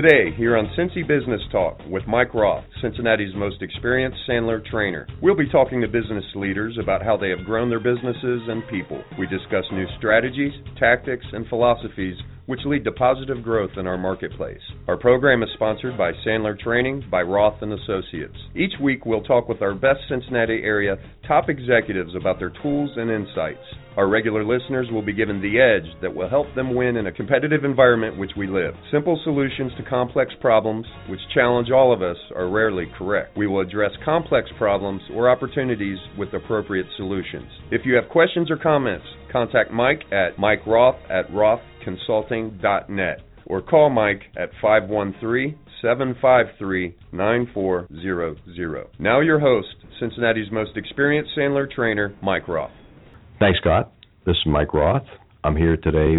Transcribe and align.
Today, 0.00 0.30
here 0.36 0.56
on 0.56 0.70
Cincy 0.78 1.02
Business 1.02 1.40
Talk 1.50 1.76
with 1.90 2.06
Mike 2.06 2.32
Roth, 2.32 2.62
Cincinnati's 2.80 3.34
most 3.34 3.60
experienced 3.62 4.18
Sandler 4.28 4.64
trainer. 4.64 5.08
We'll 5.20 5.34
be 5.34 5.48
talking 5.50 5.80
to 5.80 5.88
business 5.88 6.24
leaders 6.36 6.78
about 6.80 7.02
how 7.02 7.16
they 7.16 7.30
have 7.30 7.44
grown 7.44 7.68
their 7.68 7.80
businesses 7.80 8.42
and 8.46 8.62
people. 8.68 9.02
We 9.18 9.26
discuss 9.26 9.64
new 9.72 9.86
strategies, 9.98 10.52
tactics, 10.78 11.26
and 11.32 11.48
philosophies 11.48 12.14
which 12.46 12.60
lead 12.64 12.84
to 12.84 12.92
positive 12.92 13.42
growth 13.42 13.72
in 13.76 13.88
our 13.88 13.98
marketplace. 13.98 14.60
Our 14.86 14.96
program 14.96 15.42
is 15.42 15.50
sponsored 15.54 15.98
by 15.98 16.12
Sandler 16.24 16.56
Training 16.56 17.04
by 17.10 17.22
Roth 17.22 17.60
and 17.60 17.72
Associates. 17.72 18.38
Each 18.54 18.72
week 18.80 19.04
we'll 19.04 19.22
talk 19.22 19.48
with 19.48 19.62
our 19.62 19.74
best 19.74 19.98
Cincinnati 20.08 20.62
area 20.62 20.96
top 21.26 21.48
executives 21.48 22.14
about 22.14 22.38
their 22.38 22.52
tools 22.62 22.90
and 22.96 23.10
insights. 23.10 23.66
Our 23.98 24.06
regular 24.06 24.44
listeners 24.44 24.86
will 24.92 25.02
be 25.02 25.12
given 25.12 25.42
the 25.42 25.60
edge 25.60 25.90
that 26.02 26.14
will 26.14 26.28
help 26.28 26.46
them 26.54 26.72
win 26.72 26.98
in 26.98 27.08
a 27.08 27.12
competitive 27.12 27.64
environment 27.64 28.16
which 28.16 28.30
we 28.36 28.46
live. 28.46 28.74
Simple 28.92 29.20
solutions 29.24 29.72
to 29.76 29.82
complex 29.82 30.32
problems, 30.40 30.86
which 31.10 31.18
challenge 31.34 31.72
all 31.72 31.92
of 31.92 32.00
us, 32.00 32.16
are 32.36 32.48
rarely 32.48 32.84
correct. 32.96 33.36
We 33.36 33.48
will 33.48 33.58
address 33.58 33.90
complex 34.04 34.48
problems 34.56 35.02
or 35.12 35.28
opportunities 35.28 35.98
with 36.16 36.32
appropriate 36.32 36.86
solutions. 36.96 37.48
If 37.72 37.84
you 37.84 37.96
have 37.96 38.08
questions 38.08 38.52
or 38.52 38.56
comments, 38.56 39.04
contact 39.32 39.72
Mike 39.72 40.04
at 40.12 40.38
Mike 40.38 40.64
Roth 40.64 41.00
at 41.10 41.28
rothconsulting.net 41.32 43.18
or 43.46 43.62
call 43.62 43.90
Mike 43.90 44.22
at 44.36 44.50
513 44.62 45.58
753 45.82 46.94
9400. 47.10 48.86
Now, 49.00 49.18
your 49.18 49.40
host, 49.40 49.74
Cincinnati's 49.98 50.52
most 50.52 50.76
experienced 50.76 51.32
Sandler 51.36 51.68
trainer, 51.68 52.14
Mike 52.22 52.46
Roth. 52.46 52.70
Thanks, 53.40 53.58
Scott. 53.60 53.92
This 54.28 54.36
is 54.44 54.52
Mike 54.52 54.74
Roth. 54.74 55.06
I'm 55.42 55.56
here 55.56 55.78
today 55.78 56.18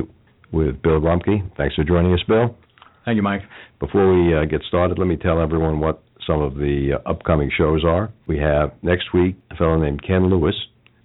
with 0.51 0.81
Bill 0.81 0.99
Rumpke. 0.99 1.55
Thanks 1.57 1.75
for 1.75 1.83
joining 1.83 2.11
us, 2.11 2.21
Bill. 2.27 2.57
Thank 3.05 3.17
you, 3.17 3.21
Mike. 3.21 3.41
Before 3.79 4.11
we 4.11 4.35
uh, 4.35 4.45
get 4.45 4.63
started, 4.67 4.97
let 4.97 5.05
me 5.05 5.15
tell 5.15 5.39
everyone 5.39 5.79
what 5.79 6.01
some 6.25 6.41
of 6.41 6.55
the 6.55 6.93
uh, 6.95 7.07
upcoming 7.07 7.51
shows 7.55 7.85
are. 7.85 8.11
We 8.25 8.39
have 8.39 8.71
next 8.81 9.13
week 9.13 9.35
a 9.51 9.55
fellow 9.57 9.77
named 9.77 10.01
Ken 10.01 10.27
Lewis 10.27 10.55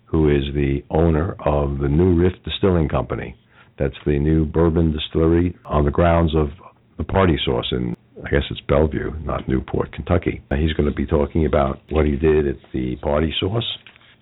who 0.06 0.30
is 0.34 0.44
the 0.54 0.82
owner 0.88 1.36
of 1.44 1.76
the 1.76 1.88
New 1.88 2.14
Riff 2.18 2.42
Distilling 2.42 2.88
Company. 2.88 3.36
That's 3.78 3.92
the 4.06 4.18
new 4.18 4.46
bourbon 4.46 4.90
distillery 4.90 5.54
on 5.66 5.84
the 5.84 5.90
grounds 5.90 6.34
of 6.34 6.48
the 6.96 7.04
Party 7.04 7.36
Source 7.44 7.68
in, 7.72 7.94
I 8.24 8.30
guess 8.30 8.44
it's 8.50 8.62
Bellevue, 8.62 9.12
not 9.24 9.46
Newport, 9.46 9.92
Kentucky. 9.92 10.42
He's 10.56 10.72
going 10.72 10.88
to 10.88 10.94
be 10.94 11.04
talking 11.04 11.44
about 11.44 11.80
what 11.90 12.06
he 12.06 12.16
did 12.16 12.48
at 12.48 12.56
the 12.72 12.96
Party 13.02 13.34
Source 13.38 13.66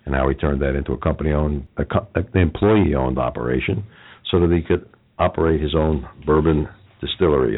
and 0.05 0.15
how 0.15 0.27
he 0.29 0.35
turned 0.35 0.61
that 0.61 0.75
into 0.75 0.93
a 0.93 0.97
company-owned, 0.97 1.67
an 1.77 2.27
employee-owned 2.33 3.17
operation, 3.17 3.83
so 4.29 4.39
that 4.39 4.51
he 4.51 4.61
could 4.61 4.87
operate 5.19 5.61
his 5.61 5.75
own 5.75 6.07
bourbon 6.25 6.67
distillery 6.99 7.57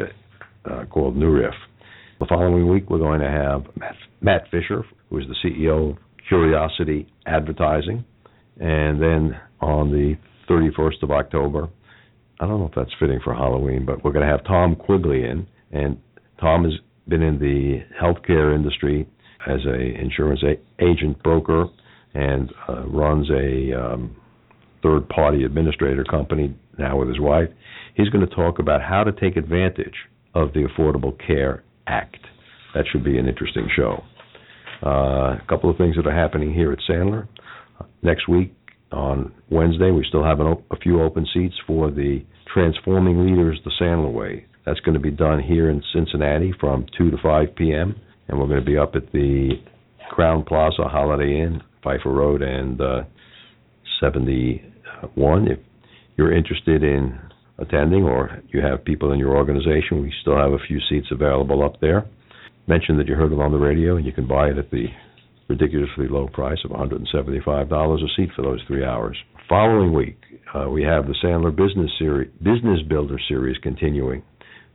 uh, 0.70 0.86
called 0.86 1.16
New 1.16 1.32
Riff. 1.32 1.54
The 2.20 2.26
following 2.28 2.70
week, 2.70 2.90
we're 2.90 3.00
going 3.00 3.20
to 3.20 3.30
have 3.30 3.64
Matt, 3.78 3.96
Matt 4.22 4.44
Fisher, 4.52 4.84
who 5.10 5.20
is 5.20 5.26
the 5.28 5.36
CEO 5.44 5.92
of 5.92 5.98
Curiosity 6.28 7.08
Advertising. 7.26 8.06
And 8.60 9.02
then 9.02 9.40
on 9.60 9.92
the 9.92 10.16
31st 10.50 11.04
of 11.04 11.12
October, 11.12 11.70
I 12.40 12.48
don't 12.48 12.60
know 12.60 12.68
if 12.68 12.76
that's 12.76 12.92
fitting 13.00 13.20
for 13.24 13.34
Halloween, 13.34 13.86
but 13.86 14.04
we're 14.04 14.12
going 14.12 14.26
to 14.26 14.32
have 14.32 14.46
Tom 14.46 14.76
Quigley 14.76 15.24
in. 15.24 15.48
And 15.72 15.98
Tom 16.40 16.64
has 16.64 16.74
been 17.08 17.22
in 17.22 17.40
the 17.40 17.80
healthcare 18.02 18.56
industry 18.56 19.08
as 19.48 19.60
a 19.66 20.02
insurance 20.02 20.42
a- 20.44 20.84
agent 20.84 21.22
broker 21.24 21.66
and 22.16 22.52
uh, 22.68 22.88
runs 22.88 23.30
a 23.30 23.74
um, 23.80 24.16
third 24.82 25.08
party 25.10 25.44
administrator 25.44 26.04
company 26.04 26.56
now 26.80 26.98
with 26.98 27.10
his 27.10 27.20
wife. 27.20 27.50
He's 27.96 28.10
going 28.10 28.28
to 28.28 28.36
talk 28.36 28.60
about 28.60 28.82
how 28.82 29.04
to 29.04 29.12
take 29.12 29.38
advantage 29.38 29.94
of 30.34 30.54
the 30.54 30.68
Affordable 30.68 31.16
Care 31.26 31.64
Act. 31.88 32.18
That 32.74 32.86
should 32.92 33.04
be 33.04 33.18
an 33.18 33.28
interesting 33.28 33.70
show. 33.76 34.04
Uh, 34.86 35.36
a 35.36 35.42
couple 35.48 35.70
of 35.70 35.78
things 35.78 35.96
that 35.96 36.08
are 36.08 36.16
happening 36.16 36.54
here 36.54 36.72
at 36.72 36.80
Sandler. 36.90 37.28
Next 38.02 38.28
week, 38.28 38.54
on 38.92 39.34
Wednesday, 39.50 39.92
we 39.92 40.06
still 40.08 40.24
have 40.24 40.40
op- 40.40 40.64
a 40.72 40.78
few 40.78 41.02
open 41.02 41.26
seats 41.34 41.56
for 41.68 41.92
the 41.92 42.24
Transforming 42.54 43.26
Leaders 43.26 43.60
the 43.66 43.72
Sandler 43.82 44.14
Way. 44.14 44.46
That's 44.66 44.80
going 44.82 44.94
to 44.94 45.00
be 45.00 45.12
done 45.12 45.42
here 45.42 45.70
in 45.70 45.82
Cincinnati 45.94 46.54
from 46.60 46.86
2 46.98 47.12
to 47.12 47.18
5 47.22 47.56
p.m. 47.56 47.96
And 48.28 48.40
we're 48.40 48.48
going 48.48 48.60
to 48.60 48.66
be 48.66 48.78
up 48.78 48.96
at 48.96 49.12
the 49.12 49.52
Crowne 50.12 50.46
Plaza 50.46 50.84
Holiday 50.84 51.42
Inn, 51.42 51.62
Pfeiffer 51.86 52.12
Road, 52.12 52.42
and 52.42 52.82
uh, 52.82 53.04
71. 54.02 55.48
If 55.48 55.60
you're 56.18 56.36
interested 56.36 56.84
in 56.84 57.18
attending 57.60 58.04
or 58.04 58.42
you 58.52 58.62
have 58.62 58.84
people 58.84 59.14
in 59.14 59.20
your 59.20 59.38
organization, 59.38 60.02
we 60.02 60.12
still 60.22 60.36
have 60.36 60.52
a 60.52 60.66
few 60.68 60.80
seats 60.90 61.08
available 61.12 61.64
up 61.64 61.80
there. 61.80 62.06
Mention 62.68 62.98
that 62.98 63.08
you 63.08 63.16
heard 63.16 63.32
it 63.32 63.40
on 63.40 63.52
the 63.52 63.60
radio 63.60 63.96
and 63.96 64.06
you 64.06 64.12
can 64.12 64.28
buy 64.28 64.50
it 64.50 64.58
at 64.58 64.72
the 64.72 64.88
ridiculously 65.48 66.08
low 66.10 66.28
price 66.28 66.58
of 66.66 66.72
$175 66.72 68.04
a 68.04 68.08
seat 68.16 68.30
for 68.36 68.42
those 68.42 68.60
three 68.68 68.84
hours. 68.84 69.16
Following 69.48 69.94
week, 69.94 70.18
uh, 70.56 70.68
we 70.70 70.82
have 70.84 71.06
the 71.06 71.16
Sandler 71.24 71.56
Business 71.56 71.92
Series, 72.00 72.32
Business 72.40 72.80
Builder 72.90 73.20
Series 73.28 73.58
continuing. 73.62 74.24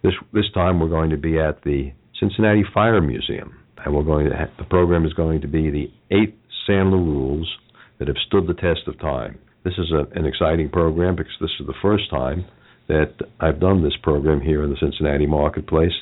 This 0.03 0.12
this 0.32 0.50
time 0.54 0.78
we're 0.78 0.88
going 0.88 1.10
to 1.10 1.16
be 1.16 1.38
at 1.38 1.62
the 1.65 1.92
Cincinnati 2.21 2.62
Fire 2.72 3.00
Museum, 3.00 3.59
and 3.84 3.94
we're 3.94 4.04
going 4.04 4.27
to 4.27 4.50
the 4.59 4.65
program 4.65 5.04
is 5.04 5.12
going 5.12 5.41
to 5.41 5.48
be 5.48 5.71
the 5.71 5.91
eight 6.12 6.40
Sandler 6.71 7.05
rules 7.05 7.51
that 7.99 8.09
have 8.09 8.17
stood 8.27 8.47
the 8.47 8.55
test 8.55 8.87
of 8.87 8.99
time. 9.01 9.39
This 9.65 9.75
is 9.77 9.93
a, 9.93 10.07
an 10.17 10.25
exciting 10.25 10.71
program 10.71 11.17
because 11.17 11.33
this 11.41 11.51
is 11.59 11.67
the 11.67 11.75
first 11.83 12.09
time 12.11 12.45
that 12.87 13.13
I've 13.41 13.61
done 13.61 13.83
this 13.83 13.97
program 14.03 14.41
here 14.41 14.63
in 14.63 14.71
the 14.71 14.77
Cincinnati 14.81 15.27
marketplace. 15.27 15.93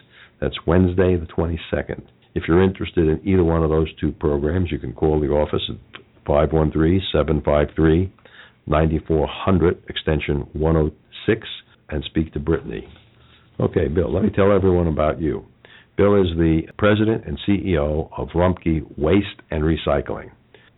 That's 0.40 0.66
Wednesday, 0.66 1.16
the 1.16 1.26
22nd. 1.26 2.02
If 2.34 2.44
you're 2.46 2.62
interested 2.62 3.08
in 3.08 3.26
either 3.26 3.42
one 3.42 3.64
of 3.64 3.70
those 3.70 3.88
two 3.98 4.12
programs, 4.12 4.70
you 4.70 4.78
can 4.78 4.92
call 4.92 5.18
the 5.20 5.28
office 5.28 5.62
at 5.70 6.02
513 6.26 7.00
753 7.12 8.12
9400, 8.66 9.82
extension 9.88 10.46
106, 10.52 11.48
and 11.88 12.04
speak 12.04 12.32
to 12.34 12.38
Brittany. 12.38 12.86
Okay, 13.58 13.88
Bill, 13.88 14.12
let 14.12 14.22
me 14.22 14.30
tell 14.30 14.52
everyone 14.52 14.86
about 14.86 15.20
you. 15.20 15.46
Bill 15.96 16.20
is 16.20 16.28
the 16.36 16.62
president 16.76 17.24
and 17.26 17.38
CEO 17.48 18.10
of 18.16 18.28
Rumpke 18.28 18.82
Waste 18.98 19.26
and 19.50 19.64
Recycling. 19.64 20.30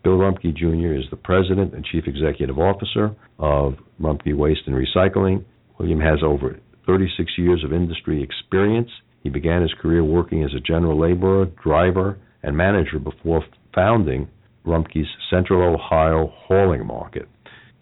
Bill 0.03 0.17
Rumpke 0.17 0.55
Jr. 0.55 0.93
is 0.93 1.05
the 1.09 1.17
president 1.17 1.73
and 1.73 1.85
chief 1.85 2.05
executive 2.07 2.57
officer 2.57 3.15
of 3.39 3.75
Rumpke 4.01 4.35
Waste 4.35 4.61
and 4.65 4.75
Recycling. 4.75 5.45
William 5.77 5.99
has 5.99 6.19
over 6.23 6.59
36 6.87 7.31
years 7.37 7.63
of 7.63 7.71
industry 7.71 8.23
experience 8.23 8.89
he 9.23 9.29
began 9.29 9.61
his 9.61 9.73
career 9.79 10.03
working 10.03 10.43
as 10.43 10.53
a 10.55 10.59
general 10.59 10.99
laborer, 10.99 11.45
driver, 11.63 12.17
and 12.43 12.57
manager 12.57 12.99
before 12.99 13.43
founding 13.73 14.27
Rumpke's 14.65 15.07
Central 15.29 15.75
Ohio 15.75 16.33
Hauling 16.47 16.85
Market. 16.85 17.27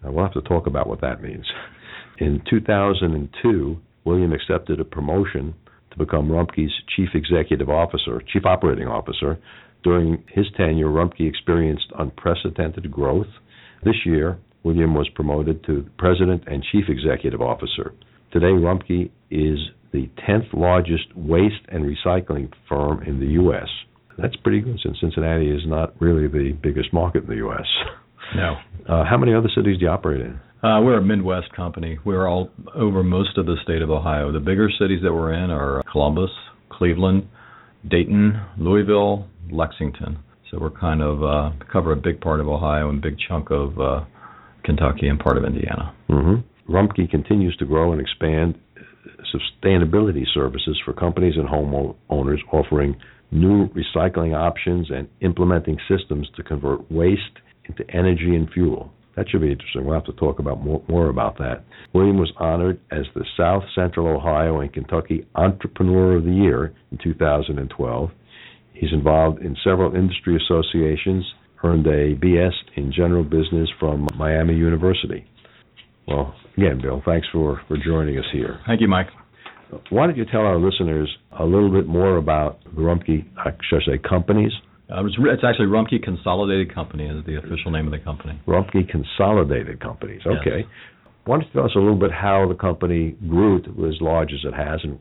Now, 0.02 0.12
we'll 0.12 0.24
have 0.24 0.34
to 0.34 0.42
talk 0.42 0.66
about 0.66 0.86
what 0.86 1.00
that 1.00 1.22
means. 1.22 1.46
In 2.18 2.42
2002, 2.48 3.78
William 4.04 4.32
accepted 4.32 4.80
a 4.80 4.84
promotion 4.84 5.54
to 5.90 5.98
become 5.98 6.28
Rumpke's 6.28 6.72
chief 6.94 7.10
executive 7.14 7.68
officer, 7.68 8.22
chief 8.32 8.44
operating 8.44 8.86
officer. 8.86 9.38
During 9.82 10.22
his 10.28 10.46
tenure, 10.56 10.88
Rumpke 10.88 11.28
experienced 11.28 11.86
unprecedented 11.98 12.90
growth. 12.90 13.28
This 13.84 13.96
year, 14.04 14.38
William 14.62 14.94
was 14.94 15.08
promoted 15.14 15.64
to 15.64 15.86
president 15.98 16.44
and 16.46 16.62
chief 16.70 16.84
executive 16.88 17.40
officer. 17.40 17.94
Today, 18.32 18.52
Rumpke 18.52 19.10
is 19.30 19.58
the 19.92 20.08
10th 20.28 20.52
largest 20.52 21.14
waste 21.16 21.64
and 21.68 21.84
recycling 21.84 22.52
firm 22.68 23.02
in 23.02 23.20
the 23.20 23.26
U.S. 23.26 23.68
That's 24.18 24.36
pretty 24.36 24.60
good 24.60 24.78
since 24.82 24.98
Cincinnati 25.00 25.50
is 25.50 25.62
not 25.66 25.94
really 26.00 26.28
the 26.28 26.56
biggest 26.62 26.92
market 26.92 27.24
in 27.24 27.30
the 27.30 27.36
U.S. 27.36 27.66
No. 28.36 28.56
Uh, 28.88 29.04
how 29.04 29.16
many 29.16 29.34
other 29.34 29.48
cities 29.54 29.78
do 29.78 29.84
you 29.84 29.88
operate 29.88 30.20
in? 30.20 30.38
Uh, 30.62 30.80
we're 30.82 30.98
a 30.98 31.02
Midwest 31.02 31.52
company. 31.56 31.98
We're 32.04 32.28
all 32.28 32.50
over 32.74 33.02
most 33.02 33.38
of 33.38 33.46
the 33.46 33.56
state 33.62 33.80
of 33.80 33.90
Ohio. 33.90 34.30
The 34.30 34.40
bigger 34.40 34.68
cities 34.78 35.00
that 35.02 35.12
we're 35.12 35.32
in 35.32 35.50
are 35.50 35.82
Columbus, 35.90 36.30
Cleveland, 36.70 37.26
Dayton, 37.88 38.38
Louisville, 38.58 39.26
Lexington. 39.52 40.18
So 40.50 40.58
we're 40.60 40.70
kind 40.70 41.00
of 41.00 41.22
uh, 41.22 41.50
cover 41.72 41.92
a 41.92 41.96
big 41.96 42.20
part 42.20 42.40
of 42.40 42.48
Ohio 42.48 42.88
and 42.90 43.00
big 43.00 43.16
chunk 43.28 43.50
of 43.50 43.78
uh, 43.80 44.04
Kentucky 44.64 45.06
and 45.08 45.18
part 45.18 45.36
of 45.36 45.44
Indiana. 45.44 45.94
Mm-hmm. 46.08 46.72
Rumpke 46.72 47.10
continues 47.10 47.56
to 47.56 47.64
grow 47.64 47.92
and 47.92 48.00
expand 48.00 48.56
sustainability 49.34 50.24
services 50.34 50.80
for 50.84 50.92
companies 50.92 51.34
and 51.36 51.48
homeowners 51.48 52.38
offering 52.52 52.96
new 53.30 53.68
recycling 53.68 54.36
options 54.36 54.90
and 54.90 55.08
implementing 55.20 55.78
systems 55.88 56.28
to 56.36 56.42
convert 56.42 56.90
waste 56.90 57.38
into 57.66 57.88
energy 57.94 58.34
and 58.34 58.50
fuel. 58.52 58.92
That 59.16 59.28
should 59.28 59.40
be 59.40 59.52
interesting. 59.52 59.84
We'll 59.84 59.94
have 59.94 60.04
to 60.06 60.12
talk 60.12 60.38
about 60.38 60.64
more, 60.64 60.82
more 60.88 61.08
about 61.08 61.38
that. 61.38 61.64
William 61.92 62.18
was 62.18 62.32
honored 62.38 62.80
as 62.90 63.04
the 63.14 63.24
South 63.36 63.64
Central 63.74 64.06
Ohio 64.06 64.60
and 64.60 64.72
Kentucky 64.72 65.26
Entrepreneur 65.34 66.16
of 66.16 66.24
the 66.24 66.30
Year 66.30 66.72
in 66.90 66.98
2012. 67.02 68.10
He's 68.80 68.94
involved 68.94 69.42
in 69.42 69.54
several 69.62 69.94
industry 69.94 70.38
associations, 70.42 71.22
earned 71.62 71.86
a 71.86 72.16
BS 72.16 72.54
in 72.76 72.90
general 72.90 73.22
business 73.22 73.68
from 73.78 74.08
Miami 74.16 74.54
University. 74.54 75.26
Well, 76.08 76.34
again, 76.56 76.80
Bill, 76.80 77.02
thanks 77.04 77.26
for, 77.30 77.60
for 77.68 77.76
joining 77.76 78.16
us 78.16 78.24
here. 78.32 78.58
Thank 78.66 78.80
you, 78.80 78.88
Mike. 78.88 79.08
Why 79.90 80.06
don't 80.06 80.16
you 80.16 80.24
tell 80.24 80.40
our 80.40 80.58
listeners 80.58 81.14
a 81.38 81.44
little 81.44 81.70
bit 81.70 81.86
more 81.86 82.16
about 82.16 82.64
the 82.64 82.80
Rumpke, 82.80 83.26
I 83.36 83.50
should 83.68 83.82
I 83.82 83.96
say, 83.96 83.98
companies? 84.08 84.52
Uh, 84.90 85.04
it's, 85.04 85.14
it's 85.18 85.44
actually 85.46 85.66
Rumpke 85.66 86.02
Consolidated 86.02 86.74
Company 86.74 87.04
is 87.04 87.22
the 87.26 87.36
official 87.36 87.70
name 87.70 87.84
of 87.84 87.92
the 87.92 87.98
company. 87.98 88.40
Rumpke 88.48 88.88
Consolidated 88.88 89.78
Companies. 89.80 90.22
Okay. 90.26 90.60
Yes. 90.60 90.66
Why 91.26 91.36
don't 91.36 91.46
you 91.46 91.52
tell 91.52 91.64
us 91.66 91.72
a 91.76 91.78
little 91.78 91.98
bit 91.98 92.12
how 92.12 92.48
the 92.48 92.54
company 92.54 93.14
grew 93.28 93.60
to 93.60 93.86
as 93.86 94.00
large 94.00 94.32
as 94.32 94.40
it 94.42 94.54
has, 94.54 94.80
and 94.82 94.98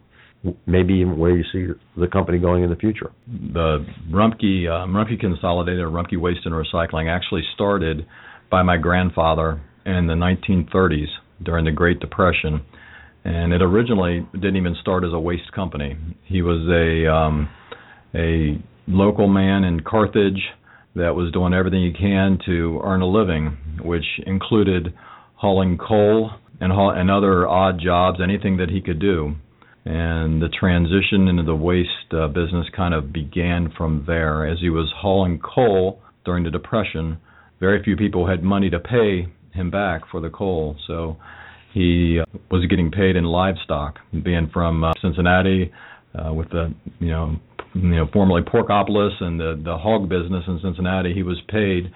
maybe 0.65 0.93
even 0.95 1.17
where 1.17 1.35
you 1.35 1.43
see 1.51 1.73
the 1.97 2.07
company 2.07 2.39
going 2.39 2.63
in 2.63 2.69
the 2.69 2.75
future? 2.75 3.11
The 3.27 3.85
Rumpke 4.09 4.67
uh, 4.67 4.87
Rumpke 4.87 5.19
Consolidated 5.19 5.81
or 5.81 5.89
Rumpke 5.89 6.19
Waste 6.19 6.45
and 6.45 6.53
Recycling 6.53 7.09
actually 7.09 7.43
started 7.53 8.05
by 8.49 8.63
my 8.63 8.77
grandfather 8.77 9.61
in 9.85 10.07
the 10.07 10.13
1930s 10.13 11.07
during 11.43 11.65
the 11.65 11.71
Great 11.71 11.99
Depression, 11.99 12.61
and 13.23 13.53
it 13.53 13.61
originally 13.61 14.27
didn't 14.33 14.57
even 14.57 14.75
start 14.81 15.03
as 15.03 15.13
a 15.13 15.19
waste 15.19 15.51
company. 15.53 15.97
He 16.25 16.41
was 16.41 16.67
a 16.69 17.11
um, 17.11 17.49
a 18.15 18.61
local 18.87 19.27
man 19.27 19.63
in 19.63 19.81
Carthage 19.81 20.41
that 20.95 21.15
was 21.15 21.31
doing 21.31 21.53
everything 21.53 21.83
he 21.83 21.93
can 21.93 22.39
to 22.45 22.81
earn 22.83 23.01
a 23.01 23.07
living, 23.07 23.57
which 23.83 24.05
included 24.25 24.93
hauling 25.35 25.77
coal 25.77 26.31
and 26.59 26.71
haul, 26.71 26.91
and 26.91 27.09
other 27.09 27.47
odd 27.47 27.79
jobs, 27.81 28.19
anything 28.21 28.57
that 28.57 28.69
he 28.69 28.81
could 28.81 28.99
do. 28.99 29.35
And 29.89 30.39
the 30.39 30.49
transition 30.49 31.27
into 31.27 31.41
the 31.41 31.55
waste 31.55 32.13
uh, 32.13 32.27
business 32.27 32.67
kind 32.77 32.93
of 32.93 33.11
began 33.11 33.73
from 33.75 34.03
there. 34.05 34.45
As 34.45 34.59
he 34.59 34.69
was 34.69 34.87
hauling 34.95 35.39
coal 35.39 35.99
during 36.25 36.43
the 36.43 36.51
Depression, 36.51 37.17
very 37.59 37.81
few 37.83 37.97
people 37.97 38.27
had 38.27 38.43
money 38.43 38.69
to 38.69 38.79
pay 38.79 39.25
him 39.51 39.71
back 39.71 40.03
for 40.11 40.21
the 40.21 40.29
coal, 40.29 40.75
so 40.85 41.17
he 41.73 42.19
uh, 42.21 42.25
was 42.51 42.67
getting 42.69 42.91
paid 42.91 43.15
in 43.15 43.23
livestock. 43.23 43.95
Being 44.11 44.51
from 44.53 44.83
uh, 44.83 44.93
Cincinnati, 45.01 45.71
uh, 46.13 46.33
with 46.35 46.51
the 46.51 46.71
you 46.99 47.09
know 47.09 47.37
you 47.73 47.95
know 47.95 48.07
formerly 48.13 48.43
Porkopolis 48.43 49.19
and 49.21 49.39
the 49.39 49.59
the 49.65 49.75
hog 49.75 50.07
business 50.07 50.43
in 50.47 50.59
Cincinnati, 50.61 51.15
he 51.15 51.23
was 51.23 51.41
paid 51.49 51.91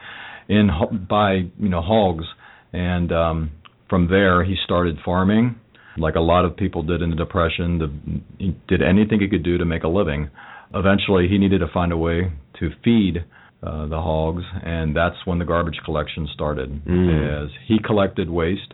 in 0.50 0.72
by 1.07 1.34
you 1.60 1.69
know 1.69 1.81
hogs, 1.81 2.25
and 2.74 3.12
um, 3.12 3.51
from 3.88 4.07
there 4.10 4.44
he 4.44 4.56
started 4.66 4.98
farming, 5.06 5.57
like 5.98 6.16
a 6.16 6.22
lot 6.22 6.45
of 6.45 6.57
people 6.57 6.84
did 6.84 7.01
in 7.01 7.10
the 7.10 7.16
depression. 7.16 7.80
The, 7.80 8.44
he 8.44 8.56
did 8.68 8.81
anything 8.81 9.19
he 9.19 9.28
could 9.28 9.44
do 9.44 9.57
to 9.57 9.66
make 9.66 9.84
a 9.84 9.88
living. 9.88 10.30
Eventually, 10.74 11.28
he 11.28 11.38
needed 11.38 11.60
to 11.60 11.68
find 11.74 11.92
a 11.92 11.98
way 11.98 12.31
to 12.60 12.69
feed 12.84 13.24
uh, 13.62 13.88
the 13.88 14.01
hogs, 14.01 14.44
and 14.63 14.95
that's 14.95 15.16
when 15.25 15.40
the 15.40 15.45
garbage 15.45 15.80
collection 15.86 16.28
started. 16.34 16.84
Mm. 16.86 17.45
As 17.45 17.50
he 17.68 17.78
collected 17.80 18.30
waste, 18.30 18.74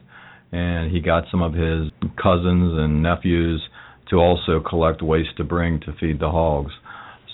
and 0.51 0.91
he 0.91 0.99
got 0.99 1.25
some 1.29 1.41
of 1.41 1.53
his 1.53 1.91
cousins 2.21 2.73
and 2.77 3.03
nephews 3.03 3.61
to 4.09 4.15
also 4.15 4.59
collect 4.67 5.01
waste 5.01 5.37
to 5.37 5.43
bring 5.43 5.79
to 5.81 5.93
feed 5.99 6.19
the 6.19 6.29
hogs. 6.29 6.71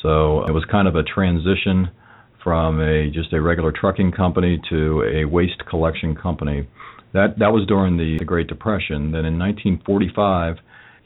So 0.01 0.45
it 0.45 0.51
was 0.51 0.65
kind 0.69 0.87
of 0.87 0.95
a 0.95 1.03
transition 1.03 1.89
from 2.43 2.79
a 2.79 3.09
just 3.09 3.33
a 3.33 3.41
regular 3.41 3.71
trucking 3.71 4.11
company 4.11 4.61
to 4.69 5.03
a 5.03 5.25
waste 5.25 5.65
collection 5.69 6.15
company. 6.15 6.67
That 7.15 7.39
that 7.39 7.53
was 7.53 7.65
during 7.65 7.95
the, 7.95 8.17
the 8.19 8.25
Great 8.25 8.47
Depression. 8.47 9.11
Then 9.13 9.23
in 9.23 9.39
1945, 9.39 10.57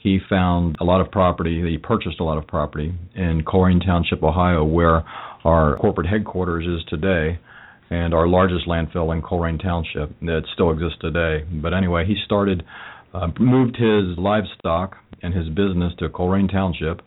he 0.02 0.18
found 0.28 0.76
a 0.82 0.84
lot 0.84 1.02
of 1.02 1.12
property. 1.12 1.62
He 1.70 1.78
purchased 1.78 2.20
a 2.20 2.24
lot 2.24 2.40
of 2.40 2.48
property 2.48 2.92
in 3.14 3.44
Colerain 3.44 3.86
Township, 3.86 4.24
Ohio, 4.24 4.64
where 4.64 5.04
our 5.46 5.78
corporate 5.78 6.08
headquarters 6.08 6.66
is 6.66 6.84
today, 6.90 7.38
and 7.92 8.16
our 8.16 8.28
largest 8.28 8.68
landfill 8.68 9.14
in 9.14 9.22
Colerain 9.22 9.62
Township 9.62 10.20
that 10.22 10.42
still 10.52 10.72
exists 10.72 10.98
today. 11.00 11.46
But 11.62 11.76
anyway, 11.76 12.06
he 12.08 12.16
started, 12.26 12.64
uh, 13.14 13.28
moved 13.40 13.76
his 13.76 14.18
livestock 14.18 14.96
and 15.22 15.32
his 15.32 15.48
business 15.50 15.94
to 16.00 16.10
Colerain 16.10 16.52
Township, 16.52 17.04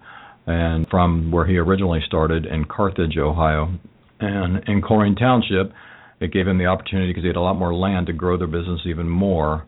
and 0.46 0.86
from 0.88 1.32
where 1.32 1.46
he 1.46 1.56
originally 1.56 2.00
started 2.06 2.46
in 2.46 2.66
Carthage, 2.66 3.16
Ohio, 3.18 3.74
and 4.20 4.62
in 4.68 4.80
Colerain 4.80 5.18
Township, 5.18 5.72
it 6.22 6.32
gave 6.32 6.46
him 6.46 6.58
the 6.58 6.66
opportunity 6.66 7.10
because 7.10 7.24
he 7.24 7.28
had 7.28 7.36
a 7.36 7.40
lot 7.40 7.54
more 7.56 7.74
land 7.74 8.06
to 8.06 8.12
grow 8.12 8.38
their 8.38 8.46
business 8.46 8.80
even 8.86 9.08
more. 9.08 9.66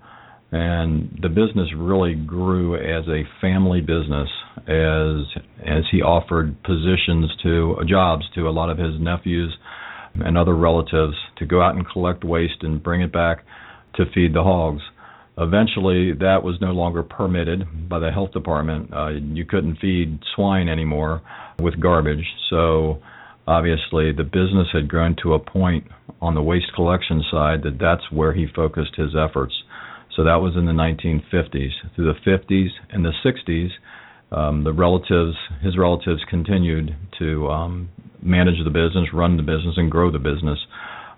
And 0.52 1.18
the 1.20 1.28
business 1.28 1.68
really 1.76 2.14
grew 2.14 2.76
as 2.76 3.08
a 3.08 3.24
family 3.40 3.80
business 3.80 4.28
as 4.68 5.42
as 5.66 5.82
he 5.90 6.00
offered 6.00 6.62
positions 6.62 7.30
to 7.42 7.76
uh, 7.80 7.84
jobs 7.84 8.24
to 8.36 8.48
a 8.48 8.52
lot 8.52 8.70
of 8.70 8.78
his 8.78 9.00
nephews 9.00 9.52
and 10.14 10.38
other 10.38 10.54
relatives 10.54 11.16
to 11.38 11.46
go 11.46 11.60
out 11.60 11.74
and 11.74 11.84
collect 11.88 12.22
waste 12.22 12.62
and 12.62 12.80
bring 12.80 13.00
it 13.00 13.12
back 13.12 13.44
to 13.96 14.04
feed 14.14 14.32
the 14.32 14.44
hogs. 14.44 14.82
Eventually, 15.36 16.12
that 16.12 16.44
was 16.44 16.56
no 16.60 16.70
longer 16.70 17.02
permitted 17.02 17.88
by 17.88 17.98
the 17.98 18.12
health 18.12 18.30
department. 18.30 18.94
Uh, 18.94 19.08
you 19.08 19.44
couldn't 19.44 19.78
feed 19.80 20.20
swine 20.36 20.68
anymore 20.68 21.20
with 21.58 21.80
garbage. 21.80 22.24
So, 22.48 23.02
obviously, 23.46 24.12
the 24.12 24.24
business 24.24 24.68
had 24.72 24.88
grown 24.88 25.16
to 25.22 25.34
a 25.34 25.38
point 25.38 25.86
on 26.20 26.34
the 26.34 26.42
waste 26.42 26.72
collection 26.74 27.22
side 27.30 27.62
that 27.62 27.78
that's 27.78 28.10
where 28.10 28.32
he 28.32 28.46
focused 28.54 28.96
his 28.96 29.14
efforts. 29.16 29.54
So 30.16 30.24
that 30.24 30.36
was 30.36 30.54
in 30.56 30.66
the 30.66 30.72
1950s. 30.72 31.72
Through 31.94 32.12
the 32.12 32.30
50s 32.30 32.68
and 32.90 33.04
the 33.04 33.12
60s, 33.24 33.70
um, 34.30 34.64
the 34.64 34.72
relatives, 34.72 35.36
his 35.62 35.76
relatives, 35.76 36.22
continued 36.28 36.94
to 37.18 37.48
um, 37.48 37.88
manage 38.22 38.62
the 38.64 38.70
business, 38.70 39.12
run 39.12 39.36
the 39.36 39.42
business, 39.42 39.74
and 39.76 39.90
grow 39.90 40.10
the 40.10 40.18
business 40.18 40.58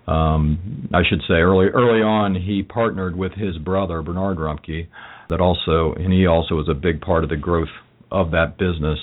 um, 0.07 0.87
I 0.93 1.01
should 1.07 1.21
say 1.27 1.35
early 1.35 1.67
early 1.67 2.01
on 2.01 2.35
he 2.35 2.63
partnered 2.63 3.15
with 3.15 3.33
his 3.33 3.57
brother 3.57 4.01
Bernard 4.01 4.37
Rumpke 4.37 4.87
that 5.29 5.41
also 5.41 5.93
and 5.93 6.13
he 6.13 6.25
also 6.25 6.55
was 6.55 6.69
a 6.69 6.73
big 6.73 7.01
part 7.01 7.23
of 7.23 7.29
the 7.29 7.35
growth 7.35 7.67
of 8.09 8.31
that 8.31 8.57
business 8.57 8.99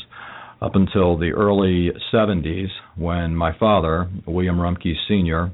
up 0.65 0.75
until 0.75 1.19
the 1.19 1.31
early 1.33 1.91
70s 2.13 2.69
when 2.97 3.37
my 3.37 3.57
father 3.59 4.09
William 4.27 4.57
Rumpke 4.57 4.95
Sr. 5.07 5.53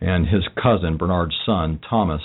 and 0.00 0.26
his 0.26 0.44
cousin 0.62 0.96
Bernard's 0.96 1.36
son 1.44 1.78
Thomas 1.88 2.22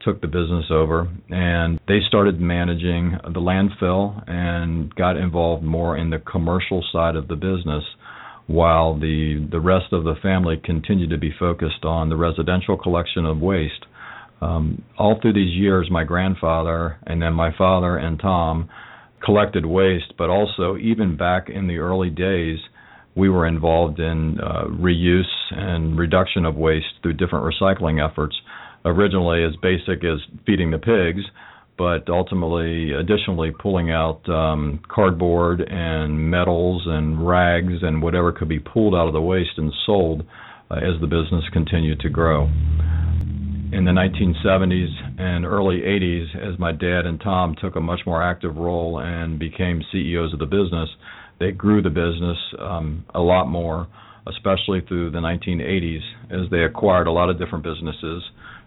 took 0.00 0.22
the 0.22 0.26
business 0.26 0.66
over 0.70 1.06
and 1.28 1.78
they 1.86 1.98
started 2.08 2.40
managing 2.40 3.18
the 3.24 3.40
landfill 3.40 4.22
and 4.26 4.94
got 4.94 5.18
involved 5.18 5.62
more 5.62 5.98
in 5.98 6.08
the 6.08 6.18
commercial 6.18 6.82
side 6.92 7.14
of 7.14 7.28
the 7.28 7.34
business 7.34 7.84
while 8.46 8.98
the 8.98 9.46
the 9.50 9.60
rest 9.60 9.92
of 9.92 10.04
the 10.04 10.14
family 10.22 10.58
continued 10.64 11.10
to 11.10 11.18
be 11.18 11.34
focused 11.38 11.84
on 11.84 12.08
the 12.08 12.16
residential 12.16 12.78
collection 12.78 13.26
of 13.26 13.38
waste. 13.38 13.84
Um, 14.40 14.82
all 14.98 15.18
through 15.20 15.32
these 15.32 15.54
years, 15.54 15.88
my 15.90 16.04
grandfather 16.04 16.98
and 17.06 17.20
then 17.20 17.34
my 17.34 17.50
father 17.56 17.96
and 17.98 18.18
Tom 18.18 18.70
collected 19.26 19.66
waste, 19.66 20.14
but 20.16 20.30
also 20.30 20.76
even 20.76 21.16
back 21.16 21.48
in 21.50 21.66
the 21.66 21.78
early 21.78 22.08
days, 22.08 22.58
we 23.16 23.28
were 23.28 23.46
involved 23.46 23.98
in 23.98 24.38
uh, 24.40 24.66
reuse 24.66 25.24
and 25.50 25.98
reduction 25.98 26.44
of 26.44 26.54
waste 26.54 26.86
through 27.02 27.14
different 27.14 27.44
recycling 27.44 28.02
efforts. 28.02 28.36
Originally, 28.84 29.42
as 29.42 29.52
basic 29.60 30.04
as 30.04 30.20
feeding 30.46 30.70
the 30.70 30.78
pigs, 30.78 31.24
but 31.76 32.08
ultimately, 32.08 32.92
additionally, 32.92 33.50
pulling 33.60 33.90
out 33.90 34.26
um, 34.28 34.80
cardboard 34.88 35.60
and 35.60 36.30
metals 36.30 36.82
and 36.86 37.26
rags 37.26 37.82
and 37.82 38.00
whatever 38.00 38.32
could 38.32 38.48
be 38.48 38.60
pulled 38.60 38.94
out 38.94 39.08
of 39.08 39.12
the 39.12 39.20
waste 39.20 39.58
and 39.58 39.72
sold 39.84 40.24
uh, 40.70 40.76
as 40.76 41.00
the 41.00 41.06
business 41.06 41.44
continued 41.52 41.98
to 42.00 42.08
grow. 42.08 42.48
In 43.72 43.84
the 43.84 43.90
1970s 43.90 45.20
and 45.20 45.44
early 45.44 45.80
80s, 45.80 46.52
as 46.52 46.58
my 46.58 46.70
dad 46.72 47.04
and 47.04 47.20
Tom 47.20 47.56
took 47.60 47.74
a 47.74 47.80
much 47.80 48.00
more 48.06 48.22
active 48.22 48.56
role 48.56 49.00
and 49.00 49.38
became 49.38 49.82
CEOs 49.90 50.32
of 50.32 50.38
the 50.38 50.46
business, 50.46 50.88
they 51.40 51.50
grew 51.50 51.82
the 51.82 51.90
business 51.90 52.38
um, 52.60 53.04
a 53.14 53.20
lot 53.20 53.46
more, 53.46 53.88
especially 54.28 54.82
through 54.86 55.10
the 55.10 55.18
1980s, 55.18 56.00
as 56.30 56.50
they 56.50 56.62
acquired 56.62 57.08
a 57.08 57.12
lot 57.12 57.28
of 57.28 57.38
different 57.38 57.64
businesses 57.64 58.22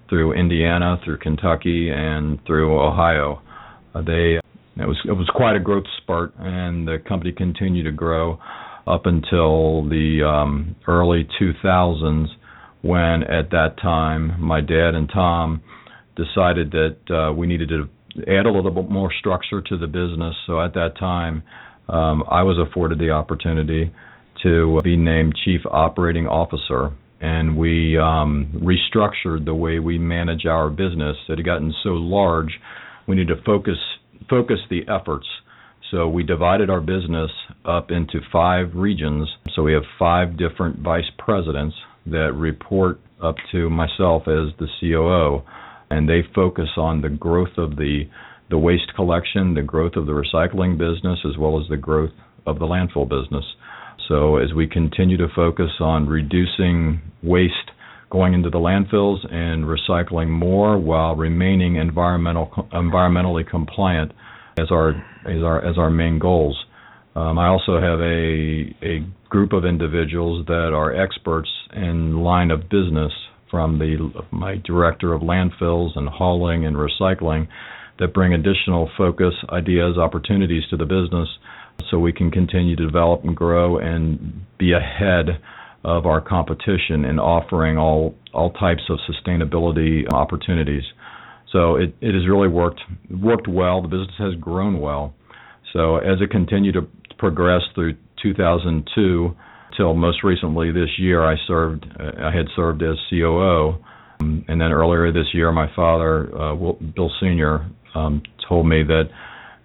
through 0.10 0.34
Indiana, 0.34 1.00
through 1.06 1.18
Kentucky, 1.20 1.90
and 1.90 2.40
through 2.46 2.78
Ohio. 2.78 3.42
Uh, 3.96 4.02
they 4.02 4.40
it 4.82 4.88
was 4.88 4.98
it 5.06 5.14
was 5.14 5.30
quite 5.34 5.56
a 5.56 5.60
growth 5.60 5.86
spurt, 6.02 6.34
and 6.40 6.88
the 6.88 6.98
company 7.08 7.32
continued 7.32 7.84
to 7.84 7.92
grow 7.92 8.40
up 8.86 9.06
until 9.06 9.88
the 9.88 10.24
um, 10.26 10.76
early 10.88 11.28
2000s, 11.40 12.28
when 12.82 13.24
at 13.24 13.52
that 13.52 13.76
time 13.82 14.40
my 14.40 14.62
dad 14.62 14.96
and 14.96 15.10
Tom 15.14 15.62
decided 16.16 16.72
that 16.72 16.98
uh, 17.10 17.34
we 17.34 17.48
needed 17.48 17.70
to 17.70 17.90
add 18.28 18.46
a 18.46 18.52
little 18.52 18.72
bit 18.72 18.90
more 18.90 19.12
structure 19.20 19.62
to 19.62 19.78
the 19.78 19.88
business. 19.88 20.36
So 20.48 20.62
at 20.62 20.74
that 20.74 20.98
time, 21.00 21.44
um, 21.88 22.24
I 22.30 22.44
was 22.44 22.58
afforded 22.58 23.00
the 23.00 23.12
opportunity 23.12 23.92
to 24.44 24.80
be 24.84 24.96
named 24.96 25.36
chief 25.44 25.62
operating 25.70 26.28
officer 26.28 26.92
and 27.22 27.58
we 27.58 27.98
um, 27.98 28.48
restructured 28.64 29.46
the 29.46 29.54
way 29.54 29.80
we 29.80 29.98
manage 29.98 30.46
our 30.46 30.70
business. 30.70 31.18
It 31.28 31.38
had 31.38 31.46
gotten 31.46 31.74
so 31.84 31.90
large, 31.90 32.60
we 33.08 33.16
needed 33.16 33.36
to 33.36 33.44
focus 33.44 33.78
focus 34.30 34.60
the 34.70 34.82
efforts. 34.88 35.28
So 35.92 36.08
we 36.08 36.24
divided 36.24 36.70
our 36.70 36.82
business 36.82 37.32
up 37.66 37.90
into 37.90 38.20
five 38.32 38.76
regions. 38.76 39.28
So 39.56 39.64
we 39.64 39.74
have 39.74 39.84
five 39.98 40.38
different 40.38 40.80
vice 40.80 41.10
presidents 41.18 41.76
that 42.12 42.34
report 42.34 43.00
up 43.22 43.36
to 43.52 43.70
myself 43.70 44.24
as 44.28 44.54
the 44.60 44.68
COO, 44.80 45.44
and 45.90 46.08
they 46.08 46.22
focus 46.34 46.70
on 46.78 47.02
the 47.02 47.10
growth 47.10 47.58
of 47.58 47.76
the 47.76 48.04
the 48.50 48.58
waste 48.58 48.92
collection, 48.96 49.54
the 49.54 49.62
growth 49.62 49.96
of 49.96 50.08
the 50.08 50.12
recycling 50.12 50.76
business, 50.78 51.20
as 51.30 51.38
well 51.38 51.62
as 51.62 51.70
the 51.70 51.78
growth 51.78 52.10
of 52.48 52.58
the 52.58 52.66
landfill 52.66 53.08
business. 53.08 53.46
So 54.08 54.38
as 54.38 54.54
we 54.56 54.66
continue 54.66 55.18
to 55.18 55.28
focus 55.36 55.70
on 55.80 56.08
reducing 56.08 57.00
waste 57.22 57.54
going 58.10 58.34
into 58.34 58.50
the 58.50 58.58
landfills 58.58 59.20
and 59.32 59.66
recycling 59.66 60.30
more 60.30 60.80
while 60.80 61.16
remaining 61.16 61.76
environmental 61.76 62.48
environmentally 62.74 63.48
compliant 63.48 64.12
as 64.60 64.72
our 64.72 64.90
as 65.26 65.44
our 65.44 65.64
as 65.64 65.78
our 65.78 65.92
main 65.92 66.18
goals. 66.18 66.58
Um, 67.16 67.38
I 67.38 67.48
also 67.48 67.80
have 67.80 68.00
a 68.00 68.76
a 68.82 69.06
group 69.30 69.54
of 69.54 69.64
individuals 69.64 70.46
that 70.48 70.72
are 70.74 70.96
experts 70.96 71.50
in 71.74 72.18
line 72.24 72.52
of 72.52 72.70
business 72.70 73.12
from 73.50 73.80
the 73.80 74.12
my 74.32 74.56
director 74.64 75.14
of 75.14 75.22
landfills 75.22 75.98
and 75.98 76.08
hauling 76.08 76.66
and 76.66 76.76
recycling 76.76 77.48
that 78.00 78.14
bring 78.14 78.34
additional 78.34 78.90
focus, 78.98 79.34
ideas, 79.50 79.98
opportunities 79.98 80.64
to 80.70 80.78
the 80.78 80.86
business 80.86 81.28
so 81.90 82.00
we 82.00 82.14
can 82.14 82.32
continue 82.32 82.76
to 82.76 82.86
develop 82.86 83.24
and 83.24 83.36
grow 83.36 83.78
and 83.78 84.46
be 84.58 84.74
ahead 84.74 85.42
of 85.84 86.06
our 86.06 86.22
competition 86.22 87.06
in 87.06 87.20
offering 87.20 87.78
all 87.78 88.16
all 88.34 88.52
types 88.52 88.84
of 88.90 89.00
sustainability 89.10 90.12
opportunities. 90.12 90.84
So 91.52 91.76
it, 91.76 91.96
it 92.02 92.14
has 92.14 92.28
really 92.28 92.48
worked 92.48 92.82
worked 93.10 93.48
well. 93.48 93.82
The 93.82 93.88
business 93.88 94.16
has 94.18 94.36
grown 94.36 94.80
well. 94.80 95.14
So 95.74 95.98
as 95.98 96.22
it 96.22 96.32
continued 96.32 96.74
to 96.74 96.88
progress 97.18 97.62
through 97.76 97.96
2002 98.22 99.36
till 99.80 99.94
most 99.94 100.24
recently 100.24 100.72
this 100.72 100.90
year, 100.98 101.24
I 101.24 101.36
served 101.48 101.86
I 102.00 102.36
had 102.36 102.48
served 102.56 102.84
as 102.84 102.98
COO, 103.10 103.76
and 104.20 104.62
then 104.62 104.72
earlier 104.74 105.12
this 105.14 105.28
year, 105.34 105.52
my 105.54 105.68
father, 105.74 106.30
uh, 106.38 106.54
Bill 106.96 107.10
Senior, 107.22 107.66
um, 107.96 108.22
told 108.48 108.68
me 108.68 108.84
that 108.84 109.06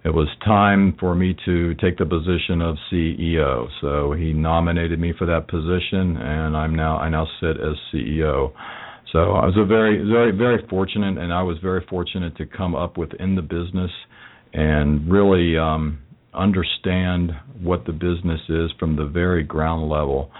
it 0.05 0.13
was 0.13 0.29
time 0.45 0.95
for 0.99 1.15
me 1.15 1.35
to 1.45 1.73
take 1.75 1.97
the 1.97 2.05
position 2.05 2.61
of 2.61 2.77
CEO. 2.89 3.67
So 3.81 4.13
he 4.13 4.31
nominated 4.31 4.99
me 4.99 5.13
for 5.17 5.25
that 5.25 5.49
position, 5.49 6.15
and 6.15 6.55
I'm 6.55 6.73
now 6.73 6.97
I 6.97 7.09
now 7.09 7.27
sit 7.41 7.57
as 7.57 7.75
CEO. 7.93 8.53
So 9.11 9.33
I 9.33 9.45
was 9.45 9.55
a 9.57 9.65
very 9.65 9.97
very 10.07 10.31
very 10.31 10.65
fortunate, 10.69 11.17
and 11.17 11.33
I 11.33 11.43
was 11.43 11.57
very 11.61 11.85
fortunate 11.89 12.37
to 12.37 12.45
come 12.45 12.73
up 12.73 12.97
within 12.97 13.35
the 13.35 13.41
business 13.41 13.91
and 14.53 15.11
really 15.11 15.57
um, 15.57 15.99
understand 16.35 17.31
what 17.61 17.85
the 17.85 17.91
business 17.91 18.41
is 18.49 18.71
from 18.79 18.95
the 18.95 19.05
very 19.05 19.43
ground 19.43 19.89
level. 19.89 20.31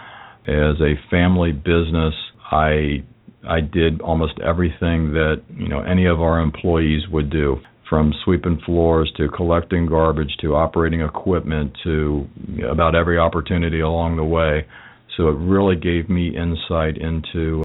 As 0.48 0.80
a 0.82 0.94
family 1.10 1.52
business, 1.52 2.14
I 2.52 3.04
I 3.48 3.62
did 3.62 4.02
almost 4.02 4.34
everything 4.40 5.14
that 5.14 5.42
you 5.56 5.68
know 5.68 5.82
any 5.82 6.06
of 6.06 6.22
our 6.22 6.40
employees 6.40 7.04
would 7.12 7.30
do 7.30 7.60
from 7.90 8.14
sweeping 8.24 8.60
floors 8.66 9.12
to 9.18 9.28
collecting 9.30 9.86
garbage 9.86 10.36
to 10.42 10.56
operating 10.56 11.02
equipment 11.02 11.72
to 11.84 12.28
about 12.70 12.96
every 12.96 13.18
opportunity 13.18 13.80
along 13.80 14.18
the 14.18 14.24
way. 14.24 14.66
So 15.18 15.30
it 15.30 15.36
really 15.38 15.76
gave 15.76 16.10
me 16.10 16.36
insight 16.36 16.98
into 16.98 17.64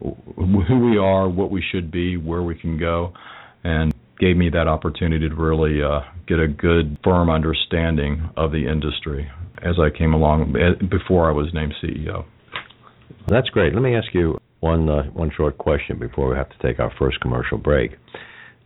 who 0.00 0.90
we 0.90 0.98
are, 0.98 1.28
what 1.28 1.50
we 1.50 1.62
should 1.72 1.90
be, 1.90 2.16
where 2.16 2.42
we 2.42 2.54
can 2.54 2.78
go, 2.78 3.12
and 3.64 3.92
gave 4.18 4.36
me 4.36 4.50
that 4.50 4.66
opportunity 4.66 5.28
to 5.28 5.34
really 5.34 5.82
uh, 5.82 6.00
get 6.26 6.38
a 6.38 6.48
good, 6.48 6.98
firm 7.04 7.30
understanding 7.30 8.30
of 8.36 8.52
the 8.52 8.66
industry 8.70 9.30
as 9.62 9.76
I 9.80 9.96
came 9.96 10.12
along 10.14 10.54
eh, 10.56 10.84
before 10.86 11.28
I 11.28 11.32
was 11.32 11.48
named 11.52 11.74
CEO. 11.82 12.24
That's 13.28 13.48
great. 13.48 13.74
Let 13.74 13.82
me 13.82 13.94
ask 13.94 14.08
you 14.12 14.38
one 14.60 14.88
uh, 14.88 15.04
one 15.12 15.30
short 15.36 15.58
question 15.58 15.98
before 15.98 16.30
we 16.30 16.36
have 16.36 16.48
to 16.48 16.58
take 16.62 16.80
our 16.80 16.92
first 16.98 17.20
commercial 17.20 17.58
break. 17.58 17.92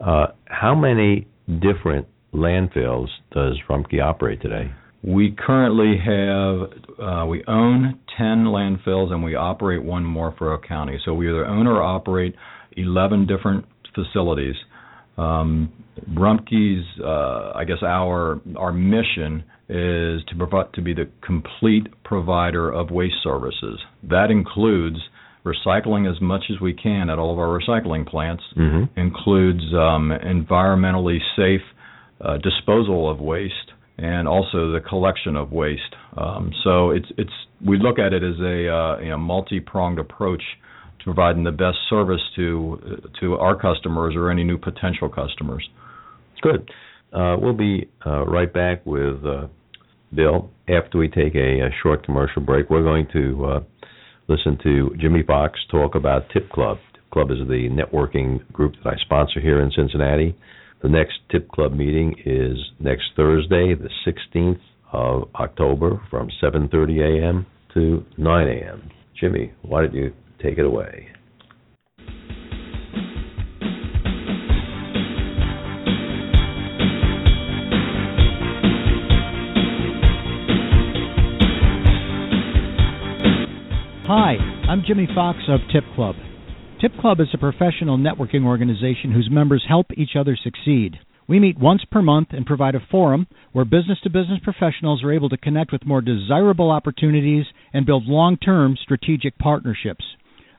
Uh, 0.00 0.28
how 0.47 0.75
many 0.75 1.26
different 1.47 2.07
landfills 2.33 3.09
does 3.33 3.59
Rumpke 3.69 4.02
operate 4.02 4.40
today? 4.40 4.71
We 5.02 5.35
currently 5.37 5.97
have 5.99 7.02
uh, 7.02 7.26
we 7.26 7.42
own 7.49 7.99
ten 8.19 8.45
landfills 8.45 9.11
and 9.12 9.25
we 9.25 9.35
operate 9.35 9.83
one 9.83 10.04
more 10.04 10.35
for 10.38 10.54
a 10.54 10.59
county. 10.59 10.99
So 11.04 11.14
we 11.14 11.28
either 11.28 11.47
own 11.47 11.66
or 11.66 11.83
operate 11.83 12.35
eleven 12.76 13.26
different 13.26 13.64
facilities. 13.95 14.54
Um, 15.20 15.72
Rumpke's, 16.14 16.86
uh, 17.04 17.52
I 17.54 17.64
guess 17.64 17.82
our 17.82 18.40
our 18.56 18.72
mission 18.72 19.44
is 19.68 20.22
to 20.28 20.34
provide 20.36 20.72
to 20.74 20.82
be 20.82 20.94
the 20.94 21.08
complete 21.24 21.86
provider 22.04 22.70
of 22.70 22.90
waste 22.90 23.22
services. 23.22 23.78
That 24.02 24.30
includes 24.30 24.96
recycling 25.44 26.10
as 26.10 26.20
much 26.20 26.44
as 26.50 26.60
we 26.60 26.74
can 26.74 27.08
at 27.10 27.18
all 27.18 27.32
of 27.32 27.38
our 27.38 27.58
recycling 27.58 28.06
plants 28.06 28.42
mm-hmm. 28.56 28.98
includes 28.98 29.62
um, 29.74 30.12
environmentally 30.24 31.18
safe 31.36 31.62
uh, 32.20 32.36
disposal 32.38 33.10
of 33.10 33.20
waste 33.20 33.54
and 33.96 34.26
also 34.26 34.72
the 34.72 34.80
collection 34.86 35.36
of 35.36 35.52
waste. 35.52 35.94
Um, 36.16 36.52
so 36.64 36.90
it's 36.90 37.06
it's 37.16 37.32
we 37.64 37.78
look 37.78 37.98
at 37.98 38.12
it 38.12 38.22
as 38.22 38.38
a 38.40 38.68
uh, 38.68 38.98
you 39.00 39.10
know, 39.10 39.18
multi-pronged 39.18 39.98
approach 39.98 40.42
to 41.00 41.04
providing 41.04 41.45
the 41.45 41.50
best 41.50 41.78
service 41.88 42.21
to 42.37 43.11
to 43.21 43.35
our 43.35 43.59
customers 43.59 44.14
or 44.16 44.30
any 44.30 44.45
new 44.45 44.59
potential 44.59 45.09
customers. 45.09 45.69
Good. 46.42 46.71
Uh, 47.12 47.37
we'll 47.40 47.57
be 47.57 47.88
uh, 48.07 48.25
right 48.26 48.52
back 48.52 48.87
with 48.87 49.25
uh, 49.25 49.49
Bill 50.14 50.50
after 50.69 50.99
we 50.99 51.09
take 51.09 51.35
a, 51.35 51.61
a, 51.61 51.71
short 51.83 52.04
commercial 52.04 52.40
break. 52.40 52.71
We're 52.71 52.85
going 52.85 53.09
to 53.12 53.45
uh, 53.47 53.61
listen 54.28 54.59
to 54.62 54.95
Jimmy 55.00 55.23
Fox 55.26 55.59
talk 55.71 55.97
about 55.97 56.23
Tip 56.33 56.49
Club. 56.50 56.78
Tip 56.95 57.11
Club 57.11 57.30
is 57.33 57.38
the 57.49 57.69
networking 57.69 58.50
group 58.52 58.75
that 58.85 58.90
I 58.90 58.97
sponsor 59.04 59.40
here 59.40 59.61
in 59.61 59.73
Cincinnati. 59.75 60.37
The 60.83 60.88
next 60.88 61.14
Tip 61.30 61.49
Club 61.49 61.73
meeting 61.73 62.14
is 62.25 62.57
next 62.78 63.04
Thursday, 63.16 63.75
the 63.75 63.90
16th 64.07 64.61
of 64.92 65.28
October, 65.35 66.00
from 66.11 66.28
7:30 66.42 67.23
a.m. 67.23 67.47
to 67.75 68.04
9 68.19 68.49
a.m. 68.49 68.90
Jimmy, 69.21 69.52
why 69.62 69.83
don't 69.83 69.95
you 69.95 70.12
take 70.42 70.59
it 70.59 70.66
away? 70.66 71.09
Hi, 84.12 84.35
I'm 84.68 84.82
Jimmy 84.85 85.06
Fox 85.14 85.38
of 85.49 85.61
Tip 85.73 85.85
Club. 85.94 86.16
Tip 86.80 86.90
Club 87.00 87.20
is 87.20 87.28
a 87.32 87.38
professional 87.38 87.97
networking 87.97 88.44
organization 88.44 89.12
whose 89.12 89.28
members 89.30 89.64
help 89.68 89.87
each 89.97 90.16
other 90.18 90.37
succeed. 90.42 90.99
We 91.28 91.38
meet 91.38 91.61
once 91.61 91.85
per 91.88 92.02
month 92.02 92.28
and 92.32 92.44
provide 92.44 92.75
a 92.75 92.80
forum 92.90 93.28
where 93.52 93.64
business 93.64 93.99
to 94.02 94.11
business 94.11 94.40
professionals 94.42 95.04
are 95.04 95.12
able 95.12 95.28
to 95.28 95.37
connect 95.37 95.70
with 95.70 95.87
more 95.87 96.00
desirable 96.00 96.73
opportunities 96.73 97.44
and 97.73 97.87
build 97.87 98.06
long 98.06 98.37
term 98.37 98.76
strategic 98.82 99.38
partnerships. 99.38 100.04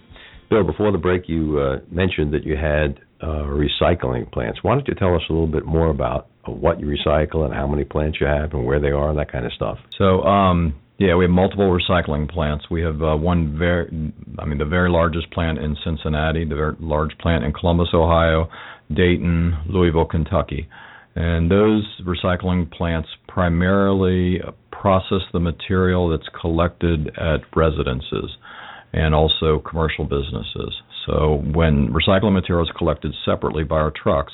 Bill, 0.49 0.63
before 0.63 0.91
the 0.91 0.97
break, 0.97 1.29
you 1.29 1.59
uh, 1.59 1.77
mentioned 1.91 2.33
that 2.33 2.43
you 2.43 2.55
had 2.55 2.99
uh, 3.21 3.45
recycling 3.45 4.31
plants. 4.31 4.59
Why 4.61 4.75
don't 4.75 4.87
you 4.87 4.95
tell 4.95 5.15
us 5.15 5.21
a 5.29 5.33
little 5.33 5.47
bit 5.47 5.65
more 5.65 5.89
about 5.89 6.27
what 6.45 6.79
you 6.79 6.87
recycle 6.87 7.45
and 7.45 7.53
how 7.53 7.67
many 7.67 7.83
plants 7.83 8.19
you 8.21 8.27
have 8.27 8.53
and 8.53 8.65
where 8.65 8.79
they 8.79 8.91
are 8.91 9.09
and 9.09 9.19
that 9.19 9.31
kind 9.31 9.45
of 9.45 9.53
stuff? 9.53 9.77
So, 9.97 10.21
um, 10.21 10.75
yeah, 10.97 11.15
we 11.15 11.25
have 11.25 11.31
multiple 11.31 11.77
recycling 11.77 12.29
plants. 12.29 12.65
We 12.71 12.81
have 12.81 13.01
uh, 13.01 13.15
one 13.15 13.57
very, 13.57 14.13
I 14.39 14.45
mean, 14.45 14.57
the 14.57 14.65
very 14.65 14.89
largest 14.89 15.31
plant 15.31 15.59
in 15.59 15.75
Cincinnati, 15.83 16.45
the 16.45 16.55
very 16.55 16.75
large 16.79 17.17
plant 17.19 17.43
in 17.43 17.53
Columbus, 17.53 17.89
Ohio, 17.93 18.49
Dayton, 18.93 19.57
Louisville, 19.67 20.05
Kentucky. 20.05 20.67
And 21.15 21.51
those 21.51 21.83
recycling 22.05 22.71
plants 22.71 23.09
primarily 23.27 24.39
process 24.71 25.21
the 25.33 25.39
material 25.39 26.09
that's 26.09 26.29
collected 26.39 27.09
at 27.17 27.41
residences 27.55 28.37
and 28.93 29.13
also 29.13 29.59
commercial 29.59 30.05
businesses. 30.05 30.73
So 31.07 31.41
when 31.53 31.87
recycling 31.87 32.33
material 32.33 32.65
is 32.65 32.71
collected 32.77 33.13
separately 33.25 33.63
by 33.63 33.77
our 33.77 33.91
trucks, 33.91 34.33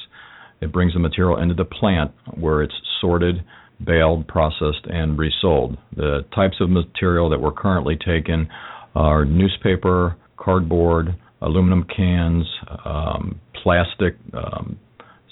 it 0.60 0.72
brings 0.72 0.94
the 0.94 1.00
material 1.00 1.40
into 1.40 1.54
the 1.54 1.66
plant 1.66 2.12
where 2.38 2.64
it's 2.64 2.74
sorted, 3.00 3.44
baled, 3.86 4.28
processed, 4.28 4.86
and 4.86 5.18
resold. 5.18 5.78
The 5.96 6.26
types 6.36 6.58
of 6.60 6.70
material 6.70 7.30
that 7.30 7.40
we're 7.40 7.52
currently 7.52 7.98
taking 8.04 8.48
are 8.96 9.24
newspaper, 9.24 10.18
cardboard, 10.38 11.16
aluminum 11.42 11.86
cans, 11.96 12.46
um, 12.86 13.40
plastic, 13.62 14.16
um, 14.34 14.80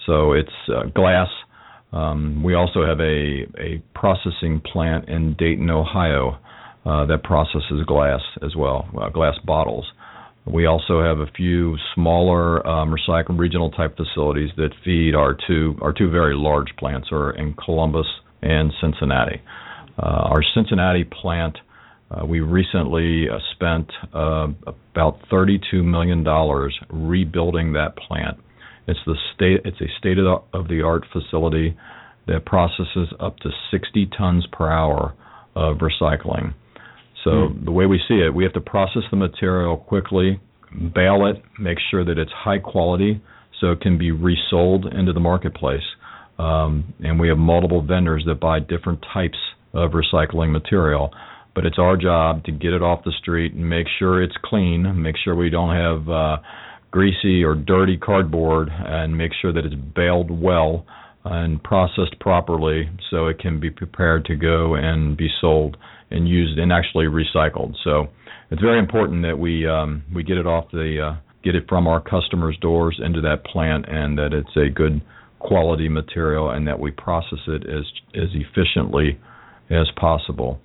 so 0.06 0.34
it's 0.34 0.50
uh, 0.70 0.84
glass. 0.94 1.28
Um, 1.94 2.42
we 2.44 2.54
also 2.54 2.86
have 2.86 3.00
a, 3.00 3.46
a 3.60 3.84
processing 3.94 4.62
plant 4.72 5.10
in 5.10 5.36
Dayton, 5.38 5.70
Ohio, 5.70 6.38
uh, 6.86 7.06
that 7.06 7.24
processes 7.24 7.84
glass 7.86 8.22
as 8.44 8.56
well, 8.56 8.90
uh, 9.00 9.10
glass 9.10 9.36
bottles. 9.46 9.86
We 10.46 10.66
also 10.66 11.04
have 11.04 11.20
a 11.20 11.28
few 11.38 11.78
smaller 11.94 12.66
um, 12.68 12.94
recycle 12.94 13.38
regional 13.38 13.70
type 13.72 13.96
facilities 13.96 14.50
that 14.58 14.72
feed 14.84 15.14
our 15.14 15.38
two 15.48 15.78
our 15.82 15.94
two 15.94 16.10
very 16.10 16.36
large 16.36 16.76
plants 16.78 17.10
are 17.12 17.32
in 17.32 17.54
Columbus 17.54 18.08
and 18.42 18.74
Cincinnati. 18.82 19.42
Uh, 20.02 20.06
our 20.06 20.44
Cincinnati 20.56 21.04
plant, 21.04 21.58
uh, 22.10 22.26
we 22.26 22.40
recently 22.40 23.30
uh, 23.30 23.38
spent 23.54 23.92
uh, 24.16 24.48
about 24.66 25.20
32 25.30 25.84
million 25.84 26.24
dollars 26.24 26.76
rebuilding 26.90 27.74
that 27.74 27.96
plant. 27.96 28.38
It's 28.88 29.00
the 29.06 29.16
state 29.36 29.62
it's 29.64 29.80
a 29.80 29.90
state 30.00 30.18
of 30.18 30.68
the 30.68 30.82
art 30.82 31.06
facility 31.14 31.78
that 32.28 32.46
processes 32.46 33.14
up 33.20 33.38
to 33.40 33.50
60 33.70 34.10
tons 34.18 34.48
per 34.52 34.70
hour 34.70 35.14
of 35.56 35.78
recycling. 35.78 36.56
So 37.24 37.30
mm. 37.30 37.66
the 37.66 37.72
way 37.72 37.86
we 37.86 38.00
see 38.08 38.16
it, 38.16 38.34
we 38.34 38.44
have 38.44 38.54
to 38.54 38.62
process 38.62 39.04
the 39.12 39.18
material 39.18 39.78
quickly, 39.78 40.40
bale 40.94 41.26
it, 41.28 41.42
make 41.60 41.78
sure 41.90 42.04
that 42.06 42.18
it's 42.18 42.32
high 42.32 42.60
quality 42.60 43.22
so 43.60 43.72
it 43.72 43.82
can 43.82 43.98
be 43.98 44.12
resold 44.12 44.86
into 44.86 45.14
the 45.14 45.20
marketplace. 45.20 45.84
Um, 46.40 46.94
and 47.04 47.20
we 47.20 47.28
have 47.28 47.38
multiple 47.38 47.82
vendors 47.82 48.24
that 48.26 48.40
buy 48.40 48.60
different 48.60 49.06
types 49.14 49.38
of 49.74 49.92
recycling 49.92 50.52
material. 50.52 51.12
But 51.54 51.66
it's 51.66 51.78
our 51.78 51.98
job 51.98 52.46
to 52.46 52.52
get 52.52 52.74
it 52.74 52.82
off 52.82 53.04
the 53.04 53.12
street 53.22 53.54
and 53.54 53.70
make 53.70 53.88
sure 54.00 54.24
it's 54.24 54.36
clean, 54.44 55.02
make 55.02 55.16
sure 55.22 55.36
we 55.36 55.50
don't 55.50 55.76
have 55.76 56.10
uh, 56.10 56.38
greasy 56.92 57.44
or 57.44 57.56
dirty 57.56 57.98
cardboard, 57.98 58.70
and 58.72 59.18
make 59.18 59.32
sure 59.42 59.52
that 59.54 59.66
it's 59.66 59.76
baled 59.76 60.32
well 60.32 60.86
and 61.26 61.62
processed 61.62 62.20
properly 62.20 62.90
so 63.10 63.28
it 63.28 63.38
can 63.38 63.60
be 63.60 63.70
prepared 63.70 64.26
to 64.26 64.36
go 64.36 64.76
and 64.76 65.18
be 65.18 65.28
sold 65.40 65.78
and 66.12 66.28
used 66.28 66.58
and 66.60 66.72
actually 66.72 67.06
recycled. 67.06 67.76
So 67.84 68.10
it's 68.52 68.62
very 68.62 68.80
important 68.80 69.24
that 69.24 69.38
we 69.38 69.68
um, 69.68 70.04
we 70.14 70.24
get 70.24 70.38
it 70.38 70.46
off 70.46 70.66
the 70.72 71.12
uh, 71.12 71.20
get 71.44 71.56
it 71.56 71.66
from 71.68 71.88
our 71.88 72.02
customers' 72.02 72.58
doors 72.62 73.00
into 73.04 73.22
that 73.22 73.44
plant, 73.46 73.86
and 73.88 74.18
that 74.18 74.34
it's 74.34 74.56
a 74.56 74.70
good 74.70 75.02
quality 75.40 75.90
material, 75.90 76.52
and 76.52 76.68
that 76.68 76.80
we 76.80 76.92
process 76.92 77.40
it 77.48 77.64
as 77.68 77.86
as 78.16 78.30
efficiently 78.34 79.20
as 79.70 79.88
possible. 79.96 80.60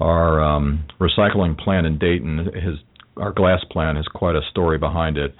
Our 0.00 0.42
um, 0.42 0.84
recycling 1.00 1.58
plant 1.58 1.86
in 1.86 1.98
Dayton 1.98 2.50
has 2.54 2.74
our 3.16 3.32
glass 3.32 3.60
plant 3.70 3.96
has 3.96 4.06
quite 4.08 4.34
a 4.34 4.42
story 4.50 4.78
behind 4.78 5.16
it. 5.16 5.34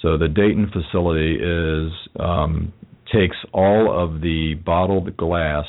So 0.00 0.18
the 0.18 0.28
Dayton 0.28 0.70
facility 0.72 1.36
is 1.36 1.92
um, 2.18 2.72
takes 3.12 3.36
all 3.52 3.92
of 3.92 4.20
the 4.20 4.54
bottled 4.54 5.16
glass 5.16 5.64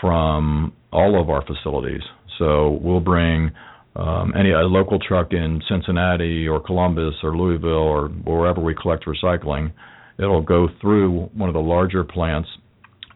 from 0.00 0.72
all 0.92 1.20
of 1.20 1.28
our 1.28 1.44
facilities. 1.44 2.02
So 2.40 2.80
we'll 2.82 3.00
bring 3.00 3.52
um, 3.94 4.32
any 4.36 4.50
a 4.50 4.60
local 4.60 4.98
truck 4.98 5.32
in 5.32 5.60
Cincinnati 5.68 6.48
or 6.48 6.60
Columbus 6.60 7.14
or 7.22 7.36
Louisville 7.36 7.68
or 7.68 8.08
wherever 8.08 8.60
we 8.60 8.74
collect 8.74 9.04
recycling. 9.04 9.72
It'll 10.18 10.42
go 10.42 10.68
through 10.80 11.30
one 11.34 11.48
of 11.48 11.54
the 11.54 11.60
larger 11.60 12.02
plants, 12.02 12.48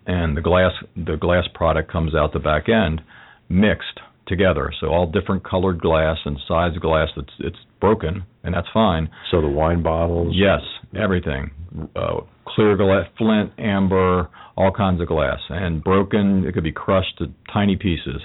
and 0.06 0.36
the 0.36 0.40
glass 0.40 0.72
the 0.96 1.16
glass 1.16 1.44
product 1.54 1.90
comes 1.90 2.14
out 2.14 2.32
the 2.32 2.38
back 2.38 2.68
end 2.68 3.00
mixed 3.48 4.00
together. 4.26 4.72
So 4.80 4.88
all 4.88 5.06
different 5.10 5.44
colored 5.44 5.80
glass 5.80 6.16
and 6.24 6.38
size 6.48 6.76
glass 6.80 7.08
that's 7.16 7.32
it's 7.40 7.58
broken, 7.80 8.24
and 8.42 8.54
that's 8.54 8.68
fine. 8.72 9.08
So 9.30 9.40
the 9.40 9.48
wine 9.48 9.82
bottles. 9.82 10.34
Yes, 10.36 10.60
everything. 10.98 11.50
Uh, 11.96 12.20
clear 12.46 12.76
glass, 12.76 13.06
flint, 13.18 13.52
amber, 13.58 14.28
all 14.56 14.72
kinds 14.72 15.00
of 15.00 15.08
glass, 15.08 15.40
and 15.48 15.82
broken. 15.82 16.44
It 16.46 16.54
could 16.54 16.64
be 16.64 16.72
crushed 16.72 17.18
to 17.18 17.26
tiny 17.52 17.76
pieces. 17.76 18.20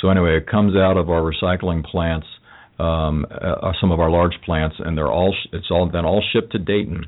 So 0.00 0.10
anyway, 0.10 0.36
it 0.36 0.46
comes 0.46 0.76
out 0.76 0.96
of 0.96 1.10
our 1.10 1.22
recycling 1.22 1.84
plants, 1.84 2.26
um, 2.78 3.26
uh, 3.30 3.72
some 3.80 3.90
of 3.90 4.00
our 4.00 4.10
large 4.10 4.34
plants, 4.44 4.76
and 4.78 4.96
they're 4.96 5.10
all 5.10 5.34
it's 5.52 5.70
all 5.70 5.88
then 5.90 6.04
all 6.04 6.22
shipped 6.32 6.52
to 6.52 6.58
Dayton. 6.58 7.06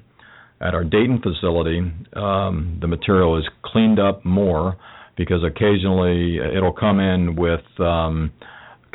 At 0.61 0.75
our 0.75 0.83
Dayton 0.83 1.23
facility, 1.23 1.79
um, 2.15 2.79
the 2.81 2.89
material 2.89 3.39
is 3.39 3.45
cleaned 3.65 4.01
up 4.01 4.25
more 4.25 4.77
because 5.17 5.45
occasionally 5.45 6.39
it'll 6.39 6.73
come 6.73 6.99
in 6.99 7.37
with 7.37 7.61
um, 7.79 8.33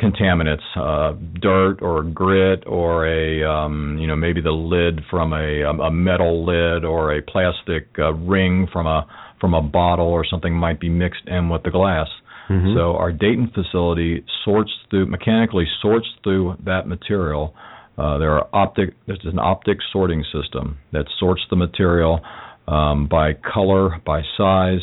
contaminants, 0.00 0.64
uh, 0.76 1.16
dirt 1.40 1.78
or 1.80 2.02
grit 2.02 2.64
or 2.66 3.06
a 3.06 3.44
um, 3.48 3.96
you 3.98 4.06
know 4.06 4.16
maybe 4.16 4.40
the 4.40 4.50
lid 4.50 5.00
from 5.10 5.32
a, 5.32 5.62
a 5.62 5.90
metal 5.90 6.44
lid 6.44 6.84
or 6.84 7.16
a 7.16 7.22
plastic 7.22 7.88
uh, 7.98 8.12
ring 8.12 8.66
from 8.72 8.86
a 8.86 9.06
from 9.40 9.54
a 9.54 9.62
bottle 9.62 10.08
or 10.08 10.24
something 10.28 10.54
might 10.54 10.80
be 10.80 10.88
mixed 10.88 11.26
in 11.26 11.48
with 11.48 11.62
the 11.62 11.70
glass. 11.70 12.08
Mm-hmm. 12.48 12.76
So 12.76 12.96
our 12.96 13.12
Dayton 13.12 13.50
facility 13.54 14.24
sorts 14.44 14.70
through 14.90 15.06
mechanically 15.06 15.66
sorts 15.80 16.06
through 16.22 16.56
that 16.64 16.86
material. 16.86 17.54
Uh, 17.96 18.18
there 18.18 18.32
are 18.32 18.48
optic. 18.52 18.94
There's 19.06 19.20
an 19.24 19.38
optic 19.38 19.78
sorting 19.92 20.24
system 20.32 20.78
that 20.92 21.06
sorts 21.18 21.42
the 21.48 21.56
material 21.56 22.20
um, 22.66 23.06
by 23.08 23.34
color, 23.34 24.00
by 24.04 24.22
size, 24.36 24.80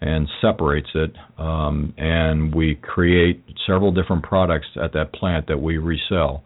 and 0.00 0.28
separates 0.40 0.88
it. 0.94 1.12
Um, 1.38 1.94
and 1.96 2.54
we 2.54 2.76
create 2.76 3.44
several 3.66 3.92
different 3.92 4.22
products 4.22 4.66
at 4.82 4.92
that 4.94 5.12
plant 5.12 5.46
that 5.48 5.60
we 5.60 5.78
resell. 5.78 6.42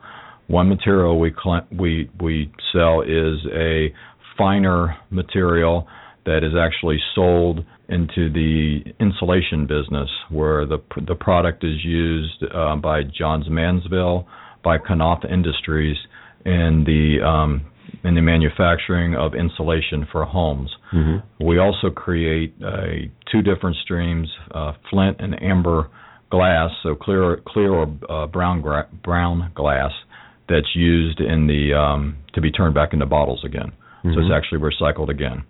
One 0.48 0.68
material 0.68 1.18
we 1.18 1.32
cl- 1.42 1.66
we 1.70 2.10
we 2.20 2.50
sell 2.72 3.02
is 3.02 3.38
a 3.54 3.92
finer 4.36 4.96
material 5.10 5.86
that 6.26 6.44
is 6.44 6.52
actually 6.58 6.98
sold 7.14 7.64
into 7.88 8.30
the 8.30 8.80
insulation 9.00 9.66
business, 9.66 10.08
where 10.30 10.66
the 10.66 10.78
the 11.06 11.14
product 11.14 11.64
is 11.64 11.84
used 11.84 12.44
uh, 12.54 12.76
by 12.76 13.02
Johns 13.02 13.46
Manville, 13.48 14.26
by 14.62 14.78
Knauf 14.78 15.30
Industries, 15.30 15.96
in 16.44 16.84
the 16.86 17.24
um, 17.26 17.66
in 18.04 18.14
the 18.14 18.20
manufacturing 18.20 19.14
of 19.14 19.34
insulation 19.34 20.06
for 20.12 20.24
homes. 20.24 20.70
Mm-hmm. 20.92 21.46
We 21.46 21.58
also 21.58 21.90
create 21.90 22.54
uh, 22.64 23.08
two 23.30 23.42
different 23.42 23.76
streams, 23.82 24.28
uh, 24.54 24.72
flint 24.90 25.16
and 25.20 25.40
amber 25.42 25.90
glass, 26.30 26.70
so 26.82 26.94
clear 26.94 27.40
clear 27.46 27.72
or 27.72 27.86
uh, 28.08 28.26
brown 28.26 28.60
gra- 28.60 28.88
brown 29.02 29.50
glass 29.54 29.92
that's 30.48 30.74
used 30.74 31.20
in 31.20 31.46
the 31.46 31.74
um, 31.74 32.16
to 32.34 32.40
be 32.40 32.50
turned 32.50 32.74
back 32.74 32.92
into 32.92 33.06
bottles 33.06 33.42
again. 33.44 33.72
Mm-hmm. 33.98 34.12
So 34.12 34.20
it's 34.20 34.28
mm-hmm. 34.28 34.32
actually 34.32 34.58
recycled 34.60 35.08
again. 35.08 35.44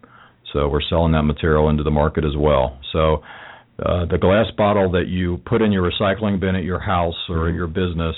So 0.52 0.68
we're 0.68 0.82
selling 0.88 1.12
that 1.12 1.22
material 1.22 1.68
into 1.68 1.82
the 1.82 1.90
market 1.90 2.24
as 2.24 2.36
well. 2.36 2.78
So 2.92 3.22
uh, 3.84 4.06
the 4.06 4.18
glass 4.18 4.46
bottle 4.56 4.90
that 4.92 5.06
you 5.08 5.38
put 5.46 5.62
in 5.62 5.70
your 5.72 5.88
recycling 5.88 6.40
bin 6.40 6.56
at 6.56 6.64
your 6.64 6.80
house 6.80 7.14
or 7.28 7.48
at 7.48 7.54
your 7.54 7.68
business 7.68 8.16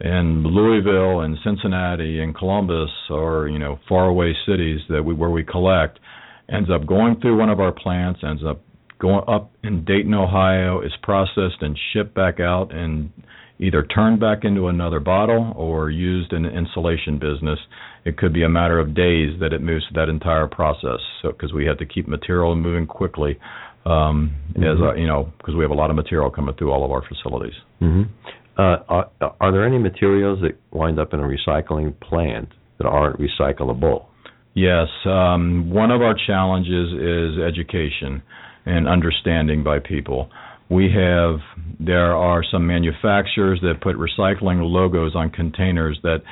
in 0.00 0.44
Louisville 0.44 1.20
and 1.20 1.36
Cincinnati 1.42 2.20
and 2.20 2.36
Columbus 2.36 2.90
or 3.10 3.48
you 3.48 3.58
know 3.58 3.78
faraway 3.88 4.32
cities 4.46 4.80
that 4.88 5.02
we 5.02 5.14
where 5.14 5.30
we 5.30 5.44
collect 5.44 5.98
ends 6.48 6.70
up 6.70 6.86
going 6.86 7.20
through 7.20 7.36
one 7.36 7.50
of 7.50 7.58
our 7.58 7.72
plants 7.72 8.20
ends 8.22 8.42
up 8.46 8.60
going 9.00 9.24
up 9.28 9.50
in 9.64 9.84
Dayton 9.84 10.14
Ohio 10.14 10.82
is 10.82 10.92
processed 11.02 11.62
and 11.62 11.76
shipped 11.92 12.14
back 12.14 12.38
out 12.38 12.72
and 12.72 13.10
either 13.58 13.82
turned 13.82 14.20
back 14.20 14.44
into 14.44 14.68
another 14.68 15.00
bottle 15.00 15.52
or 15.56 15.90
used 15.90 16.32
in 16.32 16.42
the 16.42 16.50
insulation 16.50 17.18
business 17.18 17.58
it 18.08 18.16
could 18.16 18.32
be 18.32 18.42
a 18.42 18.48
matter 18.48 18.78
of 18.78 18.94
days 18.94 19.38
that 19.40 19.52
it 19.52 19.60
moves 19.60 19.84
that 19.94 20.08
entire 20.08 20.46
process. 20.46 20.98
So 21.20 21.30
because 21.30 21.52
we 21.52 21.66
have 21.66 21.78
to 21.78 21.86
keep 21.86 22.08
material 22.08 22.56
moving 22.56 22.86
quickly, 22.86 23.38
um, 23.84 24.34
mm-hmm. 24.50 24.62
as 24.62 24.78
uh, 24.80 24.94
you 24.94 25.06
know, 25.06 25.32
because 25.38 25.54
we 25.54 25.62
have 25.62 25.70
a 25.70 25.74
lot 25.74 25.90
of 25.90 25.96
material 25.96 26.30
coming 26.30 26.54
through 26.56 26.72
all 26.72 26.84
of 26.84 26.90
our 26.90 27.02
facilities. 27.06 27.54
Mm-hmm. 27.82 28.02
Uh, 28.58 28.76
are, 28.88 29.10
are 29.40 29.52
there 29.52 29.64
any 29.66 29.78
materials 29.78 30.40
that 30.40 30.58
wind 30.72 30.98
up 30.98 31.12
in 31.12 31.20
a 31.20 31.22
recycling 31.22 31.98
plant 32.00 32.48
that 32.78 32.86
aren't 32.86 33.20
recyclable? 33.20 34.06
Yes, 34.54 34.88
um, 35.04 35.70
one 35.70 35.92
of 35.92 36.00
our 36.00 36.16
challenges 36.26 36.92
is 36.92 37.38
education 37.40 38.22
and 38.66 38.88
understanding 38.88 39.62
by 39.62 39.78
people. 39.78 40.30
We 40.70 40.90
have 40.94 41.40
there 41.80 42.14
are 42.14 42.42
some 42.50 42.66
manufacturers 42.66 43.60
that 43.62 43.80
put 43.80 43.96
recycling 43.96 44.60
logos 44.62 45.14
on 45.14 45.30
containers 45.30 45.98
that 46.02 46.22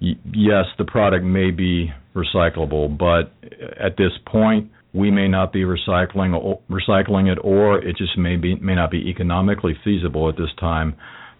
yes, 0.00 0.66
the 0.78 0.84
product 0.84 1.24
may 1.24 1.50
be 1.50 1.90
recyclable, 2.14 2.96
but 2.96 3.32
at 3.78 3.96
this 3.96 4.12
point 4.26 4.70
we 4.92 5.10
may 5.10 5.28
not 5.28 5.52
be 5.52 5.60
recycling 5.60 6.58
recycling 6.68 7.30
it 7.30 7.38
or 7.42 7.78
it 7.78 7.96
just 7.96 8.18
may 8.18 8.36
be 8.36 8.56
may 8.56 8.74
not 8.74 8.90
be 8.90 9.08
economically 9.08 9.76
feasible 9.84 10.28
at 10.28 10.36
this 10.36 10.50
time 10.58 10.96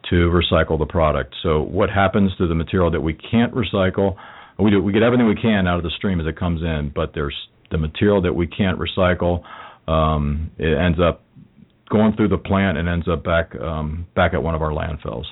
to 0.09 0.31
recycle 0.31 0.79
the 0.79 0.87
product. 0.87 1.35
So 1.43 1.63
what 1.63 1.91
happens 1.91 2.31
to 2.39 2.47
the 2.47 2.55
material 2.55 2.91
that 2.93 3.01
we 3.01 3.15
can't 3.15 3.53
recycle? 3.53 4.17
We 4.59 4.71
do 4.71 4.83
we 4.83 4.93
get 4.93 5.03
everything 5.03 5.27
we 5.27 5.41
can 5.41 5.67
out 5.67 5.79
of 5.79 5.83
the 5.83 5.91
stream 5.97 6.21
as 6.21 6.27
it 6.27 6.39
comes 6.39 6.63
in, 6.63 6.93
but 6.95 7.13
there's 7.15 7.37
the 7.71 7.79
material 7.79 8.23
that 8.23 8.35
we 8.35 8.47
can't 8.47 8.79
recycle. 8.79 9.43
Um, 9.89 10.51
it 10.59 10.77
ends 10.77 10.99
up 11.01 11.25
going 11.91 12.15
through 12.17 12.29
the 12.29 12.39
plant 12.39 12.79
and 12.79 12.89
ends 12.89 13.07
up 13.09 13.25
back 13.25 13.55
um, 13.61 14.07
back 14.15 14.33
at 14.35 14.43
one 14.43 14.55
of 14.55 14.63
our 14.63 14.71
landfills. 14.71 15.25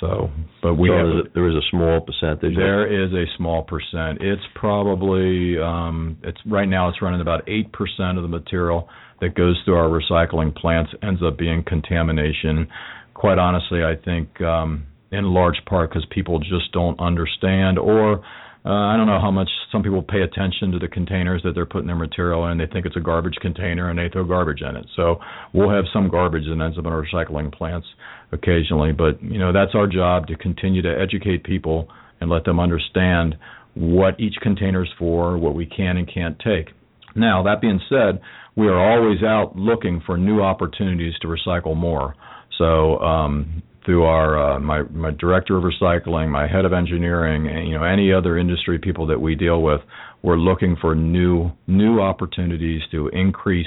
So, 0.00 0.30
but 0.62 0.74
we 0.74 0.88
so 0.88 0.94
have 0.94 1.06
a, 1.06 1.22
there 1.34 1.48
is 1.48 1.54
a 1.54 1.66
small 1.70 2.00
percentage. 2.00 2.56
There 2.56 2.86
is 2.86 3.12
a 3.12 3.24
small 3.36 3.62
percent. 3.62 4.18
It's 4.20 4.42
probably 4.54 5.58
um, 5.58 6.16
it's 6.22 6.38
right 6.46 6.68
now 6.68 6.88
it's 6.88 7.02
running 7.02 7.20
about 7.20 7.48
eight 7.48 7.70
percent 7.72 8.16
of 8.16 8.22
the 8.22 8.28
material 8.28 8.88
that 9.20 9.34
goes 9.34 9.60
through 9.64 9.76
our 9.76 9.88
recycling 9.88 10.54
plants 10.54 10.90
ends 11.02 11.20
up 11.22 11.38
being 11.38 11.62
contamination. 11.66 12.66
Quite 13.12 13.38
honestly, 13.38 13.84
I 13.84 13.94
think 14.02 14.40
um, 14.40 14.86
in 15.12 15.24
large 15.24 15.62
part 15.66 15.90
because 15.90 16.06
people 16.10 16.38
just 16.38 16.72
don't 16.72 16.98
understand 16.98 17.78
or 17.78 18.24
uh, 18.64 18.68
I 18.68 18.96
don't 18.96 19.06
know 19.06 19.20
how 19.20 19.30
much 19.30 19.48
some 19.72 19.82
people 19.82 20.02
pay 20.02 20.20
attention 20.20 20.70
to 20.72 20.78
the 20.78 20.88
containers 20.88 21.42
that 21.44 21.52
they're 21.54 21.64
putting 21.64 21.86
their 21.86 21.96
material 21.96 22.46
in. 22.48 22.58
They 22.58 22.66
think 22.66 22.84
it's 22.84 22.96
a 22.96 23.00
garbage 23.00 23.36
container 23.40 23.88
and 23.88 23.98
they 23.98 24.10
throw 24.12 24.24
garbage 24.24 24.60
in 24.60 24.76
it. 24.76 24.86
So 24.96 25.18
we'll 25.54 25.70
have 25.70 25.84
some 25.92 26.10
garbage 26.10 26.44
that 26.44 26.62
ends 26.62 26.76
up 26.76 26.84
in 26.84 26.92
our 26.92 27.02
recycling 27.02 27.52
plants 27.52 27.86
occasionally. 28.32 28.92
But 28.92 29.22
you 29.22 29.38
know 29.38 29.52
that's 29.52 29.74
our 29.74 29.86
job 29.86 30.26
to 30.26 30.36
continue 30.36 30.82
to 30.82 30.94
educate 31.00 31.42
people 31.44 31.88
and 32.20 32.28
let 32.28 32.44
them 32.44 32.60
understand 32.60 33.36
what 33.74 34.20
each 34.20 34.34
container 34.42 34.82
is 34.84 34.90
for, 34.98 35.38
what 35.38 35.54
we 35.54 35.64
can 35.64 35.96
and 35.96 36.12
can't 36.12 36.38
take. 36.38 36.68
Now 37.16 37.42
that 37.44 37.62
being 37.62 37.80
said, 37.88 38.20
we 38.56 38.68
are 38.68 38.78
always 38.78 39.22
out 39.22 39.56
looking 39.56 40.02
for 40.04 40.18
new 40.18 40.42
opportunities 40.42 41.14
to 41.22 41.28
recycle 41.28 41.74
more. 41.74 42.14
So 42.58 42.98
um, 42.98 43.62
through 43.84 44.04
our 44.04 44.56
uh, 44.56 44.60
my 44.60 44.82
my 44.82 45.10
director 45.10 45.56
of 45.56 45.64
recycling, 45.64 46.28
my 46.28 46.46
head 46.46 46.64
of 46.64 46.72
engineering, 46.72 47.46
and 47.48 47.68
you 47.68 47.78
know 47.78 47.84
any 47.84 48.12
other 48.12 48.38
industry 48.38 48.78
people 48.78 49.06
that 49.06 49.20
we 49.20 49.34
deal 49.34 49.62
with, 49.62 49.80
we're 50.22 50.36
looking 50.36 50.76
for 50.80 50.94
new 50.94 51.50
new 51.66 52.00
opportunities 52.00 52.82
to 52.90 53.08
increase 53.08 53.66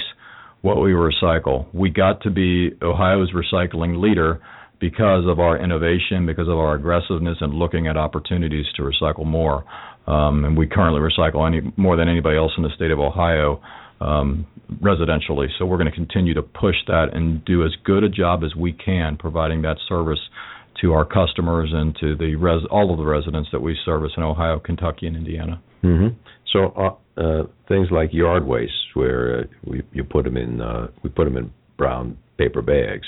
what 0.62 0.82
we 0.82 0.92
recycle. 0.92 1.66
We 1.74 1.90
got 1.90 2.22
to 2.22 2.30
be 2.30 2.72
Ohio's 2.82 3.32
recycling 3.34 4.02
leader 4.02 4.42
because 4.80 5.26
of 5.28 5.40
our 5.40 5.62
innovation, 5.62 6.26
because 6.26 6.48
of 6.48 6.58
our 6.58 6.76
aggressiveness 6.76 7.38
and 7.42 7.54
looking 7.54 7.88
at 7.88 7.98
opportunities 7.98 8.66
to 8.76 8.82
recycle 8.82 9.26
more. 9.26 9.64
Um, 10.08 10.44
and 10.44 10.58
we 10.58 10.68
currently 10.68 11.00
recycle 11.00 11.48
any 11.48 11.72
more 11.78 11.96
than 11.96 12.10
anybody 12.10 12.38
else 12.38 12.52
in 12.58 12.64
the 12.64 12.70
state 12.76 12.92
of 12.92 13.00
Ohio 13.00 13.62
um, 14.04 14.46
residentially. 14.82 15.48
So 15.58 15.66
we're 15.66 15.78
going 15.78 15.90
to 15.90 15.96
continue 15.96 16.34
to 16.34 16.42
push 16.42 16.76
that 16.88 17.08
and 17.14 17.44
do 17.46 17.64
as 17.64 17.72
good 17.84 18.04
a 18.04 18.10
job 18.10 18.44
as 18.44 18.56
we 18.56 18.74
can 18.74 19.18
providing 19.18 19.62
that 19.64 19.78
service 19.88 20.20
to 20.82 20.94
our 20.94 21.06
customers 21.06 21.70
and 21.74 21.96
to 22.00 22.16
the 22.16 22.36
res- 22.36 22.66
all 22.70 22.92
of 22.92 22.98
the 22.98 23.06
residents 23.06 23.50
that 23.52 23.62
we 23.62 23.78
service 23.86 24.12
in 24.18 24.24
Ohio, 24.24 24.60
Kentucky, 24.60 25.08
and 25.08 25.16
Indiana. 25.16 25.62
Mm-hmm. 25.84 26.16
So 26.52 26.74
uh, 26.76 27.22
uh, 27.22 27.44
things 27.68 27.88
like 27.92 28.10
yard 28.12 28.46
waste, 28.46 28.74
where 28.94 29.40
uh, 29.40 29.44
we 29.66 29.82
you 29.92 30.04
put 30.04 30.24
them 30.26 30.38
in 30.38 30.62
uh, 30.62 30.88
we 31.04 31.10
put 31.10 31.26
them 31.26 31.38
in 31.38 31.52
brown 31.78 32.18
paper 32.38 32.62
bags. 32.62 33.08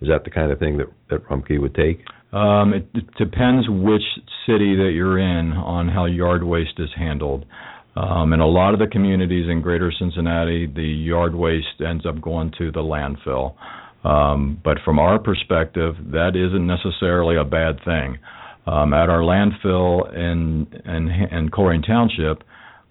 Is 0.00 0.08
that 0.08 0.24
the 0.24 0.30
kind 0.30 0.50
of 0.50 0.58
thing 0.58 0.78
that 0.78 0.86
that 1.10 1.24
Rumpke 1.28 1.60
would 1.60 1.74
take? 1.74 2.00
Um, 2.32 2.72
it, 2.72 2.88
it 2.94 3.04
depends 3.18 3.68
which 3.68 4.02
city 4.46 4.74
that 4.76 4.92
you're 4.94 5.18
in 5.18 5.52
on 5.52 5.88
how 5.88 6.06
yard 6.06 6.42
waste 6.42 6.78
is 6.78 6.88
handled. 6.96 7.44
Um, 7.94 8.32
in 8.32 8.40
a 8.40 8.46
lot 8.46 8.72
of 8.72 8.80
the 8.80 8.86
communities 8.86 9.48
in 9.50 9.60
greater 9.60 9.92
Cincinnati, 9.96 10.66
the 10.66 10.82
yard 10.82 11.34
waste 11.34 11.80
ends 11.86 12.06
up 12.06 12.20
going 12.20 12.52
to 12.58 12.72
the 12.72 12.80
landfill. 12.80 13.54
Um, 14.04 14.60
but 14.64 14.78
from 14.84 14.98
our 14.98 15.18
perspective, 15.18 15.94
that 16.12 16.34
isn't 16.34 16.66
necessarily 16.66 17.36
a 17.36 17.44
bad 17.44 17.78
thing. 17.84 18.18
Um, 18.66 18.94
at 18.94 19.08
our 19.08 19.20
landfill 19.20 20.12
in 20.14 20.66
in, 20.84 21.08
in 21.08 21.82
Township, 21.82 22.44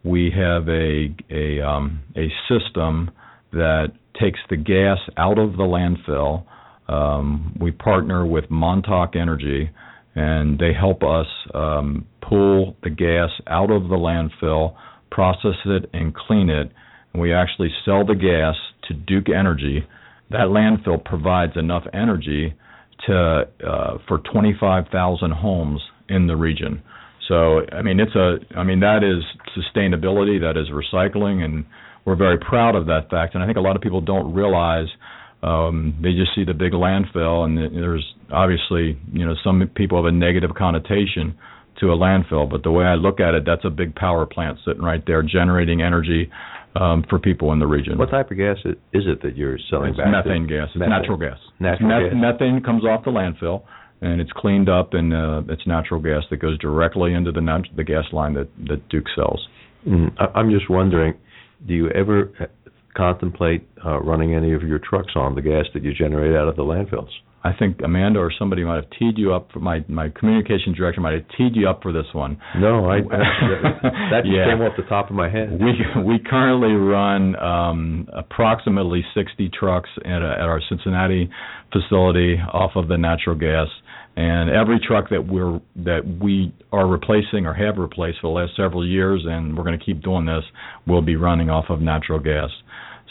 we 0.03 0.31
have 0.35 0.67
a 0.67 1.15
a 1.29 1.61
um, 1.65 2.01
a 2.15 2.27
system 2.47 3.11
that 3.53 3.93
takes 4.19 4.39
the 4.49 4.57
gas 4.57 4.99
out 5.17 5.37
of 5.37 5.53
the 5.53 5.63
landfill. 5.63 6.43
Um, 6.87 7.55
we 7.59 7.71
partner 7.71 8.25
with 8.25 8.49
Montauk 8.49 9.15
Energy, 9.15 9.69
and 10.15 10.59
they 10.59 10.73
help 10.73 11.03
us 11.03 11.27
um, 11.53 12.05
pull 12.21 12.75
the 12.83 12.89
gas 12.89 13.29
out 13.47 13.71
of 13.71 13.83
the 13.83 13.95
landfill 13.95 14.75
process 15.11 15.55
it, 15.65 15.89
and 15.93 16.15
clean 16.15 16.49
it. 16.49 16.71
And 17.13 17.21
we 17.21 17.33
actually 17.33 17.69
sell 17.85 18.05
the 18.05 18.15
gas 18.15 18.55
to 18.87 18.93
Duke 18.93 19.29
Energy. 19.29 19.85
That 20.29 20.47
landfill 20.47 21.03
provides 21.03 21.53
enough 21.57 21.83
energy 21.93 22.55
to 23.07 23.47
uh, 23.67 23.97
for 24.07 24.19
25,000 24.31 25.31
homes 25.31 25.81
in 26.09 26.27
the 26.27 26.35
region. 26.35 26.81
So 27.27 27.61
I 27.71 27.81
mean 27.81 27.99
it's 27.99 28.15
a 28.15 28.37
I 28.57 28.63
mean 28.63 28.79
that 28.81 29.03
is 29.03 29.23
sustainability, 29.55 30.39
that 30.41 30.57
is 30.57 30.67
recycling, 30.69 31.43
and 31.43 31.65
we're 32.05 32.15
very 32.15 32.37
proud 32.37 32.75
of 32.75 32.87
that 32.87 33.09
fact. 33.09 33.35
And 33.35 33.43
I 33.43 33.45
think 33.45 33.57
a 33.57 33.61
lot 33.61 33.75
of 33.75 33.81
people 33.81 34.01
don't 34.01 34.33
realize 34.33 34.87
um, 35.43 35.95
they 36.01 36.13
just 36.13 36.35
see 36.35 36.43
the 36.43 36.53
big 36.53 36.73
landfill, 36.73 37.45
and 37.45 37.57
there's 37.57 38.05
obviously 38.31 38.99
you 39.11 39.25
know 39.25 39.35
some 39.43 39.69
people 39.75 39.97
have 39.97 40.05
a 40.05 40.15
negative 40.15 40.51
connotation 40.57 41.37
to 41.81 41.87
a 41.91 41.97
landfill. 41.97 42.49
But 42.49 42.63
the 42.63 42.71
way 42.71 42.85
I 42.85 42.95
look 42.95 43.19
at 43.19 43.33
it, 43.33 43.43
that's 43.45 43.65
a 43.65 43.69
big 43.69 43.93
power 43.95 44.25
plant 44.25 44.57
sitting 44.65 44.81
right 44.81 45.03
there 45.05 45.21
generating 45.21 45.81
energy 45.81 46.31
um, 46.75 47.03
for 47.09 47.19
people 47.19 47.51
in 47.51 47.59
the 47.59 47.67
region. 47.67 47.97
What 47.97 48.11
type 48.11 48.31
of 48.31 48.37
gas 48.37 48.57
is 48.65 49.03
it 49.05 49.21
that 49.23 49.35
you're 49.35 49.57
selling 49.69 49.89
it's 49.89 49.97
back? 49.97 50.07
Methane 50.07 50.47
to? 50.47 50.47
gas. 50.47 50.69
It's 50.69 50.79
methane. 50.79 50.89
natural 50.89 51.17
gas. 51.17 51.37
Natural 51.59 51.89
Meth- 51.89 52.11
gas. 52.13 52.21
Methane 52.39 52.63
comes 52.63 52.85
off 52.85 53.03
the 53.03 53.11
landfill. 53.11 53.63
And 54.03 54.19
it's 54.19 54.31
cleaned 54.31 54.67
up, 54.67 54.95
and 54.95 55.13
uh, 55.13 55.43
it's 55.47 55.67
natural 55.67 56.01
gas 56.01 56.23
that 56.31 56.37
goes 56.37 56.57
directly 56.57 57.13
into 57.13 57.31
the 57.31 57.39
nat- 57.39 57.69
the 57.75 57.83
gas 57.83 58.05
line 58.11 58.33
that, 58.33 58.47
that 58.67 58.89
Duke 58.89 59.05
sells. 59.15 59.47
Mm, 59.87 60.09
I- 60.17 60.39
I'm 60.39 60.49
just 60.49 60.71
wondering, 60.71 61.13
do 61.67 61.75
you 61.75 61.87
ever 61.91 62.31
uh, 62.39 62.45
contemplate 62.97 63.69
uh, 63.85 63.99
running 64.01 64.33
any 64.33 64.53
of 64.53 64.63
your 64.63 64.79
trucks 64.79 65.13
on 65.15 65.35
the 65.35 65.41
gas 65.43 65.65
that 65.75 65.83
you 65.83 65.93
generate 65.93 66.35
out 66.35 66.47
of 66.47 66.55
the 66.55 66.63
landfills? 66.63 67.11
I 67.43 67.53
think 67.57 67.79
Amanda 67.83 68.19
or 68.19 68.31
somebody 68.37 68.63
might 68.63 68.75
have 68.75 68.89
teed 68.99 69.17
you 69.17 69.33
up. 69.33 69.51
For 69.51 69.59
my 69.59 69.83
my 69.87 70.09
communication 70.09 70.73
director 70.75 71.01
might 71.01 71.13
have 71.13 71.25
teed 71.37 71.55
you 71.55 71.67
up 71.67 71.81
for 71.81 71.91
this 71.91 72.05
one. 72.13 72.39
No, 72.57 72.85
I 72.85 73.01
that, 73.01 73.81
that 74.11 74.21
just 74.23 74.33
Yeah. 74.35 74.45
came 74.45 74.61
off 74.61 74.73
the 74.77 74.83
top 74.83 75.09
of 75.09 75.15
my 75.15 75.29
head. 75.29 75.59
We 75.59 76.03
we 76.03 76.19
currently 76.19 76.73
run 76.73 77.35
um, 77.37 78.07
approximately 78.13 79.03
60 79.15 79.49
trucks 79.57 79.89
at, 80.05 80.21
a, 80.21 80.31
at 80.33 80.41
our 80.47 80.61
Cincinnati 80.69 81.29
facility 81.71 82.37
off 82.53 82.71
of 82.75 82.87
the 82.87 82.97
natural 82.97 83.35
gas, 83.35 83.67
and 84.15 84.49
every 84.49 84.79
truck 84.79 85.09
that 85.09 85.25
we're 85.27 85.59
that 85.77 86.01
we 86.21 86.53
are 86.71 86.87
replacing 86.87 87.45
or 87.45 87.53
have 87.53 87.77
replaced 87.77 88.19
for 88.21 88.27
the 88.27 88.39
last 88.39 88.55
several 88.55 88.85
years, 88.87 89.23
and 89.27 89.57
we're 89.57 89.63
going 89.63 89.77
to 89.79 89.83
keep 89.85 90.01
doing 90.03 90.25
this, 90.25 90.43
will 90.87 91.01
be 91.01 91.15
running 91.15 91.49
off 91.49 91.65
of 91.69 91.81
natural 91.81 92.19
gas. 92.19 92.49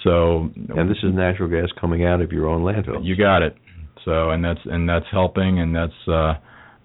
So 0.05 0.51
and 0.77 0.89
this 0.91 0.99
is 1.03 1.13
natural 1.15 1.49
gas 1.49 1.69
coming 1.81 2.05
out 2.05 2.21
of 2.23 2.33
your 2.33 2.47
own 2.49 2.63
landfill. 2.63 3.05
you 3.05 3.17
got 3.17 3.43
it. 3.43 3.57
So 4.05 4.31
and 4.31 4.45
that's 4.45 4.61
and 4.65 4.89
that's 4.89 5.07
helping, 5.11 5.61
and 5.61 5.75
that's 5.75 6.09
uh, 6.09 6.35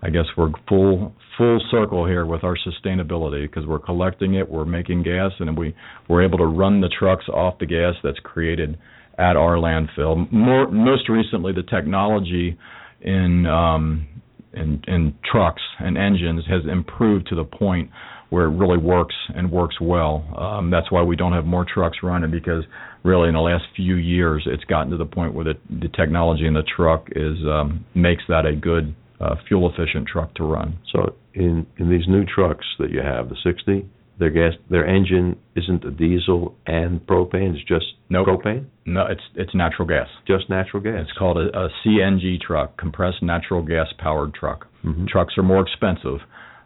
I 0.01 0.09
guess 0.11 0.25
we're 0.37 0.51
full 0.67 1.13
full 1.37 1.59
circle 1.71 2.05
here 2.05 2.25
with 2.25 2.43
our 2.43 2.55
sustainability 2.57 3.49
because 3.49 3.65
we're 3.65 3.79
collecting 3.79 4.35
it, 4.35 4.49
we're 4.49 4.65
making 4.65 5.03
gas, 5.03 5.31
and 5.39 5.57
we 5.57 5.75
we're 6.07 6.23
able 6.23 6.37
to 6.37 6.45
run 6.45 6.81
the 6.81 6.89
trucks 6.89 7.25
off 7.29 7.59
the 7.59 7.65
gas 7.65 7.95
that's 8.03 8.19
created 8.23 8.77
at 9.17 9.35
our 9.35 9.55
landfill. 9.55 10.31
More 10.31 10.69
most 10.69 11.09
recently, 11.09 11.53
the 11.53 11.63
technology 11.63 12.57
in 13.01 13.45
um, 13.45 14.07
in, 14.53 14.81
in 14.87 15.13
trucks 15.29 15.61
and 15.79 15.97
engines 15.97 16.43
has 16.49 16.61
improved 16.69 17.27
to 17.27 17.35
the 17.35 17.43
point 17.43 17.89
where 18.29 18.45
it 18.45 18.57
really 18.57 18.77
works 18.77 19.15
and 19.35 19.51
works 19.51 19.75
well. 19.79 20.25
Um, 20.37 20.71
that's 20.71 20.91
why 20.91 21.03
we 21.03 21.15
don't 21.15 21.33
have 21.33 21.45
more 21.45 21.65
trucks 21.71 21.97
running 22.01 22.31
because 22.31 22.63
really 23.05 23.27
in 23.29 23.35
the 23.35 23.41
last 23.41 23.65
few 23.75 23.95
years 23.95 24.43
it's 24.47 24.63
gotten 24.65 24.89
to 24.91 24.97
the 24.97 25.05
point 25.05 25.33
where 25.35 25.45
the, 25.45 25.53
the 25.69 25.87
technology 25.89 26.45
in 26.47 26.53
the 26.55 26.63
truck 26.75 27.07
is 27.15 27.37
um, 27.45 27.85
makes 27.93 28.23
that 28.27 28.45
a 28.45 28.55
good 28.55 28.95
uh, 29.21 29.35
fuel 29.47 29.71
efficient 29.71 30.07
truck 30.07 30.33
to 30.35 30.43
run. 30.43 30.77
So 30.91 31.15
in 31.33 31.65
in 31.77 31.89
these 31.89 32.07
new 32.07 32.25
trucks 32.25 32.65
that 32.79 32.89
you 32.91 33.01
have, 33.01 33.29
the 33.29 33.37
60, 33.43 33.85
their 34.19 34.29
gas 34.29 34.53
their 34.69 34.85
engine 34.85 35.37
isn't 35.55 35.83
a 35.85 35.91
diesel 35.91 36.55
and 36.65 36.99
propane. 37.05 37.53
It's 37.55 37.63
just 37.75 37.85
Nope. 38.09 38.27
propane, 38.27 38.65
No, 38.85 39.05
it's 39.13 39.23
it's 39.35 39.53
natural 39.55 39.87
gas. 39.87 40.07
just 40.27 40.49
natural 40.49 40.81
gas. 40.83 41.03
It's 41.07 41.17
called 41.17 41.37
a, 41.37 41.47
a 41.65 41.69
CNG 41.85 42.39
truck, 42.41 42.77
compressed 42.77 43.21
natural 43.23 43.61
gas 43.61 43.87
powered 43.99 44.33
truck. 44.33 44.67
Mhm. 44.85 45.07
Trucks 45.07 45.37
are 45.37 45.43
more 45.43 45.61
expensive, 45.67 46.19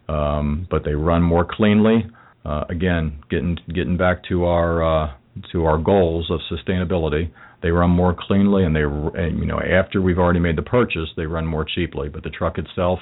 um, 0.08 0.68
but 0.72 0.84
they 0.84 0.94
run 0.96 1.22
more 1.22 1.46
cleanly. 1.46 2.08
Uh, 2.46 2.64
again, 2.70 3.06
getting 3.30 3.58
getting 3.74 3.98
back 3.98 4.24
to 4.30 4.46
our 4.46 4.84
uh, 4.84 5.12
to 5.52 5.66
our 5.66 5.78
goals 5.78 6.30
of 6.32 6.40
sustainability, 6.52 7.32
they 7.62 7.72
run 7.72 7.90
more 7.90 8.16
cleanly, 8.18 8.64
and 8.64 8.76
they 8.76 8.82
you 8.82 9.46
know 9.46 9.60
after 9.60 10.02
we've 10.02 10.18
already 10.18 10.40
made 10.40 10.58
the 10.58 10.64
purchase, 10.64 11.10
they 11.18 11.26
run 11.26 11.46
more 11.46 11.66
cheaply. 11.66 12.10
But 12.10 12.24
the 12.24 12.30
truck 12.30 12.58
itself 12.58 13.00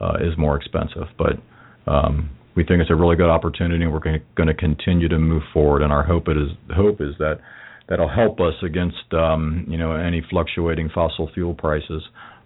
uh, 0.00 0.14
is 0.20 0.36
more 0.36 0.56
expensive. 0.56 1.08
But 1.16 1.90
um, 1.90 2.30
we 2.56 2.64
think 2.64 2.80
it's 2.80 2.90
a 2.90 2.94
really 2.94 3.16
good 3.16 3.30
opportunity, 3.30 3.84
and 3.84 3.92
we're 3.92 4.00
going 4.00 4.46
to 4.46 4.54
continue 4.54 5.08
to 5.08 5.18
move 5.18 5.42
forward. 5.52 5.82
And 5.82 5.92
our 5.92 6.04
hope 6.04 6.28
is 6.28 6.50
hope 6.74 7.00
is 7.00 7.14
that 7.18 7.40
that'll 7.88 8.08
help 8.08 8.40
us 8.40 8.54
against 8.62 9.12
um, 9.12 9.66
you 9.68 9.78
know 9.78 9.92
any 9.92 10.22
fluctuating 10.30 10.90
fossil 10.94 11.30
fuel 11.34 11.54
prices. 11.54 12.02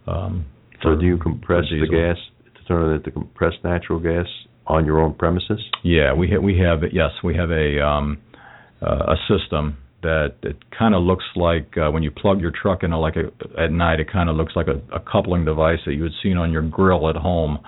Um, 0.07 0.46
so 0.83 0.94
do 0.94 1.05
you 1.05 1.18
compress 1.18 1.64
the 1.70 1.87
gas, 1.88 2.16
determine 2.62 3.03
the 3.05 3.11
compressed 3.11 3.59
natural 3.64 3.98
gas 3.98 4.27
on 4.66 4.85
your 4.85 5.01
own 5.01 5.14
premises? 5.14 5.61
Yeah, 5.83 6.14
we 6.14 6.29
ha- 6.29 6.40
we 6.40 6.59
have 6.59 6.81
yes, 6.92 7.11
we 7.24 7.35
have 7.37 7.51
a 7.51 7.85
um, 7.85 8.18
uh, 8.82 9.14
a 9.14 9.16
system 9.28 9.78
that 10.02 10.34
it 10.42 10.56
kind 10.76 10.94
of 10.94 11.02
looks 11.02 11.24
like 11.34 11.76
uh, 11.76 11.90
when 11.90 12.02
you 12.02 12.10
plug 12.10 12.40
your 12.40 12.52
truck 12.52 12.82
in, 12.82 12.90
like 12.92 13.16
a, 13.16 13.60
at 13.60 13.72
night, 13.72 13.98
it 13.98 14.10
kind 14.10 14.30
of 14.30 14.36
looks 14.36 14.52
like 14.54 14.66
a, 14.68 14.80
a 14.94 15.00
coupling 15.00 15.44
device 15.44 15.78
that 15.86 15.94
you 15.94 16.02
would 16.02 16.12
seen 16.22 16.36
on 16.36 16.52
your 16.52 16.62
grill 16.62 17.08
at 17.10 17.16
home. 17.16 17.58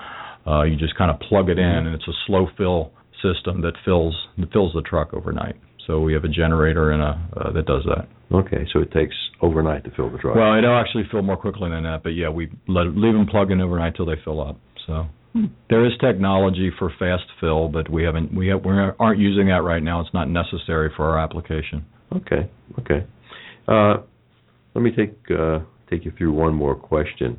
Uh, 0.46 0.62
you 0.62 0.76
just 0.76 0.96
kind 0.96 1.10
of 1.10 1.18
plug 1.20 1.48
it 1.48 1.58
in, 1.58 1.64
and 1.64 1.88
it's 1.88 2.06
a 2.06 2.12
slow 2.26 2.46
fill 2.56 2.92
system 3.22 3.60
that 3.62 3.72
fills 3.84 4.16
that 4.38 4.50
fills 4.52 4.72
the 4.74 4.82
truck 4.82 5.12
overnight. 5.12 5.56
So 5.86 6.00
we 6.00 6.12
have 6.14 6.24
a 6.24 6.28
generator 6.28 6.92
and 6.92 7.02
a 7.02 7.28
uh, 7.36 7.52
that 7.52 7.66
does 7.66 7.82
that. 7.84 8.08
Okay, 8.32 8.64
so 8.72 8.80
it 8.80 8.92
takes 8.92 9.14
overnight 9.42 9.84
to 9.84 9.90
fill 9.90 10.08
the 10.10 10.18
truck. 10.18 10.36
Well, 10.36 10.56
it'll 10.56 10.78
actually 10.78 11.04
fill 11.10 11.22
more 11.22 11.36
quickly 11.36 11.68
than 11.68 11.82
that, 11.82 12.02
but 12.04 12.10
yeah, 12.10 12.28
we 12.28 12.48
let 12.68 12.86
leave 12.96 13.12
them 13.12 13.26
plug 13.26 13.50
in 13.50 13.60
overnight 13.60 13.96
till 13.96 14.06
they 14.06 14.16
fill 14.24 14.40
up. 14.40 14.56
So. 14.86 15.06
There 15.68 15.86
is 15.86 15.92
technology 16.00 16.70
for 16.78 16.92
fast 16.98 17.24
fill, 17.40 17.68
but 17.68 17.88
we 17.88 18.02
haven't 18.02 18.34
we 18.34 18.48
have, 18.48 18.64
we 18.64 18.72
aren't 18.72 19.20
using 19.20 19.46
that 19.46 19.62
right 19.62 19.82
now. 19.82 20.00
It's 20.00 20.12
not 20.12 20.28
necessary 20.28 20.90
for 20.96 21.08
our 21.10 21.18
application. 21.18 21.84
Okay, 22.14 22.50
okay. 22.80 23.06
Uh, 23.68 23.98
let 24.74 24.82
me 24.82 24.90
take 24.90 25.14
uh, 25.30 25.60
take 25.88 26.04
you 26.04 26.12
through 26.18 26.32
one 26.32 26.54
more 26.54 26.74
question. 26.74 27.38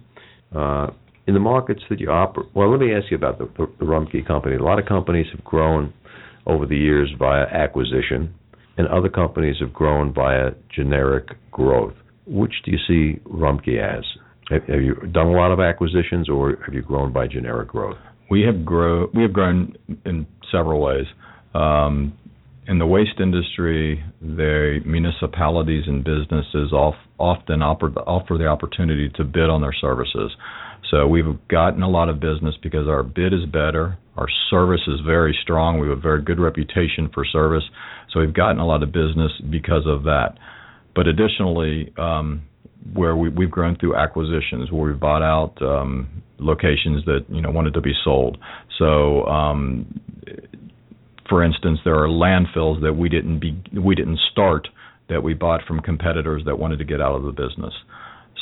Uh, 0.55 0.87
in 1.27 1.33
the 1.33 1.39
markets 1.39 1.81
that 1.89 1.99
you 1.99 2.09
operate, 2.09 2.49
well, 2.55 2.71
let 2.71 2.79
me 2.79 2.93
ask 2.93 3.05
you 3.11 3.17
about 3.17 3.37
the, 3.37 3.45
the 3.79 3.85
Rumpke 3.85 4.25
company. 4.25 4.55
A 4.55 4.63
lot 4.63 4.79
of 4.79 4.85
companies 4.85 5.27
have 5.33 5.43
grown 5.43 5.93
over 6.45 6.65
the 6.65 6.77
years 6.77 7.09
via 7.19 7.43
acquisition, 7.43 8.33
and 8.77 8.87
other 8.87 9.09
companies 9.09 9.57
have 9.59 9.73
grown 9.73 10.13
via 10.13 10.51
generic 10.73 11.27
growth. 11.51 11.93
Which 12.25 12.53
do 12.65 12.71
you 12.71 12.77
see 12.87 13.21
Rumpke 13.29 13.79
as? 13.79 14.03
Have, 14.51 14.63
have 14.63 14.81
you 14.81 14.95
done 15.11 15.27
a 15.27 15.31
lot 15.31 15.51
of 15.51 15.59
acquisitions, 15.59 16.29
or 16.29 16.57
have 16.65 16.73
you 16.73 16.81
grown 16.81 17.13
by 17.13 17.27
generic 17.27 17.69
growth? 17.69 17.97
We 18.29 18.41
have 18.41 18.55
we 19.13 19.21
have 19.21 19.33
grown 19.33 19.75
in 20.05 20.27
several 20.51 20.81
ways. 20.81 21.05
Um, 21.53 22.13
in 22.67 22.77
the 22.79 22.85
waste 22.85 23.19
industry, 23.19 24.03
the 24.21 24.79
municipalities 24.85 25.85
and 25.87 26.03
businesses 26.03 26.71
often 26.73 27.61
offer 27.61 28.37
the 28.37 28.47
opportunity 28.47 29.09
to 29.15 29.23
bid 29.23 29.49
on 29.49 29.61
their 29.61 29.73
services. 29.73 30.31
So 30.89 31.07
we've 31.07 31.37
gotten 31.47 31.81
a 31.83 31.89
lot 31.89 32.09
of 32.09 32.19
business 32.19 32.55
because 32.61 32.87
our 32.87 33.03
bid 33.03 33.33
is 33.33 33.45
better, 33.45 33.97
our 34.15 34.27
service 34.49 34.81
is 34.87 34.99
very 35.05 35.37
strong, 35.41 35.79
we 35.79 35.87
have 35.89 35.97
a 35.97 36.01
very 36.01 36.21
good 36.21 36.39
reputation 36.39 37.09
for 37.13 37.25
service. 37.25 37.63
So 38.11 38.19
we've 38.19 38.33
gotten 38.33 38.59
a 38.59 38.67
lot 38.67 38.83
of 38.83 38.91
business 38.91 39.31
because 39.49 39.83
of 39.87 40.03
that. 40.03 40.37
But 40.93 41.07
additionally, 41.07 41.93
um, 41.97 42.43
where 42.93 43.15
we, 43.15 43.29
we've 43.29 43.51
grown 43.51 43.77
through 43.77 43.95
acquisitions, 43.95 44.71
where 44.71 44.91
we've 44.91 44.99
bought 44.99 45.21
out 45.21 45.61
um, 45.61 46.23
locations 46.39 47.05
that 47.05 47.25
you 47.29 47.41
know 47.41 47.51
wanted 47.51 47.73
to 47.73 47.81
be 47.81 47.93
sold. 48.03 48.37
So 48.77 49.25
um, 49.25 50.01
for 51.29 51.43
instance, 51.43 51.79
there 51.85 51.95
are 51.95 52.07
landfills 52.07 52.81
that 52.81 52.93
we 52.93 53.07
didn't 53.07 53.39
be 53.39 53.61
we 53.79 53.95
didn't 53.95 54.19
start 54.31 54.67
that 55.09 55.23
we 55.23 55.33
bought 55.33 55.61
from 55.67 55.79
competitors 55.79 56.43
that 56.45 56.57
wanted 56.57 56.77
to 56.77 56.85
get 56.85 57.01
out 57.01 57.15
of 57.15 57.23
the 57.23 57.31
business. 57.31 57.73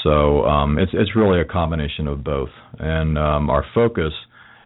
So 0.03 0.45
um, 0.45 0.79
it's 0.79 0.91
it's 0.93 1.15
really 1.15 1.39
a 1.39 1.45
combination 1.45 2.07
of 2.07 2.23
both, 2.23 2.49
and 2.79 3.17
um, 3.17 3.49
our 3.49 3.65
focus 3.75 4.13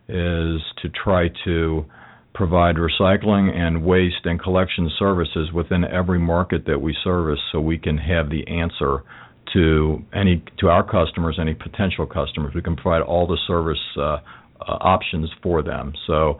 is 0.07 0.61
to 0.81 0.89
try 1.03 1.29
to 1.45 1.85
provide 2.33 2.75
recycling 2.75 3.53
and 3.55 3.83
waste 3.83 4.25
and 4.25 4.41
collection 4.41 4.89
services 4.97 5.51
within 5.53 5.83
every 5.83 6.19
market 6.19 6.65
that 6.65 6.79
we 6.79 6.95
service, 7.03 7.39
so 7.51 7.59
we 7.59 7.77
can 7.77 7.97
have 7.97 8.29
the 8.29 8.47
answer 8.47 9.03
to 9.53 10.03
any 10.13 10.43
to 10.59 10.67
our 10.67 10.83
customers, 10.83 11.37
any 11.39 11.53
potential 11.53 12.05
customers. 12.05 12.53
We 12.55 12.61
can 12.61 12.75
provide 12.75 13.01
all 13.01 13.27
the 13.27 13.37
service 13.47 13.79
uh, 13.97 14.01
uh, 14.01 14.19
options 14.81 15.29
for 15.41 15.61
them. 15.61 15.93
So 16.07 16.37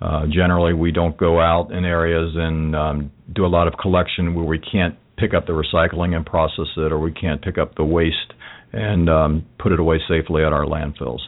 uh, 0.00 0.26
generally, 0.26 0.72
we 0.72 0.92
don't 0.92 1.16
go 1.16 1.40
out 1.40 1.70
in 1.72 1.84
areas 1.84 2.32
and 2.34 2.74
um, 2.74 3.12
do 3.34 3.44
a 3.44 3.48
lot 3.48 3.68
of 3.68 3.74
collection 3.74 4.34
where 4.34 4.44
we 4.44 4.58
can't 4.58 4.96
pick 5.16 5.34
up 5.34 5.46
the 5.46 5.52
recycling 5.52 6.16
and 6.16 6.24
process 6.24 6.66
it, 6.76 6.92
or 6.92 6.98
we 6.98 7.12
can't 7.12 7.42
pick 7.42 7.58
up 7.58 7.74
the 7.76 7.84
waste 7.84 8.32
and 8.72 9.08
um, 9.08 9.46
put 9.58 9.72
it 9.72 9.78
away 9.78 9.98
safely 10.08 10.42
at 10.44 10.52
our 10.52 10.64
landfills. 10.64 11.20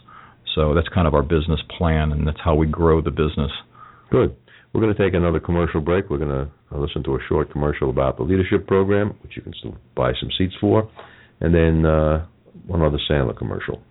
So 0.55 0.75
that's 0.75 0.89
kind 0.89 1.07
of 1.07 1.15
our 1.15 1.23
business 1.23 1.61
plan, 1.77 2.13
and 2.13 2.27
that's 2.27 2.41
how 2.43 2.55
we 2.55 2.67
grow 2.67 3.01
the 3.03 3.11
business. 3.11 3.51
Good. 4.11 4.35
We're 4.73 4.81
going 4.81 4.95
to 4.95 5.01
take 5.01 5.15
another 5.15 5.39
commercial 5.39 5.81
break. 5.81 6.11
We're 6.11 6.19
going 6.19 6.31
to 6.31 6.79
listen 6.79 7.05
to 7.05 7.15
a 7.15 7.19
short 7.29 7.53
commercial 7.53 7.91
about 7.91 8.17
the 8.17 8.25
leadership 8.25 8.67
program, 8.67 9.15
which 9.23 9.37
you 9.37 9.43
can 9.43 9.55
still 9.59 9.77
buy 9.95 10.13
some 10.19 10.31
seats 10.37 10.55
for, 10.61 10.91
and 11.41 11.55
then 11.55 11.87
uh, 11.87 12.27
one 12.67 12.83
other 12.83 12.99
Sandler 13.11 13.37
commercial. 13.37 13.83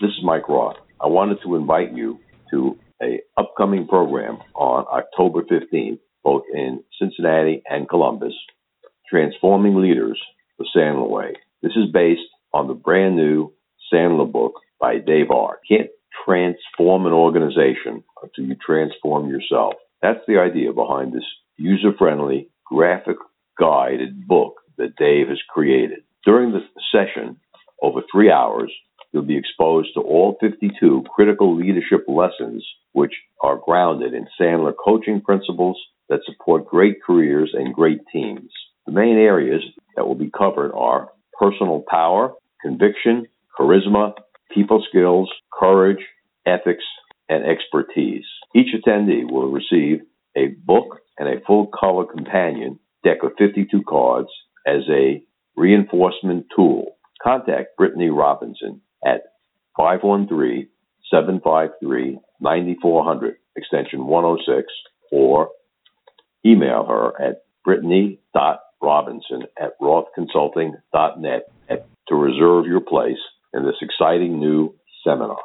This 0.00 0.10
is 0.10 0.24
Mike 0.24 0.48
Roth. 0.48 0.76
I 1.00 1.06
wanted 1.06 1.38
to 1.44 1.56
invite 1.56 1.94
you 1.94 2.18
to 2.50 2.78
a 3.02 3.20
upcoming 3.36 3.86
program 3.86 4.38
on 4.54 4.84
October 4.90 5.42
15th, 5.42 5.98
both 6.22 6.42
in 6.52 6.82
Cincinnati 6.98 7.62
and 7.68 7.88
Columbus, 7.88 8.34
Transforming 9.08 9.80
Leaders 9.80 10.20
the 10.58 10.66
Sandler 10.76 11.08
Way. 11.08 11.34
This 11.62 11.72
is 11.72 11.90
based 11.92 12.20
on 12.52 12.68
the 12.68 12.74
brand 12.74 13.16
new 13.16 13.52
Sandler 13.92 14.30
book 14.30 14.60
by 14.80 14.98
Dave 14.98 15.30
R. 15.30 15.58
Can't 15.68 15.90
transform 16.24 17.06
an 17.06 17.12
organization 17.12 18.04
until 18.22 18.44
you 18.44 18.56
transform 18.64 19.28
yourself. 19.28 19.74
That's 20.00 20.20
the 20.26 20.38
idea 20.38 20.72
behind 20.72 21.12
this 21.12 21.24
user 21.56 21.92
friendly, 21.98 22.48
graphic 22.64 23.16
guided 23.58 24.26
book 24.26 24.54
that 24.78 24.96
Dave 24.96 25.28
has 25.28 25.40
created. 25.48 26.00
During 26.24 26.52
the 26.52 26.60
session, 26.90 27.36
over 27.82 28.00
three 28.10 28.30
hours, 28.30 28.72
you'll 29.12 29.22
be 29.22 29.36
exposed 29.36 29.90
to 29.94 30.00
all 30.00 30.38
52 30.40 31.04
critical 31.14 31.54
leadership 31.54 32.04
lessons 32.08 32.66
which 32.92 33.12
are 33.42 33.60
grounded 33.64 34.14
in 34.14 34.26
Sandler 34.40 34.72
coaching 34.82 35.20
principles 35.20 35.78
that 36.08 36.20
support 36.24 36.66
great 36.66 37.02
careers 37.02 37.52
and 37.52 37.74
great 37.74 38.00
teams. 38.10 38.50
The 38.86 38.92
main 38.92 39.16
areas 39.16 39.62
that 39.96 40.06
will 40.06 40.14
be 40.14 40.30
covered 40.30 40.72
are 40.72 41.10
personal 41.38 41.84
power, 41.88 42.32
conviction, 42.62 43.26
charisma, 43.58 44.14
people 44.52 44.84
skills, 44.88 45.30
courage, 45.52 46.04
ethics, 46.46 46.84
and 47.28 47.44
expertise. 47.44 48.24
Each 48.54 48.74
attendee 48.74 49.30
will 49.30 49.50
receive 49.50 50.00
a 50.36 50.48
book 50.64 51.00
and 51.18 51.28
a 51.28 51.40
full 51.46 51.66
color 51.66 52.04
companion 52.06 52.78
deck 53.02 53.18
of 53.22 53.32
52 53.38 53.82
cards 53.86 54.28
as 54.66 54.82
a 54.90 55.22
reinforcement 55.56 56.46
tool. 56.54 56.96
Contact 57.22 57.76
Brittany 57.76 58.10
Robinson 58.10 58.80
at 59.04 59.22
513 59.76 60.68
753 61.10 62.18
9400, 62.40 63.36
extension 63.56 64.06
106, 64.06 64.66
or 65.10 65.50
email 66.44 66.84
her 66.86 67.20
at 67.20 67.44
brittany.robinson 67.64 69.42
at 69.58 69.78
rothconsulting.net 69.80 71.42
to 72.08 72.14
reserve 72.14 72.66
your 72.66 72.80
place 72.80 73.18
in 73.54 73.64
this 73.64 73.76
exciting 73.80 74.38
new 74.38 74.74
seminar. 75.06 75.38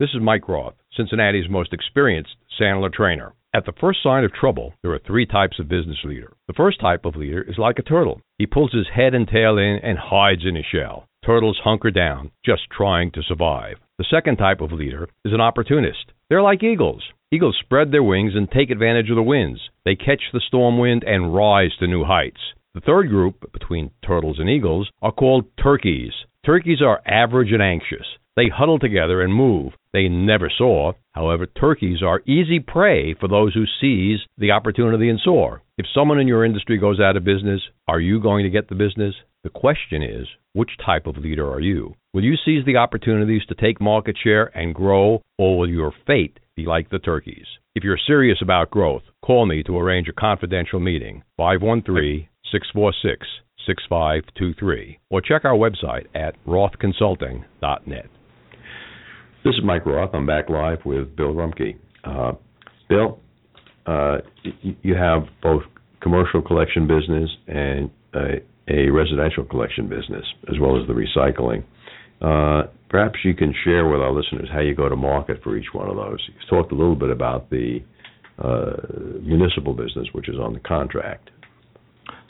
This 0.00 0.10
is 0.14 0.20
Mike 0.20 0.48
Roth, 0.48 0.74
Cincinnati's 0.96 1.48
most 1.48 1.72
experienced 1.72 2.34
Sandler 2.60 2.92
trainer. 2.92 3.32
At 3.56 3.64
the 3.64 3.72
first 3.80 4.02
sign 4.02 4.22
of 4.22 4.34
trouble, 4.34 4.74
there 4.82 4.92
are 4.92 4.98
three 4.98 5.24
types 5.24 5.58
of 5.58 5.66
business 5.66 5.96
leader. 6.04 6.34
The 6.46 6.52
first 6.52 6.78
type 6.78 7.06
of 7.06 7.16
leader 7.16 7.40
is 7.40 7.56
like 7.56 7.78
a 7.78 7.82
turtle. 7.82 8.20
He 8.36 8.44
pulls 8.44 8.70
his 8.70 8.86
head 8.94 9.14
and 9.14 9.26
tail 9.26 9.56
in 9.56 9.80
and 9.82 9.96
hides 9.96 10.44
in 10.44 10.56
his 10.56 10.66
shell. 10.66 11.06
Turtles 11.24 11.58
hunker 11.64 11.90
down, 11.90 12.32
just 12.44 12.68
trying 12.70 13.12
to 13.12 13.22
survive. 13.22 13.76
The 13.96 14.04
second 14.10 14.36
type 14.36 14.60
of 14.60 14.72
leader 14.72 15.08
is 15.24 15.32
an 15.32 15.40
opportunist. 15.40 16.12
They're 16.28 16.42
like 16.42 16.62
eagles. 16.62 17.02
Eagles 17.32 17.56
spread 17.58 17.92
their 17.92 18.02
wings 18.02 18.34
and 18.34 18.50
take 18.50 18.68
advantage 18.68 19.08
of 19.08 19.16
the 19.16 19.22
winds. 19.22 19.70
They 19.86 19.96
catch 19.96 20.24
the 20.34 20.42
storm 20.46 20.76
wind 20.76 21.02
and 21.04 21.34
rise 21.34 21.74
to 21.78 21.86
new 21.86 22.04
heights. 22.04 22.52
The 22.76 22.82
third 22.82 23.08
group, 23.08 23.50
between 23.54 23.90
turtles 24.06 24.38
and 24.38 24.50
eagles, 24.50 24.90
are 25.00 25.10
called 25.10 25.46
turkeys. 25.56 26.12
Turkeys 26.44 26.82
are 26.82 27.00
average 27.06 27.50
and 27.50 27.62
anxious. 27.62 28.06
They 28.36 28.50
huddle 28.54 28.78
together 28.78 29.22
and 29.22 29.32
move. 29.32 29.72
They 29.94 30.08
never 30.08 30.50
soar. 30.50 30.94
However, 31.12 31.46
turkeys 31.46 32.02
are 32.02 32.20
easy 32.26 32.60
prey 32.60 33.14
for 33.14 33.28
those 33.28 33.54
who 33.54 33.64
seize 33.80 34.20
the 34.36 34.50
opportunity 34.50 35.08
and 35.08 35.18
soar. 35.18 35.62
If 35.78 35.86
someone 35.94 36.20
in 36.20 36.28
your 36.28 36.44
industry 36.44 36.76
goes 36.76 37.00
out 37.00 37.16
of 37.16 37.24
business, 37.24 37.62
are 37.88 37.98
you 37.98 38.20
going 38.20 38.44
to 38.44 38.50
get 38.50 38.68
the 38.68 38.74
business? 38.74 39.14
The 39.42 39.48
question 39.48 40.02
is, 40.02 40.26
which 40.52 40.72
type 40.84 41.06
of 41.06 41.16
leader 41.16 41.50
are 41.50 41.60
you? 41.60 41.94
Will 42.12 42.24
you 42.24 42.34
seize 42.44 42.66
the 42.66 42.76
opportunities 42.76 43.46
to 43.46 43.54
take 43.54 43.80
market 43.80 44.18
share 44.22 44.54
and 44.54 44.74
grow, 44.74 45.22
or 45.38 45.58
will 45.58 45.70
your 45.70 45.94
fate 46.06 46.40
be 46.56 46.66
like 46.66 46.90
the 46.90 46.98
turkeys? 46.98 47.46
If 47.74 47.84
you're 47.84 47.98
serious 48.06 48.38
about 48.42 48.70
growth, 48.70 49.02
call 49.24 49.46
me 49.46 49.62
to 49.62 49.78
arrange 49.78 50.08
a 50.08 50.12
confidential 50.12 50.80
meeting. 50.80 51.22
513 51.38 52.28
646 52.52 53.26
6523 53.66 54.98
or 55.10 55.20
check 55.20 55.44
our 55.44 55.56
website 55.56 56.06
at 56.14 56.34
rothconsulting.net. 56.46 58.06
This 59.44 59.54
is 59.54 59.60
Mike 59.64 59.86
Roth. 59.86 60.10
I'm 60.14 60.26
back 60.26 60.48
live 60.48 60.78
with 60.84 61.14
Bill 61.16 61.32
Rumpke. 61.32 61.76
Uh, 62.04 62.32
Bill, 62.88 63.18
uh, 63.86 64.18
you 64.82 64.94
have 64.94 65.24
both 65.42 65.62
commercial 66.00 66.42
collection 66.42 66.86
business 66.86 67.30
and 67.46 67.90
a, 68.14 68.42
a, 68.68 68.90
residential 68.90 69.44
collection 69.44 69.88
business, 69.88 70.24
as 70.48 70.58
well 70.60 70.80
as 70.80 70.86
the 70.88 70.94
recycling. 70.94 71.64
Uh, 72.20 72.68
perhaps 72.88 73.18
you 73.24 73.34
can 73.34 73.54
share 73.64 73.88
with 73.88 74.00
our 74.00 74.12
listeners 74.12 74.48
how 74.52 74.60
you 74.60 74.74
go 74.74 74.88
to 74.88 74.96
market 74.96 75.42
for 75.42 75.56
each 75.56 75.72
one 75.72 75.88
of 75.88 75.96
those. 75.96 76.18
You've 76.28 76.48
talked 76.48 76.72
a 76.72 76.74
little 76.74 76.96
bit 76.96 77.10
about 77.10 77.50
the 77.50 77.80
uh, 78.38 78.76
municipal 79.20 79.74
business, 79.74 80.08
which 80.12 80.28
is 80.28 80.36
on 80.36 80.54
the 80.54 80.60
contract. 80.60 81.30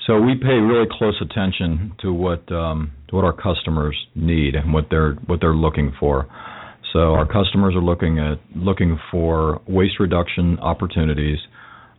So 0.07 0.21
we 0.21 0.37
pay 0.37 0.55
really 0.55 0.87
close 0.91 1.21
attention 1.21 1.93
to 2.01 2.13
what 2.13 2.51
um, 2.53 2.93
to 3.09 3.17
what 3.17 3.25
our 3.25 3.33
customers 3.33 3.97
need 4.15 4.55
and 4.55 4.73
what 4.73 4.85
they're 4.89 5.15
what 5.27 5.41
they're 5.41 5.55
looking 5.55 5.93
for. 5.99 6.27
So 6.93 7.15
our 7.15 7.27
customers 7.27 7.75
are 7.75 7.83
looking 7.83 8.21
at 8.21 8.39
looking 8.55 8.99
for 9.11 9.61
waste 9.67 9.99
reduction 9.99 10.59
opportunities, 10.61 11.39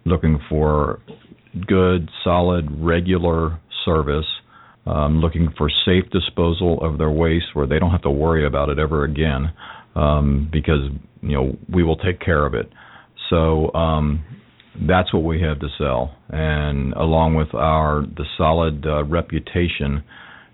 looking 0.05 0.39
for 0.49 0.99
good, 1.67 2.09
solid, 2.23 2.67
regular 2.79 3.59
service, 3.83 4.25
um, 4.85 5.19
looking 5.19 5.49
for 5.57 5.69
safe 5.85 6.09
disposal 6.11 6.79
of 6.81 6.97
their 6.97 7.11
waste 7.11 7.47
where 7.53 7.67
they 7.67 7.77
don't 7.77 7.91
have 7.91 8.03
to 8.03 8.09
worry 8.09 8.47
about 8.47 8.69
it 8.69 8.79
ever 8.79 9.03
again, 9.03 9.51
um, 9.95 10.49
because 10.51 10.89
you 11.21 11.35
know 11.35 11.57
we 11.69 11.83
will 11.83 11.97
take 11.97 12.21
care 12.21 12.45
of 12.45 12.53
it. 12.53 12.69
So 13.29 13.73
um, 13.73 14.23
that's 14.85 15.13
what 15.13 15.23
we 15.23 15.41
have 15.41 15.59
to 15.59 15.67
sell, 15.77 16.15
and 16.29 16.93
along 16.93 17.35
with 17.35 17.53
our 17.53 18.01
the 18.01 18.25
solid 18.37 18.85
uh, 18.85 19.03
reputation 19.05 20.03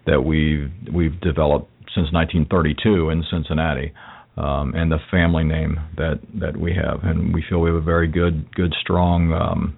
that 0.06 0.22
we've 0.22 0.72
we've 0.94 1.20
developed 1.22 1.70
since 1.96 2.12
1932 2.12 3.10
in 3.10 3.24
Cincinnati, 3.30 3.94
um, 4.38 4.74
and 4.76 4.92
the 4.92 5.00
family 5.12 5.44
name 5.44 5.80
that 5.98 6.20
that 6.40 6.58
we 6.58 6.74
have, 6.74 7.04
and 7.04 7.34
we 7.34 7.44
feel 7.50 7.60
we 7.60 7.70
have 7.70 7.82
a 7.82 7.82
very 7.82 8.08
good 8.08 8.54
good 8.56 8.74
strong 8.82 9.34
um, 9.34 9.78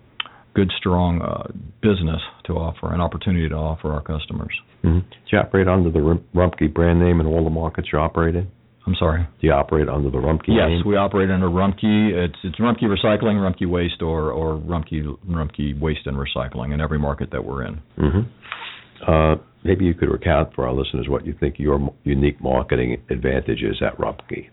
good 0.55 0.71
strong 0.77 1.21
uh, 1.21 1.51
business 1.81 2.21
to 2.45 2.53
offer, 2.53 2.93
an 2.93 3.01
opportunity 3.01 3.49
to 3.49 3.55
offer 3.55 3.91
our 3.91 4.01
customers. 4.01 4.53
Mm-hmm. 4.84 4.99
Do 4.99 5.15
you 5.31 5.38
operate 5.39 5.67
under 5.67 5.91
the 5.91 6.19
Rumpke 6.34 6.73
brand 6.73 6.99
name 6.99 7.19
in 7.19 7.27
all 7.27 7.43
the 7.43 7.49
markets 7.49 7.89
you 7.91 7.99
operate 7.99 8.36
in? 8.36 8.49
I'm 8.88 8.95
sorry. 9.00 9.24
Do 9.41 9.48
you 9.48 9.54
operate 9.54 9.89
under 9.89 10.12
the 10.12 10.17
Rumpke 10.17 10.48
yes, 10.48 10.67
name? 10.67 10.78
Yes, 10.78 10.86
we 10.86 10.95
operate 10.95 11.32
under 11.32 11.48
Rumpke. 11.48 12.12
It's 12.13 12.36
it's 12.43 12.60
Rumpke 12.60 12.84
Recycling, 12.84 13.38
Rumpke 13.38 13.67
Waste, 13.67 14.02
or 14.02 14.32
or 14.32 14.58
Rumpke 14.60 15.17
Rumpke 15.28 15.80
Waste 15.80 16.06
and 16.06 16.17
Recycling 16.17 16.74
in 16.74 16.82
every 16.82 17.00
market 17.00 17.32
that 17.32 17.43
we're 17.43 17.65
in. 17.65 17.82
Mm-hmm. 17.98 19.12
Uh, 19.12 19.36
maybe 19.63 19.86
you 19.86 19.93
could 19.93 20.10
recount 20.10 20.54
for 20.54 20.67
our 20.67 20.74
listeners 20.74 21.08
what 21.10 21.26
you 21.26 21.36
think 21.39 21.56
your 21.58 21.80
unique 22.04 22.41
marketing 22.41 23.02
advantage 23.10 23.63
is 23.63 23.82
at 23.82 23.98
Rumpke. 23.98 24.50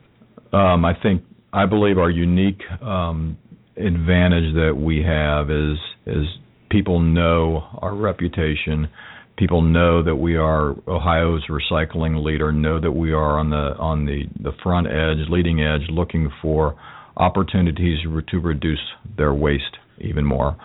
Um, 0.53 0.85
I 0.85 0.93
think 1.03 1.23
I 1.53 1.67
believe 1.67 1.99
our 1.99 2.11
unique 2.11 2.63
um, 2.81 3.37
advantage 3.77 4.55
that 4.55 4.75
we 4.77 5.03
have 5.03 5.51
is 5.51 5.79
is 6.07 6.27
people 6.71 7.01
know 7.01 7.65
our 7.83 7.95
reputation 7.95 8.89
people 9.37 9.63
know 9.63 10.03
that 10.03 10.17
we 10.17 10.37
are 10.37 10.75
Ohio's 10.87 11.45
recycling 11.49 12.25
leader, 12.25 12.53
know 12.53 12.81
that 12.81 12.93
we 12.93 13.13
are 13.13 13.39
on 13.39 13.51
the 13.51 13.77
on 13.79 14.05
the 14.07 14.25
the 14.41 14.53
front 14.63 14.87
edge, 14.87 15.29
leading 15.29 15.61
edge, 15.61 15.83
looking 15.89 16.31
for 16.41 16.77
opportunities 17.17 17.99
to 18.29 18.39
reduce 18.39 18.81
their 19.17 19.35
waste 19.35 19.77
even 20.01 20.25
more. 20.25 20.57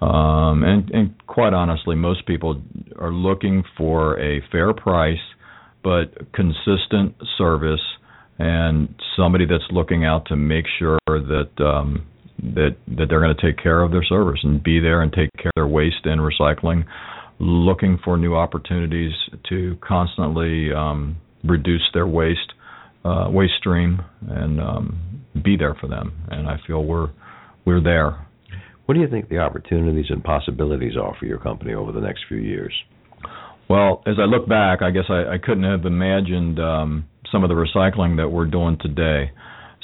Um, 0.00 0.64
and, 0.64 0.90
and 0.90 1.14
quite 1.28 1.54
honestly, 1.54 1.94
most 1.94 2.26
people 2.26 2.60
are 2.98 3.12
looking 3.12 3.62
for 3.78 4.18
a 4.18 4.40
fair 4.50 4.72
price, 4.74 5.20
but 5.84 6.32
consistent 6.32 7.14
service, 7.38 7.80
and 8.38 8.92
somebody 9.16 9.46
that's 9.46 9.62
looking 9.70 10.04
out 10.04 10.26
to 10.26 10.36
make 10.36 10.64
sure 10.78 10.98
that 11.06 11.50
um, 11.64 12.06
that 12.42 12.76
that 12.88 13.06
they're 13.08 13.20
going 13.20 13.34
to 13.36 13.42
take 13.42 13.62
care 13.62 13.82
of 13.82 13.92
their 13.92 14.04
service 14.04 14.40
and 14.42 14.62
be 14.62 14.80
there 14.80 15.02
and 15.02 15.12
take 15.12 15.30
care 15.40 15.52
of 15.54 15.54
their 15.54 15.68
waste 15.68 16.04
and 16.04 16.20
recycling 16.20 16.84
looking 17.42 17.98
for 18.04 18.16
new 18.16 18.36
opportunities 18.36 19.12
to 19.48 19.76
constantly 19.86 20.72
um, 20.72 21.16
reduce 21.42 21.82
their 21.92 22.06
waste 22.06 22.52
uh, 23.04 23.26
waste 23.28 23.54
stream 23.58 24.00
and 24.28 24.60
um, 24.60 25.24
be 25.42 25.56
there 25.56 25.74
for 25.80 25.88
them. 25.88 26.12
And 26.30 26.46
I 26.46 26.58
feel 26.66 26.84
we're 26.84 27.10
we're 27.64 27.82
there. 27.82 28.26
What 28.86 28.94
do 28.94 29.00
you 29.00 29.08
think 29.08 29.28
the 29.28 29.38
opportunities 29.38 30.06
and 30.08 30.22
possibilities 30.22 30.92
are 30.96 31.16
for 31.18 31.26
your 31.26 31.38
company 31.38 31.74
over 31.74 31.90
the 31.90 32.00
next 32.00 32.20
few 32.28 32.38
years? 32.38 32.72
Well, 33.68 34.02
as 34.06 34.16
I 34.20 34.24
look 34.24 34.48
back, 34.48 34.82
I 34.82 34.90
guess 34.90 35.04
I, 35.08 35.34
I 35.34 35.38
couldn't 35.42 35.64
have 35.64 35.84
imagined 35.84 36.60
um, 36.60 37.08
some 37.30 37.42
of 37.42 37.48
the 37.48 37.54
recycling 37.54 38.18
that 38.18 38.28
we're 38.28 38.46
doing 38.46 38.76
today. 38.80 39.32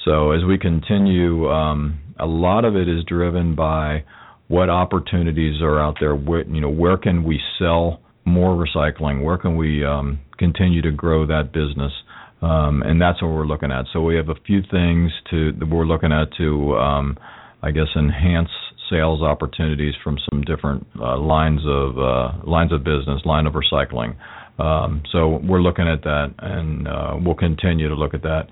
So 0.05 0.31
as 0.33 0.45
we 0.45 0.59
continue, 0.59 1.49
um, 1.49 2.01
a 2.21 2.27
lot 2.27 2.65
of 2.65 2.77
it 2.77 2.89
is 2.89 3.05
driven 3.05 3.55
by 3.55 4.05
what 4.49 4.71
opportunities 4.71 5.61
are 5.63 5.81
out 5.81 5.97
there. 6.01 6.15
Where, 6.15 6.47
you 6.47 6.61
know, 6.61 6.71
where 6.71 6.97
can 6.97 7.23
we 7.23 7.41
sell 7.59 8.01
more 8.25 8.57
recycling? 8.57 9.23
Where 9.23 9.39
can 9.39 9.57
we 9.57 9.85
um, 9.85 10.21
continue 10.39 10.83
to 10.83 10.91
grow 10.91 11.27
that 11.27 11.53
business? 11.53 11.93
Um, 12.41 12.83
and 12.83 13.01
that's 13.01 13.21
what 13.23 13.33
we're 13.33 13.47
looking 13.47 13.73
at. 13.73 13.87
So 13.93 14.01
we 14.01 14.17
have 14.17 14.29
a 14.29 14.37
few 14.47 14.61
things 14.71 15.11
to 15.31 15.53
that 15.53 15.69
we're 15.69 15.87
looking 15.87 16.13
at 16.13 16.29
to, 16.39 16.77
um, 16.77 17.19
I 17.63 17.71
guess, 17.73 17.89
enhance 17.97 18.51
sales 18.91 19.23
opportunities 19.23 19.95
from 20.03 20.19
some 20.31 20.43
different 20.43 20.87
uh, 20.99 21.19
lines 21.19 21.61
of 21.67 21.99
uh, 21.99 22.33
lines 22.45 22.73
of 22.73 22.85
business, 22.85 23.21
line 23.25 23.47
of 23.47 23.55
recycling. 23.55 24.17
Um, 24.59 25.03
so 25.13 25.41
we're 25.45 25.61
looking 25.61 25.87
at 25.89 26.03
that, 26.03 26.35
and 26.39 26.89
uh, 26.89 27.17
we'll 27.21 27.35
continue 27.35 27.89
to 27.89 27.95
look 27.95 28.15
at 28.15 28.23
that. 28.23 28.49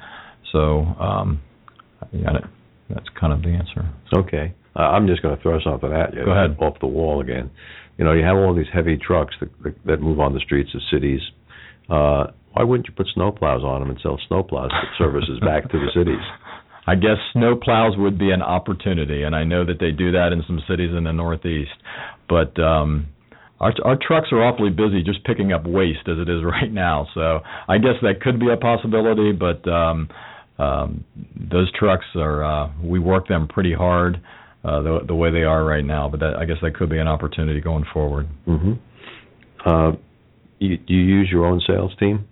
So 0.53 0.81
um, 1.01 1.41
yeah, 2.13 2.31
that's 2.91 3.07
kind 3.19 3.33
of 3.33 3.43
the 3.43 3.49
answer. 3.49 3.89
Okay. 4.15 4.55
Uh, 4.77 4.83
I'm 4.83 5.07
just 5.07 5.23
going 5.23 5.35
to 5.35 5.43
throw 5.43 5.59
something 5.61 5.91
at 5.93 6.15
you. 6.15 6.25
Go 6.25 6.33
ahead. 6.33 6.57
Off 6.61 6.79
the 6.81 6.87
wall 6.87 7.21
again. 7.21 7.51
You 7.97 8.05
know, 8.05 8.13
you 8.13 8.25
have 8.25 8.37
all 8.37 8.55
these 8.55 8.67
heavy 8.73 8.99
trucks 8.99 9.35
that, 9.41 9.49
that, 9.63 9.75
that 9.87 10.01
move 10.01 10.21
on 10.21 10.35
the 10.35 10.41
streets 10.41 10.71
of 10.75 10.83
cities. 10.93 11.21
Uh, 11.89 12.27
why 12.53 12.63
wouldn't 12.63 12.89
you 12.89 12.95
put 12.95 13.07
snowplows 13.17 13.65
on 13.65 13.81
them 13.81 13.91
and 13.91 13.99
sell 14.03 14.19
snowplows 14.31 14.69
that 14.69 14.85
services 14.99 15.41
back 15.41 15.71
to 15.71 15.79
the 15.79 15.91
cities? 15.95 16.23
I 16.87 16.95
guess 16.95 17.17
snowplows 17.35 17.99
would 17.99 18.19
be 18.19 18.31
an 18.31 18.43
opportunity, 18.43 19.23
and 19.23 19.35
I 19.35 19.45
know 19.45 19.65
that 19.65 19.81
they 19.81 19.91
do 19.91 20.13
that 20.13 20.33
in 20.33 20.43
some 20.47 20.61
cities 20.69 20.91
in 20.97 21.05
the 21.05 21.13
Northeast. 21.13 21.73
But 22.29 22.59
um, 22.61 23.09
our 23.61 23.73
our 23.85 23.97
trucks 23.97 24.29
are 24.31 24.43
awfully 24.43 24.71
busy 24.71 25.03
just 25.03 25.25
picking 25.25 25.53
up 25.53 25.67
waste 25.67 26.07
as 26.07 26.19
it 26.19 26.29
is 26.29 26.45
right 26.45 26.73
now. 26.73 27.07
So 27.15 27.41
I 27.69 27.79
guess 27.79 27.97
that 28.03 28.21
could 28.21 28.39
be 28.39 28.51
a 28.53 28.57
possibility, 28.57 29.33
but 29.33 29.67
um, 29.69 30.09
um, 30.59 31.05
those 31.35 31.73
trucks 31.73 32.07
are 32.15 32.45
uh, 32.45 32.73
we 32.83 32.99
work 32.99 33.27
them 33.29 33.49
pretty 33.49 33.75
hard 33.75 34.21
uh, 34.67 34.83
the 34.83 34.99
the 35.07 35.15
way 35.15 35.31
they 35.31 35.45
are 35.45 35.65
right 35.65 35.85
now. 35.85 36.09
But 36.09 36.21
that, 36.21 36.37
I 36.39 36.45
guess 36.45 36.57
that 36.63 36.75
could 36.75 36.91
be 36.91 36.99
an 36.99 37.07
opportunity 37.07 37.61
going 37.61 37.85
forward. 37.93 38.27
Mm-hmm. 38.49 38.73
Uh, 39.65 39.93
you, 40.59 40.79
you 40.87 40.99
use 40.99 41.29
your 41.31 41.47
own 41.47 41.61
sales 41.67 41.93
team? 42.01 42.27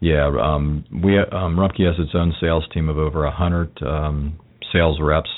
Yeah, 0.00 0.30
um, 0.42 0.84
we 0.92 1.18
um, 1.18 1.56
Rumpke 1.56 1.86
has 1.86 1.96
its 1.98 2.12
own 2.14 2.34
sales 2.40 2.64
team 2.72 2.88
of 2.88 2.98
over 2.98 3.24
a 3.24 3.30
hundred 3.30 3.70
um, 3.82 4.38
sales 4.72 4.98
reps. 5.00 5.30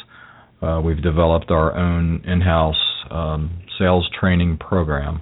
Uh, 0.60 0.80
we've 0.84 1.02
developed 1.02 1.50
our 1.50 1.76
own 1.76 2.22
in-house 2.24 2.76
um, 3.10 3.62
sales 3.78 4.08
training 4.18 4.58
program. 4.58 5.20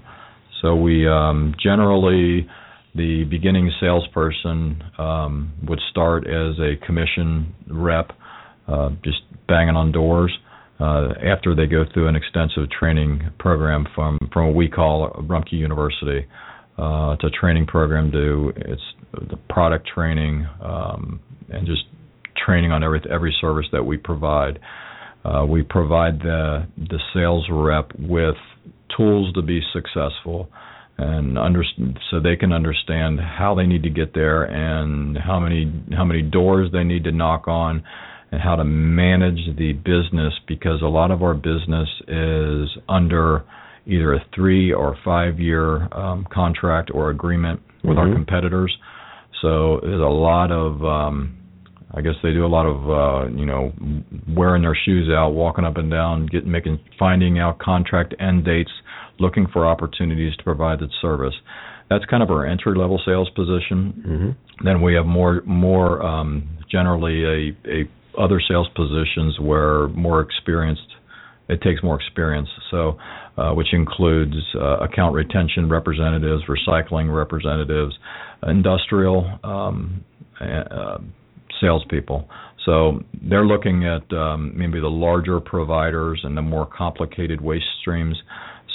So 0.60 0.76
we 0.76 1.08
um, 1.08 1.54
generally 1.62 2.46
the 2.94 3.24
beginning 3.24 3.70
salesperson 3.80 4.82
um, 4.98 5.52
would 5.66 5.80
start 5.90 6.26
as 6.26 6.58
a 6.58 6.84
commission 6.84 7.54
rep, 7.68 8.10
uh, 8.68 8.90
just 9.02 9.18
banging 9.48 9.76
on 9.76 9.92
doors 9.92 10.36
uh, 10.80 11.08
after 11.22 11.54
they 11.54 11.66
go 11.66 11.84
through 11.92 12.08
an 12.08 12.16
extensive 12.16 12.70
training 12.70 13.30
program 13.38 13.86
from 13.94 14.18
from 14.32 14.46
what 14.46 14.54
we 14.56 14.68
call 14.68 15.10
Rumpke 15.28 15.52
University. 15.52 16.26
Uh, 16.78 17.12
it's 17.12 17.24
a 17.24 17.30
training 17.30 17.66
program 17.66 18.10
to 18.12 18.52
it's 18.56 18.82
the 19.12 19.36
product 19.50 19.86
training 19.86 20.46
um, 20.62 21.20
and 21.50 21.66
just 21.66 21.82
training 22.46 22.72
on 22.72 22.82
every 22.82 23.02
every 23.12 23.34
service 23.40 23.66
that 23.72 23.84
we 23.84 23.98
provide. 23.98 24.58
Uh, 25.24 25.44
we 25.46 25.62
provide 25.62 26.18
the 26.20 26.66
the 26.78 26.98
sales 27.12 27.46
rep 27.50 27.92
with 27.98 28.36
tools 28.96 29.32
to 29.34 29.42
be 29.42 29.60
successful 29.72 30.48
and 30.96 31.38
under, 31.38 31.62
so 32.10 32.20
they 32.20 32.36
can 32.36 32.52
understand 32.52 33.18
how 33.20 33.54
they 33.54 33.66
need 33.66 33.82
to 33.82 33.90
get 33.90 34.14
there 34.14 34.44
and 34.44 35.16
how 35.16 35.40
many 35.40 35.70
how 35.92 36.04
many 36.04 36.22
doors 36.22 36.70
they 36.72 36.84
need 36.84 37.04
to 37.04 37.12
knock 37.12 37.48
on 37.48 37.82
and 38.32 38.40
how 38.40 38.56
to 38.56 38.64
manage 38.64 39.56
the 39.58 39.72
business 39.72 40.32
because 40.46 40.82
a 40.82 40.86
lot 40.86 41.10
of 41.10 41.22
our 41.22 41.34
business 41.34 41.88
is 42.06 42.68
under 42.88 43.44
either 43.86 44.14
a 44.14 44.24
three 44.34 44.72
or 44.72 44.96
five 45.04 45.40
year 45.40 45.92
um, 45.94 46.26
contract 46.32 46.90
or 46.94 47.10
agreement 47.10 47.60
with 47.82 47.96
mm-hmm. 47.96 47.98
our 47.98 48.12
competitors. 48.12 48.76
So 49.42 49.80
there's 49.82 50.00
a 50.00 50.04
lot 50.04 50.52
of 50.52 50.84
um, 50.84 51.36
I 51.92 52.02
guess 52.02 52.14
they 52.22 52.32
do 52.32 52.46
a 52.46 52.48
lot 52.48 52.66
of 52.66 52.88
uh, 52.88 53.30
you 53.36 53.46
know 53.46 53.72
wearing 54.28 54.62
their 54.62 54.78
shoes 54.84 55.10
out, 55.12 55.30
walking 55.30 55.64
up 55.64 55.76
and 55.76 55.90
down, 55.90 56.26
getting 56.26 56.50
making 56.50 56.78
finding 56.98 57.38
out 57.38 57.58
contract 57.58 58.14
end 58.20 58.44
dates, 58.44 58.70
looking 59.18 59.46
for 59.52 59.66
opportunities 59.66 60.36
to 60.36 60.44
provide 60.44 60.80
that 60.80 60.90
service. 61.00 61.34
That's 61.88 62.04
kind 62.04 62.22
of 62.22 62.30
our 62.30 62.46
entry 62.46 62.78
level 62.78 63.00
sales 63.04 63.28
position. 63.30 64.04
Mm-hmm. 64.06 64.64
Then 64.64 64.82
we 64.82 64.94
have 64.94 65.06
more 65.06 65.42
more 65.46 66.00
um, 66.04 66.58
generally 66.70 67.24
a, 67.24 67.68
a 67.68 67.90
other 68.18 68.40
sales 68.46 68.68
positions 68.74 69.38
where 69.40 69.88
more 69.88 70.20
experienced 70.20 70.82
it 71.50 71.60
takes 71.62 71.82
more 71.82 72.00
experience. 72.00 72.48
So, 72.70 72.96
uh, 73.36 73.52
which 73.52 73.72
includes 73.72 74.36
uh, 74.54 74.78
account 74.78 75.14
retention 75.14 75.68
representatives, 75.68 76.44
recycling 76.48 77.14
representatives, 77.14 77.98
industrial 78.46 79.38
um, 79.42 80.04
uh, 80.40 80.98
salespeople. 81.60 82.28
So 82.66 83.00
they're 83.22 83.46
looking 83.46 83.84
at 83.86 84.12
um, 84.16 84.52
maybe 84.54 84.80
the 84.80 84.88
larger 84.88 85.40
providers 85.40 86.20
and 86.22 86.36
the 86.36 86.42
more 86.42 86.66
complicated 86.66 87.40
waste 87.40 87.64
streams. 87.80 88.16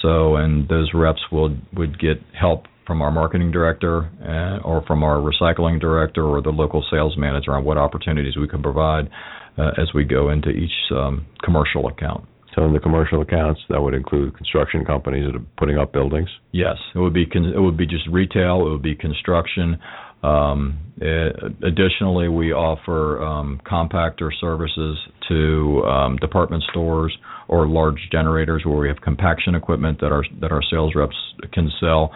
So 0.02 0.36
and 0.36 0.68
those 0.68 0.92
reps 0.94 1.22
will 1.32 1.56
would 1.74 2.00
get 2.00 2.22
help 2.40 2.66
from 2.86 3.02
our 3.02 3.12
marketing 3.12 3.52
director 3.52 4.10
uh, 4.22 4.66
or 4.68 4.84
from 4.86 5.04
our 5.04 5.18
recycling 5.18 5.80
director 5.80 6.24
or 6.24 6.42
the 6.42 6.50
local 6.50 6.84
sales 6.92 7.16
manager 7.18 7.54
on 7.54 7.64
what 7.64 7.78
opportunities 7.78 8.38
we 8.38 8.48
can 8.48 8.62
provide 8.62 9.10
uh, 9.58 9.72
as 9.82 9.94
we 9.94 10.04
go 10.04 10.30
into 10.30 10.50
each 10.50 10.72
um, 10.92 11.26
commercial 11.44 11.88
account. 11.88 12.26
So 12.56 12.64
in 12.64 12.74
the 12.74 12.80
commercial 12.80 13.22
accounts, 13.22 13.60
that 13.70 13.82
would 13.82 13.94
include 13.94 14.36
construction 14.38 14.86
companies 14.86 15.26
that 15.26 15.36
are 15.36 15.46
putting 15.58 15.78
up 15.78 15.92
buildings. 15.92 16.30
Yes, 16.54 16.78
it 16.94 17.00
would 17.00 17.14
be 17.14 17.26
con- 17.26 17.54
it 17.54 17.60
would 17.60 17.76
be 17.76 17.86
just 17.86 18.08
retail. 18.10 18.66
It 18.68 18.70
would 18.70 18.82
be 18.82 18.96
construction. 18.96 19.78
Um, 20.24 20.80
it, 20.98 21.36
additionally, 21.64 22.30
we 22.30 22.54
offer 22.54 23.22
um, 23.22 23.60
compactor 23.70 24.30
services 24.40 24.98
to 25.28 25.84
um, 25.84 26.16
department 26.18 26.64
stores 26.72 27.16
or 27.50 27.68
large 27.68 28.00
generators 28.12 28.64
where 28.66 28.78
we 28.78 28.88
have 28.88 29.02
compaction 29.02 29.54
equipment 29.54 30.00
that 30.00 30.12
our 30.14 30.24
that 30.40 30.52
our 30.52 30.62
sales 30.72 30.94
reps 30.96 31.16
can 31.52 31.70
sell 31.82 32.12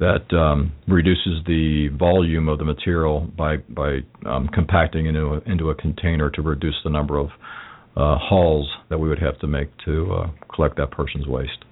that 0.00 0.34
um, 0.36 0.72
reduces 0.88 1.44
the 1.46 1.88
volume 1.98 2.48
of 2.48 2.58
the 2.58 2.64
material 2.64 3.30
by 3.36 3.58
by 3.68 3.98
um, 4.26 4.48
compacting 4.52 5.06
into 5.06 5.34
a, 5.34 5.50
into 5.50 5.70
a 5.70 5.74
container 5.74 6.30
to 6.30 6.42
reduce 6.42 6.76
the 6.84 6.90
number 6.90 7.18
of 7.18 7.28
uh, 7.96 8.16
hauls 8.18 8.68
that 8.88 8.98
we 8.98 9.08
would 9.08 9.18
have 9.18 9.38
to 9.40 9.46
make 9.46 9.68
to 9.84 10.12
uh, 10.12 10.30
collect 10.54 10.76
that 10.76 10.90
person's 10.90 11.26
waste. 11.26 11.64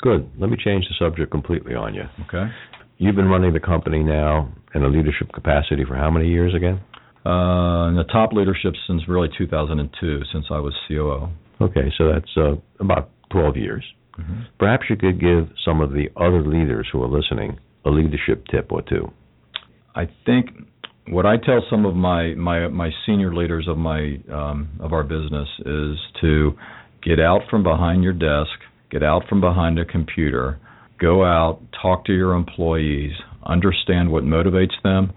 Good. 0.00 0.30
Let 0.38 0.50
me 0.50 0.56
change 0.62 0.86
the 0.88 0.94
subject 0.98 1.30
completely 1.30 1.74
on 1.74 1.94
you. 1.94 2.04
Okay. 2.28 2.50
You've 2.98 3.16
been 3.16 3.28
running 3.28 3.52
the 3.52 3.60
company 3.60 4.02
now 4.02 4.52
in 4.74 4.82
a 4.82 4.88
leadership 4.88 5.32
capacity 5.34 5.84
for 5.86 5.96
how 5.96 6.10
many 6.10 6.28
years 6.28 6.54
again? 6.54 6.80
Uh, 7.26 7.88
in 7.88 7.96
the 7.96 8.04
top 8.10 8.32
leadership 8.32 8.72
since 8.86 9.02
really 9.08 9.28
2002, 9.36 10.20
since 10.32 10.46
I 10.50 10.60
was 10.60 10.72
COO. 10.88 11.28
Okay, 11.60 11.92
so 11.98 12.12
that's 12.12 12.30
uh, 12.36 12.54
about 12.78 13.10
12 13.32 13.56
years. 13.56 13.84
Mm-hmm. 14.18 14.42
Perhaps 14.58 14.84
you 14.88 14.96
could 14.96 15.20
give 15.20 15.48
some 15.64 15.80
of 15.80 15.90
the 15.90 16.08
other 16.16 16.42
leaders 16.42 16.86
who 16.90 17.02
are 17.02 17.08
listening 17.08 17.58
a 17.86 17.90
leadership 17.90 18.44
tip 18.50 18.72
or 18.72 18.82
two. 18.82 19.10
I 19.94 20.08
think 20.26 20.50
what 21.08 21.24
I 21.24 21.36
tell 21.36 21.62
some 21.70 21.86
of 21.86 21.94
my 21.94 22.34
my 22.34 22.68
my 22.68 22.90
senior 23.06 23.34
leaders 23.34 23.66
of 23.68 23.78
my 23.78 24.18
um, 24.32 24.68
of 24.80 24.92
our 24.92 25.04
business 25.04 25.48
is 25.60 25.96
to 26.20 26.52
get 27.02 27.20
out 27.20 27.42
from 27.48 27.62
behind 27.62 28.02
your 28.02 28.12
desk, 28.12 28.50
get 28.90 29.02
out 29.02 29.22
from 29.28 29.40
behind 29.40 29.78
a 29.78 29.84
computer, 29.84 30.58
go 31.00 31.24
out, 31.24 31.60
talk 31.80 32.04
to 32.06 32.12
your 32.12 32.34
employees, 32.34 33.12
understand 33.44 34.10
what 34.10 34.24
motivates 34.24 34.74
them, 34.82 35.12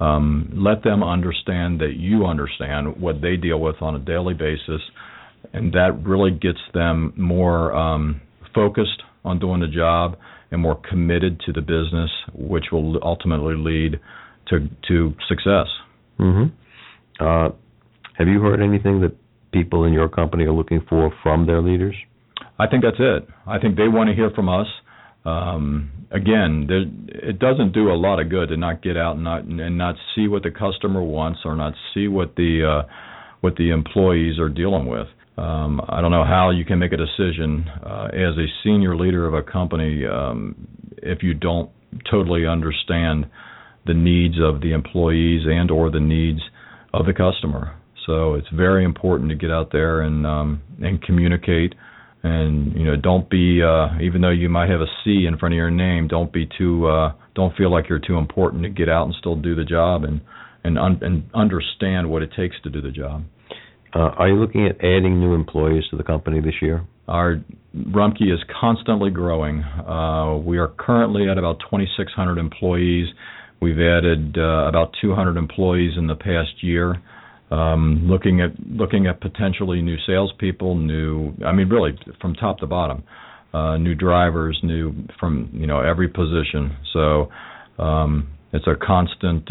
um, 0.00 0.48
let 0.54 0.84
them 0.84 1.02
understand 1.02 1.80
that 1.80 1.94
you 1.96 2.24
understand 2.24 3.00
what 3.00 3.20
they 3.20 3.36
deal 3.36 3.58
with 3.58 3.76
on 3.80 3.96
a 3.96 3.98
daily 3.98 4.34
basis, 4.34 4.80
and 5.52 5.72
that 5.72 6.00
really 6.04 6.30
gets 6.30 6.60
them 6.72 7.12
more 7.16 7.74
um, 7.74 8.20
focused 8.54 9.02
on 9.24 9.40
doing 9.40 9.60
the 9.60 9.66
job 9.66 10.16
and 10.52 10.60
more 10.60 10.80
committed 10.88 11.40
to 11.46 11.52
the 11.52 11.62
business, 11.62 12.10
which 12.34 12.66
will 12.70 13.02
ultimately 13.02 13.54
lead 13.56 13.98
to 14.48 14.68
to 14.88 15.14
success. 15.28 15.66
Mm-hmm. 16.20 16.54
Uh, 17.18 17.48
have 18.18 18.28
you 18.28 18.40
heard 18.40 18.60
anything 18.62 19.00
that 19.00 19.16
people 19.52 19.84
in 19.84 19.92
your 19.92 20.08
company 20.08 20.44
are 20.44 20.52
looking 20.52 20.84
for 20.88 21.12
from 21.22 21.46
their 21.46 21.60
leaders? 21.60 21.96
I 22.58 22.66
think 22.68 22.84
that's 22.84 23.00
it. 23.00 23.26
I 23.46 23.58
think 23.58 23.76
they 23.76 23.88
want 23.88 24.08
to 24.10 24.14
hear 24.14 24.30
from 24.30 24.48
us. 24.48 24.66
Um, 25.24 25.90
again, 26.10 26.66
there, 26.68 26.82
it 27.30 27.38
doesn't 27.38 27.72
do 27.72 27.90
a 27.90 27.96
lot 27.96 28.20
of 28.20 28.28
good 28.28 28.50
to 28.50 28.56
not 28.56 28.82
get 28.82 28.96
out 28.96 29.14
and 29.14 29.24
not 29.24 29.44
and 29.44 29.78
not 29.78 29.96
see 30.14 30.28
what 30.28 30.42
the 30.42 30.50
customer 30.50 31.02
wants 31.02 31.40
or 31.44 31.56
not 31.56 31.74
see 31.94 32.08
what 32.08 32.36
the 32.36 32.82
uh, 32.84 32.92
what 33.40 33.56
the 33.56 33.70
employees 33.70 34.38
are 34.38 34.48
dealing 34.48 34.86
with. 34.86 35.06
Um, 35.38 35.80
I 35.88 36.00
don't 36.00 36.10
know 36.10 36.24
how 36.24 36.50
you 36.50 36.64
can 36.64 36.78
make 36.78 36.92
a 36.92 36.96
decision 36.96 37.66
uh, 37.84 38.08
as 38.12 38.36
a 38.36 38.46
senior 38.62 38.96
leader 38.96 39.26
of 39.26 39.34
a 39.34 39.42
company 39.42 40.04
um, 40.06 40.68
if 40.98 41.22
you 41.22 41.34
don't 41.34 41.70
totally 42.10 42.46
understand 42.46 43.28
the 43.86 43.94
needs 43.94 44.36
of 44.40 44.60
the 44.60 44.72
employees 44.72 45.42
and 45.46 45.70
or 45.70 45.90
the 45.90 46.00
needs 46.00 46.40
of 46.92 47.06
the 47.06 47.12
customer. 47.12 47.76
So 48.06 48.34
it's 48.34 48.48
very 48.52 48.84
important 48.84 49.30
to 49.30 49.36
get 49.36 49.50
out 49.50 49.70
there 49.72 50.02
and 50.02 50.26
um, 50.26 50.62
and 50.80 51.00
communicate. 51.02 51.74
And 52.24 52.72
you 52.74 52.84
know, 52.84 52.96
don't 52.96 53.28
be 53.28 53.62
uh, 53.62 53.98
even 54.00 54.20
though 54.20 54.30
you 54.30 54.48
might 54.48 54.70
have 54.70 54.80
a 54.80 54.86
C 55.02 55.26
in 55.26 55.38
front 55.38 55.54
of 55.54 55.56
your 55.56 55.70
name, 55.70 56.08
don't 56.08 56.32
be 56.32 56.48
too 56.58 56.86
uh, 56.86 57.12
don't 57.34 57.56
feel 57.56 57.70
like 57.70 57.88
you're 57.88 57.98
too 57.98 58.16
important 58.16 58.62
to 58.64 58.68
get 58.68 58.88
out 58.88 59.06
and 59.06 59.14
still 59.18 59.36
do 59.36 59.54
the 59.54 59.64
job 59.64 60.04
and 60.04 60.20
and 60.64 60.78
un- 60.78 61.00
and 61.02 61.24
understand 61.34 62.10
what 62.10 62.22
it 62.22 62.30
takes 62.36 62.56
to 62.62 62.70
do 62.70 62.80
the 62.80 62.90
job. 62.90 63.24
Uh, 63.94 64.10
are 64.16 64.28
you 64.28 64.36
looking 64.36 64.66
at 64.66 64.76
adding 64.76 65.20
new 65.20 65.34
employees 65.34 65.84
to 65.90 65.96
the 65.96 66.02
company 66.02 66.40
this 66.40 66.54
year? 66.62 66.84
Our 67.08 67.42
Rumpke 67.76 68.32
is 68.32 68.40
constantly 68.60 69.10
growing. 69.10 69.62
Uh, 69.62 70.38
we 70.38 70.58
are 70.58 70.68
currently 70.78 71.28
at 71.28 71.36
about 71.36 71.58
2,600 71.60 72.38
employees. 72.38 73.08
We've 73.60 73.78
added 73.78 74.36
uh, 74.38 74.66
about 74.68 74.94
200 75.00 75.36
employees 75.36 75.92
in 75.96 76.06
the 76.06 76.14
past 76.14 76.62
year. 76.62 77.02
Um, 77.50 78.08
looking 78.08 78.40
at 78.40 78.52
looking 78.66 79.06
at 79.06 79.20
potentially 79.20 79.82
new 79.82 79.96
salespeople, 80.06 80.74
new 80.74 81.34
I 81.44 81.52
mean 81.52 81.68
really 81.68 81.98
from 82.18 82.34
top 82.34 82.58
to 82.60 82.66
bottom, 82.66 83.04
new 83.52 83.94
drivers, 83.94 84.58
new 84.62 84.94
from 85.20 85.50
you 85.52 85.66
know 85.66 85.80
every 85.80 86.08
position. 86.08 86.74
So 86.94 87.28
um, 87.78 88.30
it's 88.54 88.66
a 88.66 88.74
constant. 88.74 89.50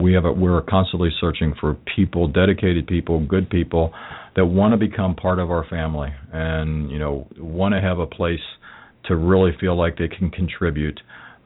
We 0.00 0.12
have 0.14 0.24
a, 0.24 0.32
we're 0.32 0.62
constantly 0.62 1.10
searching 1.20 1.54
for 1.60 1.76
people, 1.96 2.28
dedicated 2.28 2.86
people, 2.86 3.24
good 3.26 3.50
people 3.50 3.92
that 4.36 4.46
want 4.46 4.72
to 4.72 4.76
become 4.78 5.14
part 5.14 5.38
of 5.38 5.50
our 5.50 5.66
family 5.68 6.08
and 6.32 6.90
you 6.90 6.98
know 6.98 7.26
want 7.38 7.74
to 7.74 7.80
have 7.80 7.98
a 7.98 8.06
place 8.06 8.40
to 9.06 9.16
really 9.16 9.52
feel 9.60 9.76
like 9.76 9.98
they 9.98 10.08
can 10.08 10.30
contribute. 10.30 11.00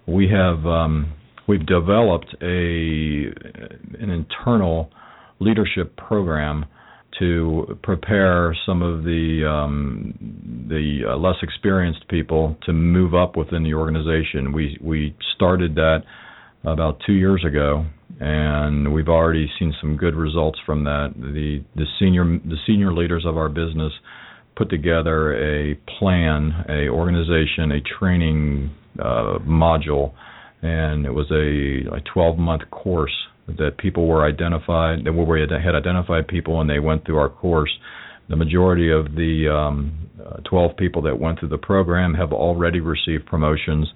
We 0.06 0.28
have 0.30 0.64
um, 0.66 1.12
we've 1.46 1.66
developed 1.66 2.34
a 2.40 2.44
an 4.00 4.10
internal 4.10 4.90
leadership 5.40 5.96
program 5.96 6.66
to 7.18 7.78
prepare 7.82 8.56
some 8.64 8.82
of 8.82 9.02
the 9.02 9.44
um, 9.48 10.66
the 10.68 11.10
uh, 11.10 11.16
less 11.16 11.36
experienced 11.42 12.06
people 12.08 12.56
to 12.64 12.72
move 12.72 13.14
up 13.14 13.36
within 13.36 13.64
the 13.64 13.74
organization. 13.74 14.52
We 14.52 14.78
we 14.80 15.16
started 15.34 15.74
that 15.74 16.04
about 16.64 17.00
two 17.06 17.14
years 17.14 17.44
ago, 17.46 17.86
and 18.20 18.92
we've 18.92 19.08
already 19.08 19.48
seen 19.58 19.74
some 19.80 19.96
good 19.96 20.14
results 20.14 20.58
from 20.66 20.84
that. 20.84 21.14
The 21.16 21.62
the 21.76 21.86
senior 21.98 22.24
the 22.24 22.56
senior 22.66 22.92
leaders 22.92 23.24
of 23.26 23.36
our 23.36 23.48
business 23.48 23.92
put 24.56 24.68
together 24.70 25.34
a 25.34 25.76
plan, 25.98 26.64
a 26.68 26.88
organization, 26.88 27.72
a 27.72 27.80
training 27.98 28.70
uh, 28.98 29.38
module, 29.46 30.12
and 30.62 31.06
it 31.06 31.12
was 31.12 31.30
a, 31.30 31.96
a 31.96 32.00
12 32.12 32.38
month 32.38 32.62
course 32.70 33.14
that 33.46 33.78
people 33.78 34.06
were 34.06 34.26
identified 34.26 35.04
that 35.04 35.12
we 35.12 35.40
had 35.40 35.74
identified 35.74 36.26
people 36.28 36.60
and 36.60 36.68
they 36.68 36.80
went 36.80 37.06
through 37.06 37.18
our 37.18 37.30
course. 37.30 37.70
The 38.28 38.36
majority 38.36 38.90
of 38.90 39.14
the 39.14 39.48
um, 39.48 40.10
uh, 40.22 40.40
12 40.50 40.76
people 40.76 41.00
that 41.02 41.18
went 41.18 41.38
through 41.38 41.48
the 41.48 41.58
program 41.58 42.12
have 42.14 42.32
already 42.32 42.80
received 42.80 43.26
promotions 43.26 43.88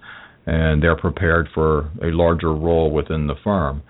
and 0.46 0.82
they're 0.82 0.96
prepared 0.96 1.48
for 1.52 1.90
a 2.02 2.06
larger 2.06 2.54
role 2.54 2.90
within 2.90 3.26
the 3.26 3.34
firm. 3.44 3.82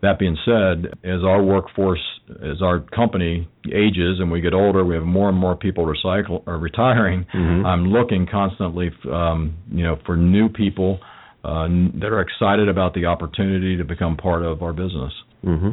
That 0.00 0.18
being 0.18 0.36
said, 0.44 0.94
as 1.02 1.24
our 1.24 1.42
workforce, 1.42 2.02
as 2.28 2.62
our 2.62 2.80
company 2.80 3.48
ages 3.66 4.20
and 4.20 4.30
we 4.30 4.40
get 4.40 4.54
older, 4.54 4.84
we 4.84 4.94
have 4.94 5.04
more 5.04 5.28
and 5.28 5.36
more 5.36 5.56
people 5.56 5.86
recycle 5.86 6.44
or 6.46 6.56
retiring. 6.58 7.26
Mm-hmm. 7.34 7.66
I'm 7.66 7.86
looking 7.86 8.26
constantly, 8.30 8.90
um, 9.12 9.56
you 9.70 9.82
know, 9.82 9.98
for 10.06 10.16
new 10.16 10.48
people 10.48 11.00
uh, 11.44 11.66
that 12.00 12.10
are 12.12 12.20
excited 12.20 12.68
about 12.68 12.94
the 12.94 13.06
opportunity 13.06 13.76
to 13.76 13.84
become 13.84 14.16
part 14.16 14.44
of 14.44 14.62
our 14.62 14.72
business. 14.72 15.12
Mm-hmm. 15.44 15.70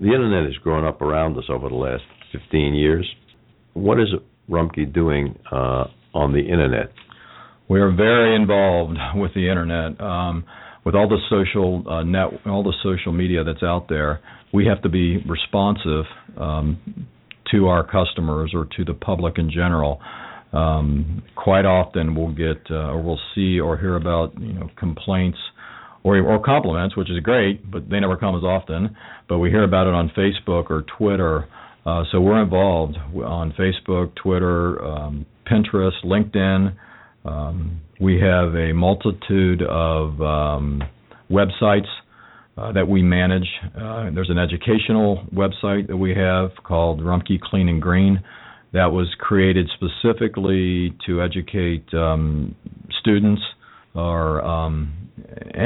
The 0.00 0.06
internet 0.06 0.44
has 0.46 0.56
grown 0.56 0.84
up 0.84 1.00
around 1.00 1.38
us 1.38 1.44
over 1.48 1.68
the 1.68 1.76
last 1.76 2.02
15 2.32 2.74
years. 2.74 3.08
What 3.74 4.00
is 4.00 4.08
Rumpke 4.50 4.92
doing 4.92 5.38
uh, 5.52 5.84
on 6.12 6.32
the 6.32 6.40
internet? 6.40 6.92
We 7.68 7.80
are 7.80 7.94
very 7.94 8.34
involved 8.34 8.98
with 9.14 9.32
the 9.34 9.48
internet. 9.48 10.00
Um, 10.00 10.44
with 10.84 10.94
all 10.94 11.08
the 11.08 11.18
social 11.30 11.84
uh, 11.88 12.02
net, 12.02 12.26
all 12.46 12.62
the 12.62 12.74
social 12.82 13.12
media 13.12 13.42
that's 13.44 13.62
out 13.62 13.88
there, 13.88 14.20
we 14.52 14.66
have 14.66 14.82
to 14.82 14.88
be 14.88 15.18
responsive 15.28 16.04
um, 16.38 17.06
to 17.50 17.66
our 17.68 17.84
customers 17.84 18.52
or 18.54 18.66
to 18.76 18.84
the 18.84 18.94
public 18.94 19.38
in 19.38 19.50
general. 19.50 20.00
Um, 20.52 21.22
quite 21.34 21.64
often, 21.64 22.14
we'll 22.14 22.32
get 22.34 22.62
uh, 22.70 22.92
or 22.92 23.02
we'll 23.02 23.20
see 23.34 23.58
or 23.58 23.76
hear 23.76 23.96
about 23.96 24.38
you 24.40 24.52
know 24.52 24.70
complaints 24.78 25.38
or 26.04 26.18
or 26.18 26.42
compliments, 26.42 26.96
which 26.96 27.10
is 27.10 27.18
great, 27.20 27.68
but 27.70 27.90
they 27.90 27.98
never 27.98 28.16
come 28.16 28.36
as 28.36 28.44
often. 28.44 28.96
But 29.28 29.38
we 29.38 29.50
hear 29.50 29.64
about 29.64 29.86
it 29.88 29.94
on 29.94 30.10
Facebook 30.16 30.70
or 30.70 30.84
Twitter. 30.96 31.48
Uh, 31.84 32.04
so 32.12 32.20
we're 32.20 32.42
involved 32.42 32.96
on 32.96 33.52
Facebook, 33.58 34.14
Twitter, 34.14 34.82
um, 34.82 35.26
Pinterest, 35.46 35.92
LinkedIn. 36.04 36.74
Um, 37.24 37.80
we 38.00 38.20
have 38.20 38.54
a 38.54 38.72
multitude 38.72 39.62
of 39.62 40.20
um, 40.20 40.82
websites 41.30 41.88
uh, 42.56 42.72
that 42.72 42.86
we 42.88 43.02
manage. 43.02 43.48
Uh, 43.76 44.10
there's 44.14 44.30
an 44.30 44.38
educational 44.38 45.24
website 45.34 45.88
that 45.88 45.96
we 45.96 46.14
have 46.14 46.50
called 46.62 47.00
Rumpke 47.00 47.40
Clean 47.40 47.68
and 47.68 47.80
Green 47.80 48.22
that 48.72 48.86
was 48.86 49.08
created 49.18 49.70
specifically 49.74 50.96
to 51.06 51.22
educate 51.22 51.86
um, 51.94 52.54
students 53.00 53.42
or 53.94 54.42
um, 54.42 54.92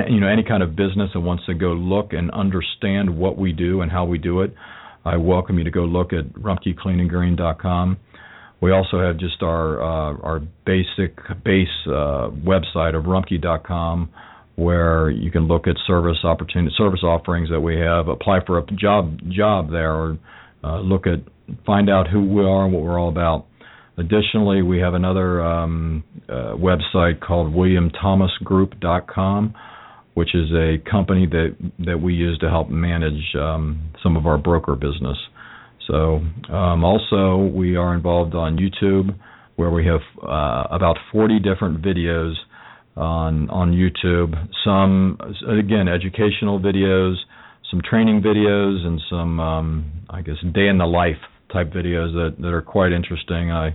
you 0.09 0.21
know 0.21 0.29
any 0.29 0.43
kind 0.43 0.63
of 0.63 0.77
business 0.77 1.11
that 1.15 1.21
wants 1.21 1.45
to 1.47 1.55
go 1.55 1.69
look 1.69 2.13
and 2.13 2.31
understand 2.33 3.19
what 3.19 3.39
we 3.39 3.53
do 3.53 3.81
and 3.81 3.91
how 3.91 4.05
we 4.05 4.19
do 4.19 4.43
it. 4.43 4.55
I 5.05 5.17
welcome 5.17 5.57
you 5.59 5.65
to 5.65 5.71
go 5.71 5.85
look 5.85 6.13
at 6.13 6.27
rumpkecleanandgreen.com. 6.35 7.97
We 8.61 8.73
also 8.73 9.01
have 9.01 9.19
just 9.19 9.43
our 9.43 9.81
uh, 9.81 10.17
our 10.23 10.41
basic 10.67 11.17
base 11.45 11.69
uh, 11.87 12.31
website 12.45 12.97
of 12.97 13.05
rumpke.com 13.05 14.11
where 14.57 15.09
you 15.09 15.31
can 15.31 15.47
look 15.47 15.69
at 15.69 15.77
service 15.87 16.19
opportunity 16.25 16.75
service 16.77 17.05
offerings 17.05 17.49
that 17.49 17.61
we 17.61 17.77
have, 17.77 18.09
apply 18.09 18.41
for 18.45 18.59
a 18.59 18.67
job 18.73 19.21
job 19.31 19.71
there, 19.71 19.95
or 19.95 20.19
uh, 20.65 20.81
look 20.81 21.07
at 21.07 21.21
find 21.65 21.89
out 21.89 22.09
who 22.09 22.25
we 22.25 22.43
are 22.43 22.65
and 22.65 22.73
what 22.73 22.83
we're 22.83 22.99
all 22.99 23.09
about. 23.09 23.47
Additionally, 23.97 24.63
we 24.63 24.81
have 24.81 24.95
another 24.95 25.41
um, 25.43 26.03
uh, 26.29 26.57
website 26.57 27.21
called 27.21 27.55
WilliamThomasGroup.com, 27.55 29.55
which 30.15 30.35
is 30.35 30.51
a 30.53 30.79
company 30.91 31.27
that 31.27 31.55
that 31.87 32.01
we 32.01 32.15
use 32.15 32.37
to 32.39 32.49
help 32.49 32.69
manage 32.69 33.37
um, 33.37 33.93
some 34.03 34.17
of 34.17 34.27
our 34.27 34.39
broker 34.39 34.75
business. 34.75 35.17
So, 35.89 36.21
um, 36.53 36.85
also 36.85 37.51
we 37.53 37.77
are 37.77 37.95
involved 37.95 38.35
on 38.35 38.59
YouTube, 38.59 39.19
where 39.57 39.71
we 39.71 39.87
have 39.87 40.03
uh, 40.23 40.69
about 40.71 40.97
40 41.11 41.41
different 41.41 41.83
videos 41.83 42.35
on 42.97 43.49
on 43.51 43.73
YouTube. 43.73 44.35
Some 44.65 45.19
again 45.49 45.89
educational 45.89 46.61
videos, 46.61 47.15
some 47.71 47.81
training 47.89 48.23
videos, 48.23 48.85
and 48.87 49.01
some 49.09 49.41
um, 49.41 49.93
I 50.11 50.21
guess 50.23 50.37
day 50.55 50.69
in 50.69 50.79
the 50.79 50.87
life 50.87 51.23
type 51.53 51.73
videos 51.73 52.13
that 52.13 52.37
that 52.41 52.53
are 52.53 52.63
quite 52.63 52.93
interesting. 52.93 53.51
I 53.51 53.75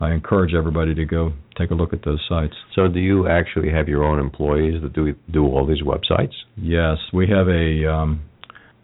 I 0.00 0.12
encourage 0.12 0.54
everybody 0.54 0.94
to 0.94 1.04
go 1.04 1.32
take 1.58 1.70
a 1.70 1.74
look 1.74 1.92
at 1.92 2.04
those 2.04 2.24
sites. 2.26 2.54
So, 2.74 2.88
do 2.88 3.00
you 3.00 3.28
actually 3.28 3.70
have 3.70 3.86
your 3.86 4.02
own 4.02 4.18
employees 4.18 4.80
that 4.82 4.94
do 4.94 5.14
do 5.30 5.44
all 5.44 5.66
these 5.66 5.82
websites? 5.82 6.32
Yes, 6.56 6.96
we 7.12 7.28
have 7.28 7.48
a 7.48 7.92
um, 7.92 8.22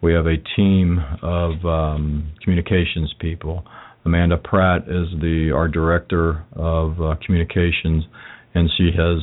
we 0.01 0.13
have 0.13 0.27
a 0.27 0.37
team 0.55 0.99
of 1.21 1.65
um, 1.65 2.31
communications 2.43 3.13
people. 3.19 3.63
Amanda 4.05 4.37
Pratt 4.37 4.83
is 4.83 5.07
the 5.19 5.51
our 5.53 5.67
director 5.67 6.45
of 6.53 7.01
uh, 7.01 7.15
communications, 7.25 8.03
and 8.53 8.69
she 8.77 8.91
has 8.95 9.17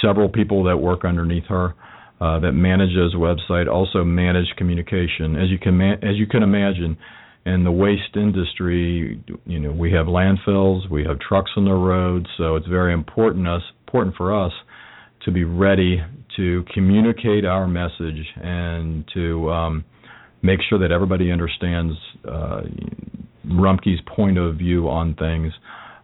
several 0.00 0.28
people 0.28 0.64
that 0.64 0.76
work 0.76 1.04
underneath 1.04 1.46
her 1.48 1.74
uh, 2.20 2.38
that 2.40 2.52
manage 2.52 2.94
those 2.94 3.14
website, 3.14 3.66
also 3.70 4.04
manage 4.04 4.46
communication. 4.56 5.36
As 5.36 5.48
you 5.48 5.58
can 5.58 5.78
ma- 5.78 5.94
as 6.02 6.16
you 6.16 6.26
can 6.26 6.42
imagine, 6.42 6.96
in 7.46 7.64
the 7.64 7.72
waste 7.72 8.14
industry, 8.14 9.22
you 9.46 9.58
know, 9.58 9.72
we 9.72 9.90
have 9.92 10.06
landfills, 10.06 10.88
we 10.90 11.04
have 11.04 11.18
trucks 11.18 11.50
on 11.56 11.64
the 11.64 11.72
road, 11.72 12.28
so 12.36 12.56
it's 12.56 12.66
very 12.66 12.92
important 12.92 13.48
us 13.48 13.62
important 13.86 14.14
for 14.16 14.38
us 14.38 14.52
to 15.24 15.32
be 15.32 15.44
ready 15.44 16.00
to 16.36 16.64
communicate 16.72 17.44
our 17.44 17.66
message 17.66 18.24
and 18.36 19.04
to 19.12 19.50
um, 19.50 19.84
make 20.42 20.60
sure 20.68 20.78
that 20.78 20.90
everybody 20.90 21.30
understands 21.30 21.94
uh, 22.26 22.62
Rumpke's 23.46 24.00
point 24.06 24.38
of 24.38 24.56
view 24.56 24.88
on 24.88 25.14
things. 25.14 25.52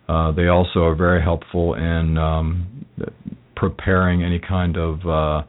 Uh, 0.08 0.32
they 0.32 0.48
also 0.48 0.84
are 0.84 0.94
very 0.94 1.22
helpful 1.22 1.74
in 1.74 2.16
um, 2.16 2.86
preparing 3.56 4.22
any 4.22 4.38
kind 4.38 4.76
of 4.76 5.00
uh, 5.06 5.42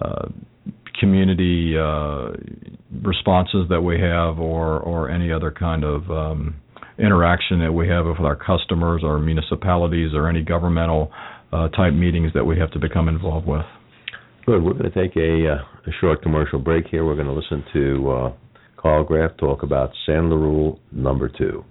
uh, 0.00 0.28
community 0.98 1.74
uh, 1.76 2.28
responses 3.02 3.66
that 3.68 3.80
we 3.80 3.98
have, 4.00 4.38
or 4.38 4.78
or 4.80 5.10
any 5.10 5.32
other 5.32 5.50
kind 5.50 5.82
of 5.82 6.08
um, 6.10 6.54
interaction 6.98 7.58
that 7.60 7.72
we 7.72 7.88
have 7.88 8.06
with 8.06 8.20
our 8.20 8.36
customers, 8.36 9.02
or 9.02 9.18
municipalities, 9.18 10.12
or 10.14 10.28
any 10.28 10.42
governmental 10.42 11.10
type 11.76 11.92
meetings 11.92 12.30
that 12.32 12.44
we 12.44 12.56
have 12.56 12.70
to 12.70 12.78
become 12.78 13.08
involved 13.08 13.46
with. 13.46 13.64
Good. 14.50 14.64
We're 14.64 14.72
going 14.72 14.90
to 14.90 15.00
take 15.00 15.16
a, 15.16 15.48
uh, 15.48 15.62
a 15.86 15.92
short 16.00 16.22
commercial 16.22 16.58
break 16.58 16.88
here. 16.88 17.04
We're 17.04 17.14
going 17.14 17.28
to 17.28 17.32
listen 17.32 17.62
to 17.72 18.10
uh, 18.10 18.32
Carl 18.76 19.04
Graff 19.04 19.30
talk 19.38 19.62
about 19.62 19.92
Sandler 20.08 20.40
Rule 20.40 20.80
number 20.90 21.28
two. 21.28 21.64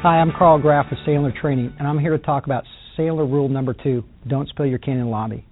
Hi, 0.00 0.18
I'm 0.18 0.32
Carl 0.38 0.58
Graff 0.58 0.86
with 0.88 1.00
Sandler 1.06 1.38
Training, 1.38 1.76
and 1.78 1.86
I'm 1.86 1.98
here 1.98 2.16
to 2.16 2.18
talk 2.18 2.46
about 2.46 2.64
Sandler 2.96 3.30
Rule 3.30 3.50
number 3.50 3.74
two 3.74 4.04
don't 4.26 4.48
spill 4.48 4.64
your 4.64 4.78
candy 4.78 5.02
in 5.02 5.10
lobby. 5.10 5.44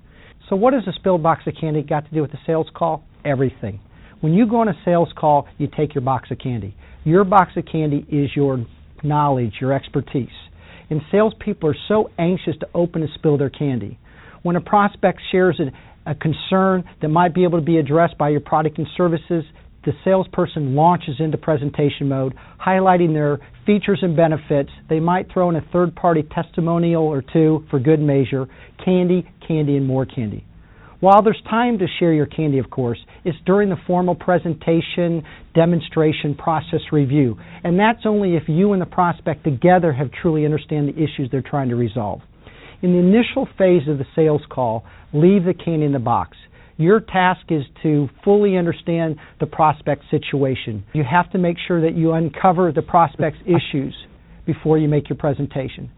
So, 0.49 0.57
what 0.57 0.73
has 0.73 0.83
a 0.87 0.93
spilled 0.93 1.23
box 1.23 1.43
of 1.47 1.55
candy 1.61 1.83
got 1.83 2.05
to 2.07 2.11
do 2.15 2.23
with 2.23 2.33
a 2.35 2.41
sales 2.47 2.67
call? 2.75 3.05
Everything. 3.25 3.81
When 4.21 4.33
you 4.35 4.47
go 4.47 4.61
on 4.61 4.69
a 4.69 4.75
sales 4.85 5.09
call, 5.17 5.47
you 5.59 5.69
take 5.77 5.95
your 5.95 6.03
box 6.03 6.31
of 6.31 6.39
candy. 6.39 6.77
Your 7.05 7.25
box 7.25 7.53
of 7.57 7.65
candy 7.71 8.07
is 8.09 8.31
your 8.37 8.65
knowledge, 9.03 9.55
your 9.61 9.73
expertise. 9.73 10.29
And 10.91 11.01
salespeople 11.11 11.71
are 11.71 11.77
so 11.89 12.11
anxious 12.19 12.55
to 12.61 12.69
open 12.75 13.03
and 13.03 13.11
spill 13.15 13.39
their 13.39 13.51
candy. 13.51 13.99
When 14.43 14.57
a 14.57 14.61
prospect 14.61 15.21
shares 15.31 15.61
a, 15.61 16.11
a 16.11 16.15
concern 16.15 16.85
that 17.01 17.09
might 17.09 17.35
be 17.35 17.45
able 17.45 17.59
to 17.59 17.65
be 17.65 17.79
addressed 17.79 18.19
by 18.19 18.29
your 18.29 18.41
product 18.41 18.79
and 18.79 18.87
services, 18.97 19.45
the 19.85 19.93
salesperson 20.05 20.75
launches 20.75 21.17
into 21.19 21.37
presentation 21.37 22.09
mode, 22.09 22.35
highlighting 22.65 23.13
their 23.13 23.39
features 23.67 23.99
and 24.03 24.17
benefits. 24.17 24.71
They 24.89 25.01
might 25.01 25.33
throw 25.33 25.51
in 25.51 25.57
a 25.57 25.67
third 25.73 25.95
party 25.95 26.23
testimonial 26.23 27.03
or 27.03 27.23
two 27.23 27.65
for 27.71 27.79
good 27.79 28.01
measure 28.01 28.47
candy, 28.85 29.29
candy, 29.47 29.77
and 29.77 29.87
more 29.87 30.07
candy. 30.07 30.45
While 31.03 31.23
there's 31.23 31.43
time 31.51 31.79
to 31.79 31.87
share 31.99 32.13
your 32.13 32.27
candy, 32.27 32.59
of 32.59 32.71
course, 32.71 32.99
it's 33.25 33.37
during 33.45 33.71
the 33.71 33.77
formal 33.89 34.15
presentation, 34.15 35.25
demonstration, 35.53 36.37
process 36.37 36.81
review. 36.93 37.37
And 37.65 37.77
that's 37.77 38.07
only 38.07 38.37
if 38.37 38.45
you 38.47 38.73
and 38.73 38.81
the 38.81 38.87
prospect 38.87 39.43
together 39.43 39.93
have 39.93 40.11
truly 40.13 40.45
understand 40.45 40.89
the 40.89 40.95
issues 40.95 41.29
they're 41.33 41.43
trying 41.43 41.71
to 41.71 41.77
resolve. 41.77 42.21
In 42.83 42.93
the 42.93 42.99
initial 42.99 43.49
phase 43.59 43.89
of 43.89 43.99
the 43.99 44.07
sales 44.15 44.43
call, 44.49 44.85
leave 45.13 45.45
the 45.45 45.55
candy 45.55 45.87
in 45.87 45.93
the 45.93 45.99
box. 45.99 46.37
Your 46.77 47.01
task 47.01 47.47
is 47.51 47.63
to 47.83 48.09
fully 48.25 48.57
understand 48.57 49.17
the 49.41 49.47
prospect 49.47 50.05
situation. 50.11 50.85
You 50.95 51.05
have 51.09 51.31
to 51.33 51.39
make 51.39 51.57
sure 51.67 51.83
that 51.83 51.97
you 51.97 52.13
uncover 52.13 52.73
the 52.73 52.83
prospect's 52.83 53.41
issues 53.45 53.95
before 54.47 54.79
you 54.79 54.89
make 54.89 55.09
your 55.09 55.19
presentation. 55.19 55.91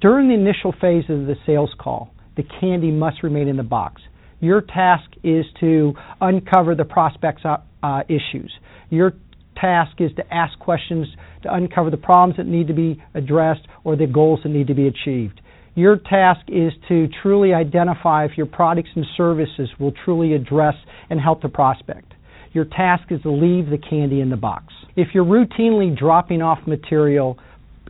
During 0.00 0.28
the 0.28 0.34
initial 0.34 0.72
phase 0.72 1.04
of 1.08 1.26
the 1.26 1.36
sales 1.46 1.70
call, 1.78 2.12
the 2.36 2.42
candy 2.60 2.90
must 2.90 3.22
remain 3.22 3.48
in 3.48 3.56
the 3.56 3.62
box. 3.62 4.02
Your 4.40 4.60
task 4.60 5.08
is 5.22 5.44
to 5.60 5.94
uncover 6.20 6.74
the 6.74 6.84
prospect's 6.84 7.44
uh, 7.44 7.58
uh 7.82 8.02
issues. 8.08 8.52
Your 8.90 9.12
task 9.60 10.00
is 10.00 10.10
to 10.16 10.34
ask 10.34 10.58
questions 10.58 11.06
to 11.42 11.54
uncover 11.54 11.90
the 11.90 11.96
problems 11.96 12.36
that 12.36 12.46
need 12.46 12.66
to 12.68 12.74
be 12.74 13.00
addressed 13.14 13.62
or 13.84 13.96
the 13.96 14.06
goals 14.06 14.40
that 14.42 14.48
need 14.48 14.66
to 14.66 14.74
be 14.74 14.88
achieved. 14.88 15.40
Your 15.74 15.96
task 15.96 16.40
is 16.48 16.72
to 16.88 17.08
truly 17.22 17.54
identify 17.54 18.26
if 18.26 18.32
your 18.36 18.46
products 18.46 18.90
and 18.94 19.06
services 19.16 19.70
will 19.80 19.92
truly 20.04 20.34
address 20.34 20.74
and 21.08 21.18
help 21.18 21.40
the 21.40 21.48
prospect. 21.48 22.12
Your 22.52 22.66
task 22.66 23.10
is 23.10 23.22
to 23.22 23.30
leave 23.30 23.70
the 23.70 23.78
candy 23.78 24.20
in 24.20 24.28
the 24.28 24.36
box. 24.36 24.66
If 24.96 25.08
you're 25.14 25.24
routinely 25.24 25.98
dropping 25.98 26.42
off 26.42 26.58
material, 26.66 27.38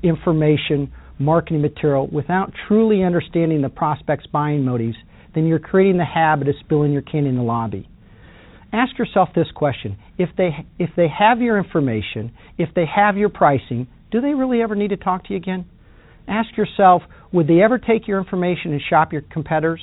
information, 0.05 0.93
marketing 1.19 1.63
material 1.63 2.07
without 2.07 2.53
truly 2.69 3.03
understanding 3.03 3.63
the 3.63 3.69
prospect's 3.69 4.27
buying 4.29 4.65
motives, 4.65 4.97
then 5.35 5.47
you're 5.47 5.59
creating 5.59 5.99
the 5.99 6.05
habit 6.05 6.49
of 6.49 6.55
spilling 6.61 6.93
your 6.93 7.03
candy 7.03 7.31
in 7.31 7.37
the 7.37 7.43
lobby. 7.43 7.89
Ask 8.73 8.97
yourself 8.99 9.31
this 9.35 9.51
question. 9.55 9.99
If 10.19 10.31
they, 10.37 10.51
if 10.79 10.91
they 10.97 11.09
have 11.09 11.41
your 11.41 11.59
information, 11.59 12.33
if 12.59 12.71
they 12.75 12.85
have 12.87 13.17
your 13.17 13.29
pricing, 13.29 13.89
do 14.11 14.21
they 14.21 14.35
really 14.35 14.63
ever 14.63 14.75
need 14.75 14.89
to 14.89 14.97
talk 14.97 15.25
to 15.25 15.33
you 15.33 15.37
again? 15.37 15.67
Ask 16.29 16.57
yourself, 16.57 17.03
would 17.33 17.47
they 17.47 17.63
ever 17.63 17.79
take 17.79 18.07
your 18.07 18.19
information 18.19 18.73
and 18.73 18.81
shop 18.89 19.13
your 19.13 19.23
competitors? 19.23 19.81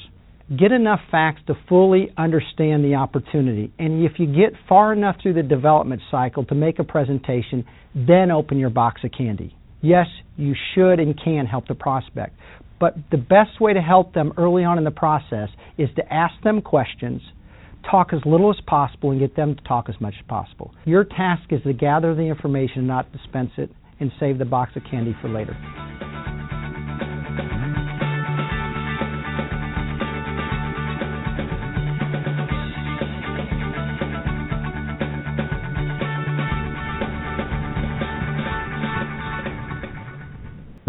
get 0.57 0.71
enough 0.71 0.99
facts 1.11 1.41
to 1.47 1.53
fully 1.67 2.11
understand 2.17 2.83
the 2.83 2.95
opportunity. 2.95 3.71
And 3.77 4.03
if 4.03 4.13
you 4.17 4.25
get 4.25 4.53
far 4.67 4.93
enough 4.93 5.17
through 5.21 5.33
the 5.33 5.43
development 5.43 6.01
cycle 6.09 6.45
to 6.45 6.55
make 6.55 6.79
a 6.79 6.83
presentation, 6.83 7.65
then 7.93 8.31
open 8.31 8.57
your 8.57 8.69
box 8.69 9.01
of 9.03 9.11
candy. 9.15 9.55
Yes, 9.81 10.07
you 10.37 10.55
should 10.73 10.99
and 10.99 11.19
can 11.21 11.45
help 11.45 11.67
the 11.67 11.75
prospect. 11.75 12.35
But 12.79 12.95
the 13.11 13.17
best 13.17 13.59
way 13.59 13.73
to 13.73 13.81
help 13.81 14.13
them 14.13 14.33
early 14.37 14.63
on 14.63 14.77
in 14.77 14.83
the 14.83 14.91
process 14.91 15.49
is 15.77 15.89
to 15.97 16.13
ask 16.13 16.33
them 16.43 16.61
questions, 16.61 17.21
talk 17.89 18.13
as 18.13 18.19
little 18.25 18.49
as 18.49 18.59
possible, 18.65 19.11
and 19.11 19.19
get 19.19 19.35
them 19.35 19.55
to 19.55 19.63
talk 19.63 19.89
as 19.89 19.95
much 20.01 20.15
as 20.19 20.25
possible. 20.27 20.73
Your 20.85 21.03
task 21.03 21.43
is 21.51 21.61
to 21.63 21.73
gather 21.73 22.15
the 22.15 22.23
information, 22.23 22.87
not 22.87 23.11
dispense 23.11 23.51
it, 23.57 23.69
and 23.99 24.11
save 24.19 24.37
the 24.37 24.45
box 24.45 24.71
of 24.75 24.83
candy 24.89 25.15
for 25.21 25.29
later. 25.29 25.57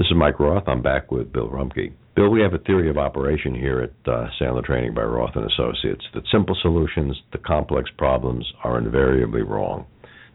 This 0.01 0.07
is 0.07 0.17
Mike 0.17 0.41
Roth. 0.41 0.67
I'm 0.67 0.81
back 0.81 1.13
with 1.13 1.31
Bill 1.31 1.51
Rumpke. 1.51 1.93
Bill, 2.17 2.31
we 2.31 2.41
have 2.41 2.55
a 2.55 2.59
theory 2.65 2.89
of 2.89 2.97
operation 2.97 3.55
here 3.55 3.83
at 3.83 4.11
uh, 4.11 4.29
Sandler 4.41 4.65
Training 4.65 4.95
by 4.95 5.03
Roth 5.03 5.37
and 5.37 5.45
Associates 5.45 6.03
that 6.15 6.23
simple 6.33 6.57
solutions 6.63 7.19
to 7.33 7.39
complex 7.39 7.91
problems 7.99 8.51
are 8.65 8.79
invariably 8.79 9.43
wrong. 9.43 9.85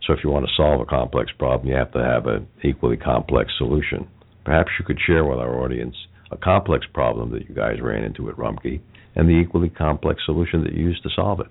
So 0.05 0.13
if 0.13 0.19
you 0.23 0.29
want 0.29 0.45
to 0.45 0.51
solve 0.55 0.81
a 0.81 0.85
complex 0.85 1.31
problem, 1.39 1.67
you 1.67 1.75
have 1.75 1.91
to 1.93 2.03
have 2.03 2.27
an 2.27 2.47
equally 2.63 2.95
complex 2.95 3.53
solution. 3.57 4.07
Perhaps 4.45 4.69
you 4.77 4.85
could 4.85 4.99
share 5.03 5.25
with 5.25 5.39
our 5.39 5.59
audience 5.59 5.95
a 6.29 6.37
complex 6.37 6.85
problem 6.93 7.31
that 7.31 7.49
you 7.49 7.55
guys 7.55 7.81
ran 7.81 8.03
into 8.03 8.29
at 8.29 8.35
Rumpke 8.35 8.79
and 9.15 9.27
the 9.27 9.33
equally 9.33 9.69
complex 9.69 10.21
solution 10.27 10.63
that 10.63 10.73
you 10.73 10.83
used 10.83 11.01
to 11.01 11.09
solve 11.15 11.39
it. 11.39 11.47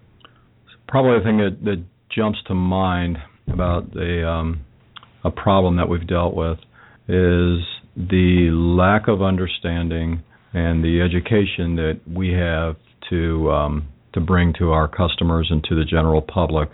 Probably 0.87 1.19
the 1.19 1.25
thing 1.25 1.39
that, 1.39 1.65
that 1.65 1.85
jumps 2.15 2.39
to 2.47 2.55
mind 2.55 3.19
about 3.53 3.89
a 3.97 4.25
um, 4.25 4.61
a 5.25 5.33
problem 5.33 5.79
that 5.79 5.89
we've 5.89 6.07
dealt 6.07 6.37
with 6.37 6.59
is 7.09 7.59
the 7.97 8.51
lack 8.51 9.09
of 9.09 9.23
understanding 9.23 10.23
and 10.53 10.85
the 10.85 11.01
education 11.01 11.77
that 11.77 12.01
we 12.07 12.33
have 12.33 12.77
to 13.11 13.51
um, 13.51 13.89
to 14.13 14.21
bring 14.21 14.53
to 14.59 14.71
our 14.71 14.89
customers 14.89 15.49
and 15.51 15.63
to 15.65 15.75
the 15.75 15.85
general 15.85 16.23
public 16.23 16.71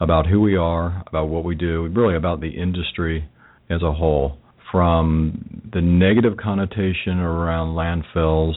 about 0.00 0.26
who 0.26 0.40
we 0.40 0.56
are, 0.56 1.02
about 1.06 1.28
what 1.28 1.44
we 1.44 1.54
do, 1.54 1.88
really 1.94 2.16
about 2.16 2.40
the 2.40 2.50
industry 2.50 3.28
as 3.70 3.82
a 3.82 3.92
whole, 3.92 4.38
from 4.70 5.70
the 5.72 5.80
negative 5.80 6.36
connotation 6.36 7.18
around 7.18 7.74
landfills 7.74 8.52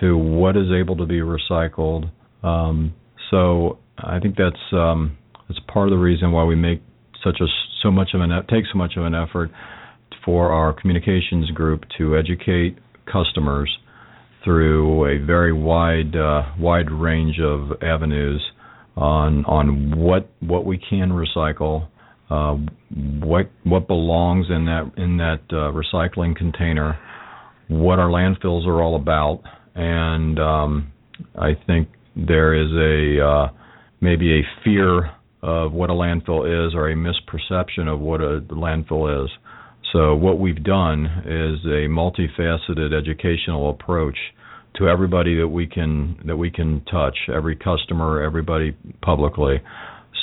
to 0.00 0.16
what 0.16 0.56
is 0.56 0.66
able 0.70 0.96
to 0.96 1.06
be 1.06 1.20
recycled. 1.20 2.10
Um, 2.42 2.94
so 3.30 3.78
I 3.98 4.20
think 4.20 4.36
that's 4.36 4.72
um, 4.72 5.16
that's 5.48 5.60
part 5.72 5.88
of 5.88 5.92
the 5.92 5.98
reason 5.98 6.32
why 6.32 6.44
we 6.44 6.54
make 6.54 6.82
such 7.24 7.40
a 7.40 7.46
so 7.82 7.90
much 7.90 8.10
of 8.14 8.20
an 8.20 8.30
take 8.48 8.64
so 8.72 8.78
much 8.78 8.96
of 8.96 9.04
an 9.04 9.14
effort 9.14 9.50
for 10.24 10.52
our 10.52 10.72
communications 10.72 11.50
group 11.50 11.84
to 11.98 12.16
educate 12.16 12.78
customers 13.10 13.70
through 14.44 15.06
a 15.06 15.24
very 15.24 15.52
wide 15.52 16.16
uh, 16.16 16.42
wide 16.58 16.90
range 16.90 17.38
of 17.40 17.82
avenues 17.82 18.42
on 18.96 19.44
on 19.46 19.96
what 19.98 20.28
what 20.40 20.64
we 20.64 20.78
can 20.78 21.10
recycle, 21.10 21.88
uh, 22.30 22.56
what 23.24 23.50
what 23.64 23.86
belongs 23.86 24.46
in 24.50 24.64
that 24.66 24.90
in 24.96 25.16
that 25.18 25.40
uh, 25.50 25.72
recycling 25.72 26.36
container, 26.36 26.98
what 27.68 27.98
our 27.98 28.08
landfills 28.08 28.66
are 28.66 28.82
all 28.82 28.96
about, 28.96 29.42
and 29.74 30.38
um, 30.38 30.92
I 31.38 31.52
think 31.66 31.88
there 32.16 32.54
is 32.54 32.70
a 32.72 33.24
uh, 33.24 33.48
maybe 34.00 34.40
a 34.40 34.42
fear 34.64 35.10
of 35.42 35.72
what 35.72 35.90
a 35.90 35.92
landfill 35.92 36.68
is 36.68 36.74
or 36.74 36.90
a 36.90 36.94
misperception 36.94 37.88
of 37.88 37.98
what 37.98 38.20
a 38.20 38.40
landfill 38.50 39.24
is. 39.24 39.30
So 39.92 40.14
what 40.14 40.38
we've 40.38 40.62
done 40.62 41.04
is 41.26 41.64
a 41.66 41.86
multifaceted 41.88 42.98
educational 42.98 43.70
approach 43.70 44.16
to 44.76 44.88
everybody 44.88 45.36
that 45.38 45.48
we 45.48 45.66
can 45.66 46.18
that 46.26 46.36
we 46.36 46.50
can 46.50 46.82
touch, 46.90 47.16
every 47.32 47.56
customer, 47.56 48.22
everybody 48.22 48.74
publicly. 49.02 49.60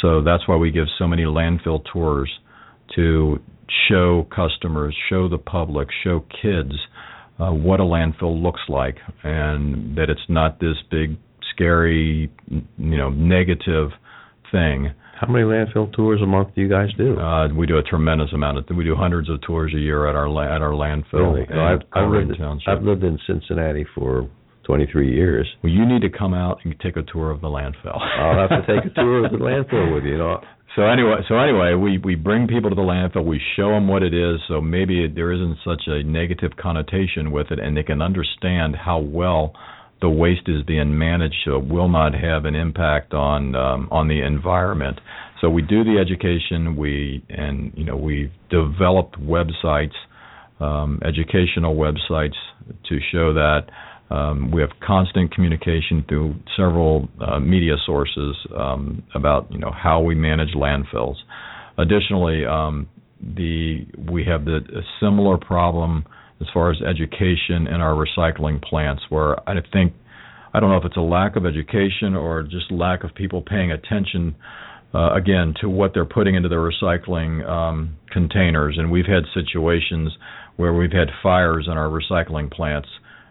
So 0.02 0.24
that's 0.24 0.48
why 0.48 0.56
we 0.56 0.72
give 0.72 0.88
so 0.98 1.08
many 1.08 1.24
landfill 1.24 1.84
tours 1.92 2.32
to 2.96 3.40
show 3.88 4.28
customers, 4.36 4.96
show 5.10 5.30
the 5.30 5.38
public, 5.38 5.90
show 6.04 6.26
kids 6.42 6.74
uh, 7.40 7.52
what 7.52 7.80
a 7.80 7.84
landfill 7.84 8.42
looks 8.42 8.62
like, 8.68 8.98
and 9.24 9.98
that 9.98 10.10
it's 10.10 10.20
not 10.28 10.60
this 10.60 10.76
big, 10.90 11.18
scary, 11.54 12.32
you 12.50 12.98
know, 12.98 13.10
negative 13.10 13.90
thing. 14.52 14.92
How 15.20 15.28
many 15.28 15.44
landfill 15.44 15.92
tours 15.92 16.22
a 16.24 16.26
month 16.26 16.56
do 16.56 16.62
you 16.62 16.70
guys 16.70 16.88
do? 16.98 17.20
Uh, 17.20 17.50
we 17.54 17.68
do 17.68 17.78
a 17.78 17.84
tremendous 17.84 18.32
amount 18.34 18.58
of. 18.58 18.66
We 18.74 18.86
do 18.86 18.96
hundreds 18.96 19.30
of 19.30 19.42
tours 19.42 19.74
a 19.76 19.78
year 19.78 20.08
at 20.08 20.16
our 20.16 20.28
at 20.28 20.62
our 20.62 20.72
landfill. 20.72 21.36
Really? 21.36 21.48
No, 21.50 21.62
I've, 21.62 21.82
I've, 21.92 22.10
lived, 22.10 22.42
I've 22.68 22.84
lived 22.84 23.04
in 23.04 23.20
Cincinnati 23.28 23.86
for 23.94 24.30
23 24.64 25.14
years. 25.14 25.46
Well, 25.62 25.74
you 25.74 25.86
need 25.86 26.04
to 26.04 26.10
come 26.10 26.34
out 26.34 26.60
and 26.64 26.74
take 26.80 26.96
a 26.96 27.04
tour 27.04 27.32
of 27.32 27.42
the 27.42 27.48
landfill. 27.48 28.00
I'll 28.20 28.48
have 28.48 28.66
to 28.66 28.74
take 28.74 28.90
a 28.90 28.96
tour 28.96 29.26
of 29.26 29.32
the 29.34 29.38
landfill 29.40 29.94
with 29.94 30.06
you. 30.06 30.12
you 30.12 30.18
know. 30.20 30.40
So 30.78 30.84
anyway, 30.84 31.18
so 31.28 31.38
anyway, 31.38 31.74
we 31.74 31.98
we 31.98 32.16
bring 32.16 32.48
people 32.48 32.70
to 32.70 32.76
the 32.76 32.82
landfill. 32.82 33.26
We 33.26 33.42
show 33.58 33.72
them 33.72 33.90
what 33.90 34.04
it 34.04 34.14
is, 34.14 34.40
so 34.48 34.62
maybe 34.62 35.04
it, 35.04 35.16
there 35.16 35.34
isn't 35.34 35.58
such 35.66 35.82
a 35.88 36.02
negative 36.04 36.52
connotation 36.56 37.32
with 37.32 37.48
it, 37.52 37.60
and 37.60 37.76
they 37.76 37.84
can 37.84 38.02
understand 38.02 38.78
how 38.78 39.00
well 39.00 39.52
the 40.02 40.10
waste 40.10 40.47
is 40.47 40.64
being 40.64 40.97
managed, 40.97 41.36
so 41.45 41.58
it 41.58 41.68
will 41.68 41.89
not 41.89 42.14
have 42.14 42.45
an 42.45 42.56
impact 42.56 43.14
on 43.14 43.56
um, 43.56 43.88
on 43.91 44.08
the 44.08 44.22
environment. 44.22 45.00
So 45.41 45.50
we 45.50 45.62
do 45.62 45.84
the 45.84 45.97
education. 46.00 46.76
We 46.76 47.24
and 47.30 47.72
you 47.76 47.84
know 47.84 47.97
we've 47.97 48.32
developed 48.50 49.20
websites, 49.20 49.95
um, 50.60 51.00
educational 51.04 51.76
websites 51.76 52.36
to 52.88 53.00
show 53.12 53.34
that. 53.34 53.70
Um, 54.12 54.50
we 54.50 54.62
have 54.62 54.72
constant 54.84 55.32
communication 55.32 56.04
through 56.10 56.34
several 56.58 57.08
uh, 57.22 57.39
media 57.39 57.76
sources 57.86 58.36
um, 58.58 59.04
about 59.14 59.52
you 59.52 59.60
know 59.60 59.72
how 59.72 60.02
we 60.02 60.16
manage 60.16 60.56
landfills. 60.56 61.16
Additionally, 61.78 62.43
um, 62.45 62.89
the 63.22 63.86
we 64.10 64.26
have 64.26 64.45
the 64.45 64.58
a 64.58 64.82
similar 65.00 65.38
problem 65.38 66.06
as 66.42 66.48
far 66.54 66.72
as 66.72 66.78
education 66.82 67.68
in 67.68 67.82
our 67.82 67.94
recycling 67.94 68.62
plants, 68.62 69.04
where 69.10 69.38
I 69.50 69.56
think 69.74 69.94
I 70.54 70.60
don't 70.60 70.70
know 70.70 70.78
if 70.78 70.86
it's 70.86 70.98
a 70.98 71.02
lack 71.02 71.36
of 71.36 71.46
education 71.46 72.16
or 72.16 72.44
just 72.44 72.72
lack 72.72 73.04
of 73.04 73.14
people 73.14 73.42
paying 73.42 73.72
attention. 73.72 74.36
Uh, 74.92 75.14
again, 75.14 75.54
to 75.62 75.70
what 75.70 75.92
they're 75.94 76.04
putting 76.04 76.34
into 76.34 76.50
their 76.50 76.68
recycling 76.68 77.48
um, 77.48 77.96
containers, 78.12 78.76
and 78.80 78.90
we've 78.90 79.06
had 79.06 79.22
situations 79.36 80.12
where 80.56 80.74
we've 80.74 80.92
had 80.92 81.10
fires 81.22 81.68
in 81.72 81.78
our 81.78 81.90
recycling 81.90 82.52
plants 82.52 82.90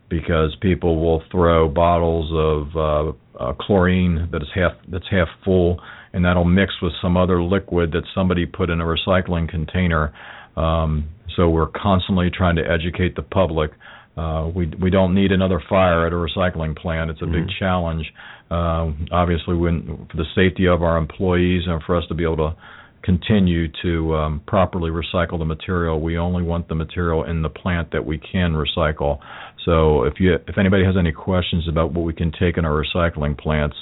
because 0.08 0.56
people 0.60 1.00
will 1.00 1.22
throw 1.30 1.68
bottles 1.68 2.30
of 2.32 2.76
uh, 2.76 3.42
uh, 3.42 3.52
chlorine 3.60 4.28
that 4.32 4.42
is 4.42 4.48
half 4.54 4.72
that's 4.88 5.04
half 5.10 5.28
full, 5.44 5.80
and 6.12 6.24
that'll 6.24 6.44
mix 6.44 6.72
with 6.80 6.92
some 7.02 7.16
other 7.16 7.42
liquid 7.42 7.92
that 7.92 8.02
somebody 8.14 8.46
put 8.46 8.70
in 8.70 8.80
a 8.80 8.84
recycling 8.84 9.48
container. 9.48 10.12
Um, 10.58 11.08
so 11.36 11.48
we're 11.48 11.68
constantly 11.68 12.30
trying 12.30 12.56
to 12.56 12.62
educate 12.62 13.14
the 13.14 13.22
public. 13.22 13.70
Uh, 14.16 14.50
we 14.54 14.66
we 14.82 14.90
don't 14.90 15.14
need 15.14 15.30
another 15.30 15.62
fire 15.68 16.06
at 16.06 16.12
a 16.12 16.16
recycling 16.16 16.76
plant. 16.76 17.10
It's 17.10 17.22
a 17.22 17.24
mm-hmm. 17.24 17.46
big 17.46 17.48
challenge. 17.58 18.04
Uh, 18.50 18.90
obviously, 19.12 19.54
when 19.54 20.08
for 20.10 20.16
the 20.16 20.24
safety 20.34 20.66
of 20.66 20.82
our 20.82 20.96
employees 20.96 21.62
and 21.66 21.80
for 21.84 21.96
us 21.96 22.04
to 22.08 22.14
be 22.14 22.24
able 22.24 22.36
to 22.36 22.56
continue 23.04 23.68
to 23.80 24.14
um, 24.16 24.42
properly 24.46 24.90
recycle 24.90 25.38
the 25.38 25.44
material. 25.44 26.00
We 26.00 26.18
only 26.18 26.42
want 26.42 26.68
the 26.68 26.74
material 26.74 27.24
in 27.24 27.42
the 27.42 27.48
plant 27.48 27.92
that 27.92 28.04
we 28.04 28.18
can 28.18 28.52
recycle. 28.52 29.18
So 29.64 30.02
if 30.02 30.14
you 30.18 30.34
if 30.34 30.58
anybody 30.58 30.84
has 30.84 30.96
any 30.98 31.12
questions 31.12 31.68
about 31.68 31.92
what 31.92 32.04
we 32.04 32.12
can 32.12 32.32
take 32.32 32.58
in 32.58 32.64
our 32.64 32.84
recycling 32.84 33.38
plants, 33.38 33.76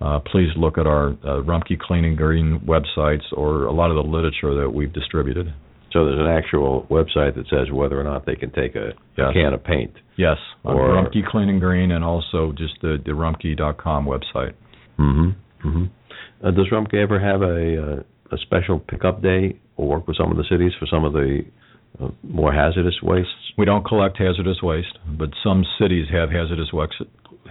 uh, 0.00 0.20
please 0.20 0.48
look 0.56 0.78
at 0.78 0.86
our 0.86 1.10
uh, 1.10 1.42
Rumpke 1.42 1.78
Clean 1.78 2.04
and 2.04 2.16
Green 2.16 2.60
websites 2.66 3.24
or 3.32 3.66
a 3.66 3.72
lot 3.72 3.90
of 3.90 3.96
the 3.96 4.10
literature 4.10 4.54
that 4.62 4.70
we've 4.70 4.92
distributed. 4.92 5.52
So 5.94 6.04
there's 6.04 6.18
an 6.18 6.26
actual 6.26 6.86
website 6.90 7.36
that 7.36 7.46
says 7.48 7.72
whether 7.72 7.98
or 7.98 8.02
not 8.02 8.26
they 8.26 8.34
can 8.34 8.50
take 8.50 8.74
a, 8.74 8.94
yes. 9.16 9.28
can 9.32 9.54
of 9.54 9.62
paint. 9.62 9.92
Yes, 10.18 10.36
on 10.64 10.74
or 10.74 10.88
Rumpke 10.88 11.24
Clean 11.30 11.48
and 11.48 11.60
Green, 11.60 11.92
and 11.92 12.04
also 12.04 12.52
just 12.58 12.74
the 12.82 12.98
the 13.04 13.12
Rumpke.com 13.12 14.04
website. 14.04 14.54
Mm-hmm. 14.98 15.68
mm-hmm. 15.68 15.84
Uh, 16.44 16.50
does 16.50 16.66
Rumpke 16.72 16.94
ever 16.94 17.20
have 17.20 17.42
a 17.42 18.02
uh, 18.02 18.34
a 18.34 18.38
special 18.38 18.80
pickup 18.80 19.22
day 19.22 19.56
or 19.76 19.86
work 19.86 20.08
with 20.08 20.16
some 20.16 20.32
of 20.32 20.36
the 20.36 20.44
cities 20.50 20.72
for 20.80 20.86
some 20.86 21.04
of 21.04 21.12
the 21.12 21.42
uh, 22.02 22.08
more 22.24 22.52
hazardous 22.52 22.96
wastes? 23.00 23.30
We 23.56 23.64
don't 23.64 23.86
collect 23.86 24.18
hazardous 24.18 24.62
waste, 24.62 24.98
but 25.16 25.30
some 25.44 25.64
cities 25.80 26.06
have 26.12 26.28
hazardous 26.30 26.72
waste 26.72 26.94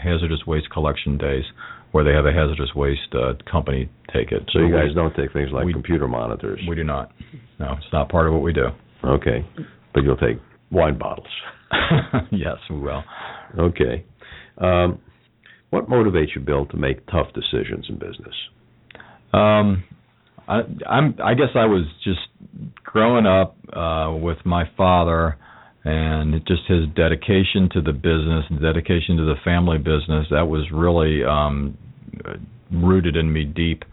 hazardous 0.02 0.46
waste 0.46 0.70
collection 0.70 1.18
days 1.18 1.46
where 1.94 2.04
they 2.04 2.12
have 2.12 2.26
a 2.26 2.34
hazardous 2.34 2.76
waste 2.76 3.14
uh, 3.14 3.34
company 3.50 3.90
take 4.12 4.32
it. 4.32 4.44
So, 4.52 4.60
so 4.60 4.66
you 4.66 4.74
guys 4.74 4.90
we, 4.90 4.96
don't 4.96 5.16
take 5.16 5.32
things 5.32 5.50
like 5.54 5.66
we, 5.66 5.72
computer 5.74 6.08
monitors. 6.08 6.60
We 6.68 6.76
do 6.76 6.84
not. 6.84 7.12
No, 7.60 7.74
it's 7.78 7.94
not 7.94 8.10
part 8.10 8.28
of 8.28 8.34
what 8.34 8.42
we 8.42 8.52
do. 8.52 8.68
Okay, 9.06 9.46
but 9.94 10.04
you'll 10.04 10.18
take 10.18 10.38
wine 10.72 10.98
bottles. 10.98 11.28
yes, 12.32 12.58
we 12.70 12.80
will. 12.80 13.04
Okay. 13.58 14.06
Um, 14.58 15.00
What 15.70 15.90
motivates 15.90 16.36
you, 16.36 16.42
Bill, 16.42 16.66
to 16.68 16.78
make 16.78 17.06
tough 17.08 17.28
decisions 17.34 17.88
in 17.90 17.96
business? 17.96 18.36
Um, 19.34 19.84
I, 20.48 20.62
I'm. 20.88 21.16
I 21.24 21.34
guess 21.36 21.50
I 21.56 21.66
was 21.66 21.86
just 22.04 22.20
growing 22.84 23.26
up 23.26 23.56
uh, 23.72 24.14
with 24.20 24.38
my 24.46 24.66
father, 24.78 25.38
and 25.84 26.34
just 26.48 26.62
his 26.68 26.86
dedication 26.96 27.70
to 27.74 27.82
the 27.82 27.94
business, 27.94 28.46
and 28.50 28.62
dedication 28.62 29.18
to 29.18 29.26
the 29.26 29.36
family 29.44 29.78
business. 29.78 30.28
That 30.30 30.48
was 30.48 30.68
really 30.72 31.24
um, 31.24 31.78
rooted 32.72 33.16
in 33.16 33.32
me 33.32 33.46
deep 33.46 33.84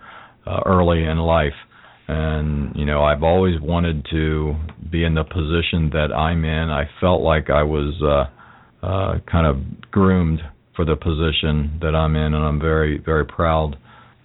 uh, 0.46 0.60
early 0.66 1.04
in 1.04 1.18
life. 1.18 1.54
And 2.08 2.74
you 2.74 2.84
know, 2.84 3.04
I've 3.04 3.22
always 3.22 3.60
wanted 3.60 4.06
to 4.10 4.54
be 4.90 5.04
in 5.04 5.14
the 5.14 5.24
position 5.24 5.90
that 5.92 6.12
I'm 6.12 6.44
in. 6.44 6.70
I 6.70 6.84
felt 7.00 7.22
like 7.22 7.50
I 7.50 7.62
was 7.62 7.94
uh, 8.02 8.86
uh, 8.86 9.18
kind 9.30 9.46
of 9.46 9.90
groomed 9.90 10.40
for 10.74 10.84
the 10.84 10.96
position 10.96 11.78
that 11.82 11.94
I'm 11.94 12.16
in, 12.16 12.34
and 12.34 12.44
I'm 12.44 12.60
very, 12.60 12.98
very 12.98 13.24
proud 13.24 13.76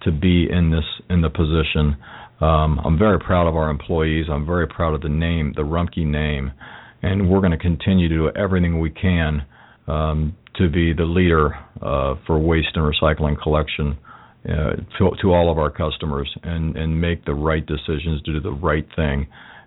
to 0.02 0.10
be 0.10 0.48
in 0.50 0.70
this 0.70 0.84
in 1.10 1.20
the 1.20 1.30
position. 1.30 1.96
Um, 2.40 2.80
I'm 2.84 2.98
very 2.98 3.18
proud 3.18 3.46
of 3.46 3.56
our 3.56 3.70
employees. 3.70 4.26
I'm 4.30 4.44
very 4.44 4.66
proud 4.66 4.94
of 4.94 5.02
the 5.02 5.08
name, 5.08 5.52
the 5.56 5.62
Rumpke 5.62 6.04
name, 6.06 6.52
and 7.02 7.30
we're 7.30 7.40
going 7.40 7.52
to 7.52 7.58
continue 7.58 8.08
to 8.08 8.14
do 8.14 8.30
everything 8.36 8.80
we 8.80 8.90
can 8.90 9.46
um, 9.86 10.36
to 10.58 10.68
be 10.68 10.92
the 10.92 11.04
leader 11.04 11.54
uh, 11.82 12.14
for 12.26 12.38
waste 12.38 12.74
and 12.74 12.84
recycling 12.84 13.40
collection 13.40 13.96
uh, 14.48 14.76
to, 14.98 15.10
to 15.20 15.32
all 15.32 15.50
of 15.50 15.58
our 15.58 15.70
customers 15.70 16.32
and, 16.42 16.76
and 16.76 17.00
make 17.00 17.24
the 17.24 17.34
right 17.34 17.66
decisions, 17.66 18.22
to 18.22 18.32
do 18.32 18.40
the 18.40 18.52
right 18.52 18.86
thing. 18.94 19.26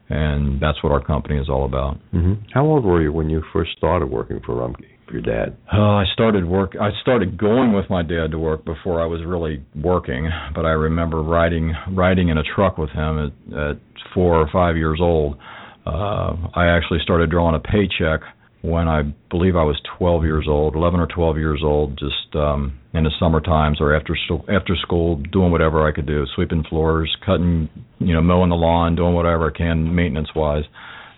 And 0.10 0.60
that's 0.60 0.82
what 0.84 0.92
our 0.92 1.04
company 1.04 1.38
is 1.38 1.50
all 1.50 1.66
about. 1.66 1.98
Mm-hmm. 2.14 2.34
How 2.54 2.66
old 2.66 2.84
were 2.84 3.02
you 3.02 3.14
when 3.14 3.30
you 3.30 3.44
first 3.54 3.72
started 3.78 4.08
working 4.08 4.40
for 4.46 4.56
Rumpke? 4.56 4.86
your 5.12 5.22
dad? 5.22 5.58
Uh, 5.72 5.78
I 5.78 6.04
started 6.14 6.46
work. 6.46 6.76
I 6.80 6.90
started 7.02 7.38
going 7.38 7.74
with 7.74 7.90
my 7.90 8.04
dad 8.04 8.32
to 8.32 8.40
work 8.40 8.66
before 8.66 9.02
I 9.02 9.06
was 9.06 9.22
really 9.26 9.64
working. 9.76 10.30
But 10.54 10.66
I 10.66 10.72
remember 10.72 11.22
riding 11.22 11.74
riding 11.92 12.30
in 12.30 12.38
a 12.38 12.44
truck 12.44 12.78
with 12.78 12.90
him 12.92 13.32
at, 13.52 13.58
at 13.58 13.78
four 14.14 14.36
or 14.36 14.50
five 14.52 14.78
years 14.78 15.00
old. 15.02 15.38
Uh, 15.86 16.36
I 16.54 16.68
actually 16.68 17.00
started 17.04 17.32
drawing 17.32 17.56
a 17.56 17.60
paycheck 17.60 18.22
when 18.62 18.88
I 18.88 19.04
believe 19.30 19.56
I 19.56 19.64
was 19.64 19.80
12 19.98 20.24
years 20.24 20.46
old, 20.48 20.76
11 20.76 21.00
or 21.00 21.08
12 21.08 21.38
years 21.38 21.62
old, 21.64 21.98
just 21.98 22.36
um, 22.36 22.78
in 22.94 23.04
the 23.04 23.12
summer 23.20 23.40
times 23.40 23.78
or 23.80 23.96
after 23.96 24.16
after 24.54 24.76
school, 24.82 25.16
doing 25.32 25.52
whatever 25.52 25.88
I 25.88 25.94
could 25.94 26.06
do, 26.06 26.26
sweeping 26.36 26.64
floors, 26.70 27.16
cutting, 27.26 27.70
you 28.00 28.14
know, 28.14 28.22
mowing 28.22 28.50
the 28.50 28.56
lawn, 28.56 28.96
doing 28.96 29.14
whatever 29.14 29.52
I 29.54 29.58
can 29.58 29.96
maintenance 29.96 30.30
wise. 30.36 30.66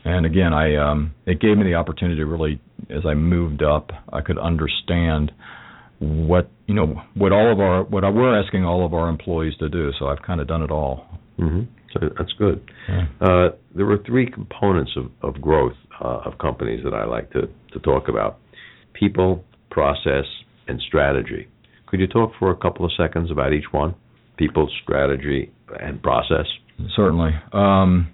And 0.04 0.26
again, 0.26 0.54
I 0.54 0.76
um, 0.76 1.14
it 1.26 1.40
gave 1.40 1.58
me 1.58 1.64
the 1.64 1.76
opportunity 1.76 2.18
to 2.18 2.26
really, 2.26 2.60
as 2.90 3.06
I 3.08 3.14
moved 3.16 3.64
up, 3.64 3.92
I 4.12 4.22
could 4.22 4.38
understand 4.38 5.32
what 6.00 6.50
you 6.68 6.74
know 6.74 7.02
what 7.16 7.32
all 7.32 7.52
of 7.52 7.60
our 7.60 7.84
what 7.84 8.04
we're 8.14 8.40
asking 8.40 8.66
all 8.66 8.86
of 8.86 8.94
our 8.94 9.10
employees 9.10 9.54
to 9.60 9.70
do. 9.70 9.92
So 9.98 10.08
I've 10.08 10.22
kind 10.22 10.42
of 10.42 10.48
done 10.48 10.62
it 10.62 10.72
all. 10.72 11.08
Mm-hmm. 11.40 11.62
So 11.94 12.00
that's 12.18 12.34
good. 12.34 12.70
Yeah. 12.90 13.06
Uh, 13.20 13.50
there 13.76 13.86
were 13.86 14.00
three 14.06 14.30
components 14.30 14.92
of, 14.96 15.12
of 15.22 15.42
growth 15.42 15.76
uh, 16.04 16.22
of 16.26 16.38
companies 16.38 16.82
that 16.84 16.94
I 16.94 17.06
like 17.06 17.32
to, 17.32 17.42
to 17.74 17.80
talk 17.80 18.08
about: 18.08 18.40
people, 18.94 19.44
process, 19.70 20.26
and 20.68 20.82
strategy. 20.88 21.48
Could 21.88 22.00
you 22.00 22.08
talk 22.08 22.32
for 22.40 22.52
a 22.52 22.56
couple 22.56 22.86
of 22.86 22.92
seconds 22.98 23.32
about 23.32 23.54
each 23.54 23.72
one? 23.72 23.96
People, 24.38 24.70
strategy, 24.84 25.52
and 25.80 26.02
process. 26.02 26.46
Certainly. 26.96 27.32
Um, 27.54 28.10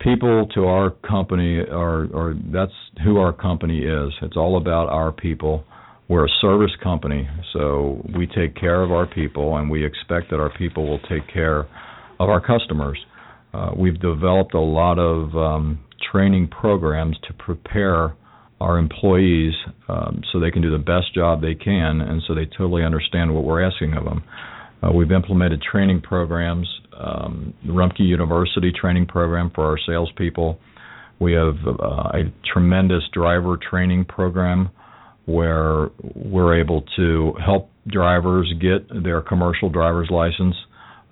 people 0.00 0.46
to 0.54 0.64
our 0.64 0.90
company 0.90 1.58
are, 1.58 2.04
are 2.16 2.34
that's 2.52 2.72
who 3.04 3.18
our 3.18 3.32
company 3.32 3.80
is. 3.80 4.12
It's 4.22 4.36
all 4.36 4.56
about 4.56 4.88
our 4.88 5.12
people. 5.12 5.64
We're 6.08 6.24
a 6.24 6.30
service 6.40 6.70
company, 6.82 7.28
so 7.52 8.02
we 8.16 8.26
take 8.26 8.56
care 8.56 8.82
of 8.82 8.90
our 8.90 9.06
people, 9.06 9.56
and 9.58 9.68
we 9.70 9.84
expect 9.84 10.30
that 10.30 10.40
our 10.40 10.50
people 10.56 10.88
will 10.88 11.00
take 11.00 11.28
care 11.30 11.68
of 12.18 12.30
our 12.30 12.40
customers. 12.40 12.98
Uh, 13.54 13.70
we've 13.76 14.00
developed 14.00 14.54
a 14.54 14.60
lot 14.60 14.98
of 14.98 15.36
um, 15.36 15.78
training 16.12 16.48
programs 16.48 17.16
to 17.26 17.32
prepare 17.34 18.14
our 18.60 18.78
employees 18.78 19.54
um, 19.88 20.22
so 20.32 20.40
they 20.40 20.50
can 20.50 20.62
do 20.62 20.70
the 20.70 20.78
best 20.78 21.14
job 21.14 21.40
they 21.40 21.54
can, 21.54 22.00
and 22.00 22.22
so 22.26 22.34
they 22.34 22.44
totally 22.44 22.84
understand 22.84 23.32
what 23.32 23.44
we're 23.44 23.62
asking 23.62 23.94
of 23.94 24.04
them. 24.04 24.22
Uh, 24.82 24.92
we've 24.92 25.12
implemented 25.12 25.62
training 25.62 26.00
programs 26.00 26.68
um, 26.98 27.54
Rumpke 27.66 28.00
University 28.00 28.72
training 28.72 29.06
program 29.06 29.50
for 29.54 29.64
our 29.64 29.78
salespeople. 29.86 30.58
We 31.20 31.32
have 31.32 31.56
uh, 31.66 32.10
a 32.14 32.32
tremendous 32.52 33.02
driver 33.12 33.56
training 33.56 34.06
program 34.06 34.70
where 35.26 35.90
we're 36.14 36.60
able 36.60 36.84
to 36.96 37.34
help 37.44 37.70
drivers 37.86 38.52
get 38.60 39.02
their 39.02 39.20
commercial 39.20 39.68
driver's 39.68 40.08
license. 40.10 40.54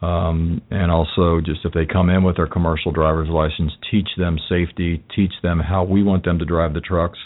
Um, 0.02 0.60
and 0.70 0.90
also, 0.90 1.40
just 1.44 1.60
if 1.64 1.72
they 1.72 1.86
come 1.86 2.10
in 2.10 2.22
with 2.22 2.36
their 2.36 2.46
commercial 2.46 2.92
driver's 2.92 3.28
license, 3.28 3.72
teach 3.90 4.08
them 4.18 4.38
safety, 4.48 5.02
teach 5.14 5.32
them 5.42 5.58
how 5.58 5.84
we 5.84 6.02
want 6.02 6.24
them 6.24 6.38
to 6.38 6.44
drive 6.44 6.74
the 6.74 6.80
trucks. 6.80 7.18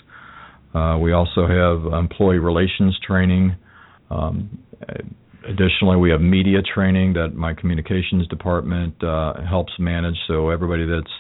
Uh, 0.73 0.97
we 1.01 1.13
also 1.13 1.47
have 1.49 1.93
employee 1.93 2.39
relations 2.39 2.99
training. 3.05 3.57
Um, 4.11 4.59
Additionally, 5.49 5.97
we 5.97 6.11
have 6.11 6.21
media 6.21 6.59
training 6.63 7.15
that 7.15 7.35
my 7.35 7.55
communications 7.55 8.29
department 8.29 9.03
uh, 9.03 9.41
helps 9.49 9.73
manage. 9.79 10.17
So 10.29 10.51
everybody 10.51 10.85
that's 10.85 11.13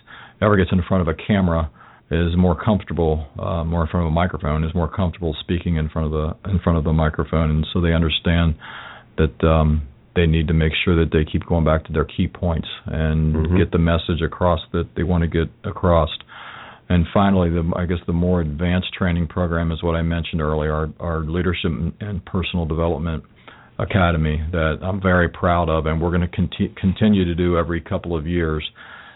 ever 0.42 0.56
gets 0.56 0.70
in 0.72 0.82
front 0.86 1.00
of 1.00 1.08
a 1.08 1.14
camera 1.14 1.70
is 2.10 2.36
more 2.36 2.60
comfortable, 2.60 3.26
uh, 3.38 3.64
more 3.64 3.82
in 3.82 3.88
front 3.88 4.04
of 4.04 4.12
a 4.12 4.14
microphone, 4.14 4.62
is 4.64 4.74
more 4.74 4.88
comfortable 4.88 5.34
speaking 5.40 5.76
in 5.76 5.88
front 5.88 6.12
of 6.12 6.12
the 6.12 6.50
in 6.50 6.58
front 6.58 6.76
of 6.76 6.84
the 6.84 6.92
microphone, 6.92 7.50
and 7.50 7.66
so 7.72 7.80
they 7.80 7.94
understand 7.94 8.56
that 9.16 9.44
um, 9.46 9.88
they 10.20 10.26
need 10.26 10.48
to 10.48 10.54
make 10.54 10.72
sure 10.84 10.96
that 10.96 11.10
they 11.12 11.24
keep 11.24 11.46
going 11.46 11.64
back 11.64 11.84
to 11.84 11.92
their 11.92 12.04
key 12.04 12.28
points 12.28 12.68
and 12.86 13.34
Mhm. 13.34 13.56
get 13.56 13.70
the 13.70 13.78
message 13.78 14.20
across 14.20 14.60
that 14.72 14.94
they 14.94 15.02
want 15.02 15.22
to 15.22 15.28
get 15.28 15.48
across. 15.64 16.10
And 16.90 17.06
finally, 17.08 17.48
the, 17.50 17.64
I 17.76 17.86
guess 17.86 18.00
the 18.06 18.12
more 18.12 18.40
advanced 18.40 18.92
training 18.92 19.28
program 19.28 19.72
is 19.72 19.82
what 19.82 19.94
I 19.96 20.02
mentioned 20.02 20.42
earlier, 20.42 20.74
our, 20.74 20.88
our 21.00 21.20
leadership 21.20 21.70
and 22.00 22.24
personal 22.26 22.66
development 22.66 23.24
academy 23.78 24.42
that 24.52 24.80
I'm 24.82 25.00
very 25.00 25.28
proud 25.28 25.70
of, 25.70 25.86
and 25.86 26.00
we're 26.00 26.10
going 26.10 26.28
to 26.28 26.36
conti- 26.36 26.74
continue 26.76 27.24
to 27.24 27.34
do 27.34 27.56
every 27.56 27.80
couple 27.80 28.14
of 28.14 28.26
years. 28.26 28.68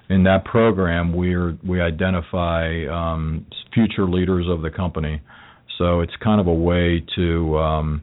In 0.08 0.22
that 0.24 0.44
program, 0.44 1.12
we're 1.12 1.56
we 1.66 1.80
identify 1.80 2.86
um, 2.86 3.44
future 3.74 4.06
leaders 4.06 4.46
of 4.48 4.62
the 4.62 4.70
company. 4.70 5.20
So 5.78 6.00
it's 6.00 6.16
kind 6.22 6.40
of 6.40 6.46
a 6.46 6.54
way 6.54 7.04
to 7.16 7.58
um, 7.58 8.02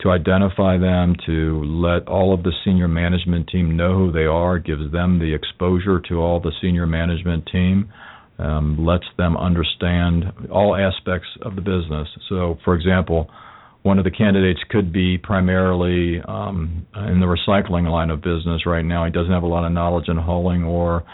to 0.00 0.10
identify 0.10 0.78
them, 0.78 1.16
to 1.26 1.62
let 1.64 2.06
all 2.06 2.32
of 2.32 2.42
the 2.42 2.52
senior 2.64 2.88
management 2.88 3.48
team 3.48 3.76
know 3.76 3.96
who 3.96 4.12
they 4.12 4.24
are, 4.24 4.58
gives 4.58 4.92
them 4.92 5.18
the 5.18 5.34
exposure 5.34 6.00
to 6.08 6.14
all 6.16 6.40
the 6.40 6.52
senior 6.62 6.86
management 6.86 7.48
team, 7.50 7.92
um, 8.38 8.84
lets 8.84 9.06
them 9.16 9.36
understand 9.36 10.24
all 10.52 10.76
aspects 10.76 11.28
of 11.42 11.56
the 11.56 11.60
business. 11.60 12.08
So, 12.28 12.58
for 12.64 12.74
example, 12.74 13.28
one 13.82 13.98
of 13.98 14.04
the 14.04 14.10
candidates 14.10 14.60
could 14.70 14.92
be 14.92 15.18
primarily 15.18 16.20
um, 16.28 16.86
in 16.94 17.20
the 17.20 17.26
recycling 17.26 17.90
line 17.90 18.10
of 18.10 18.20
business 18.20 18.66
right 18.66 18.84
now. 18.84 19.04
He 19.04 19.10
doesn't 19.10 19.32
have 19.32 19.42
a 19.42 19.48
lot 19.48 19.64
of 19.64 19.72
knowledge 19.72 20.08
in 20.08 20.16
hauling 20.16 20.62
or 20.62 21.04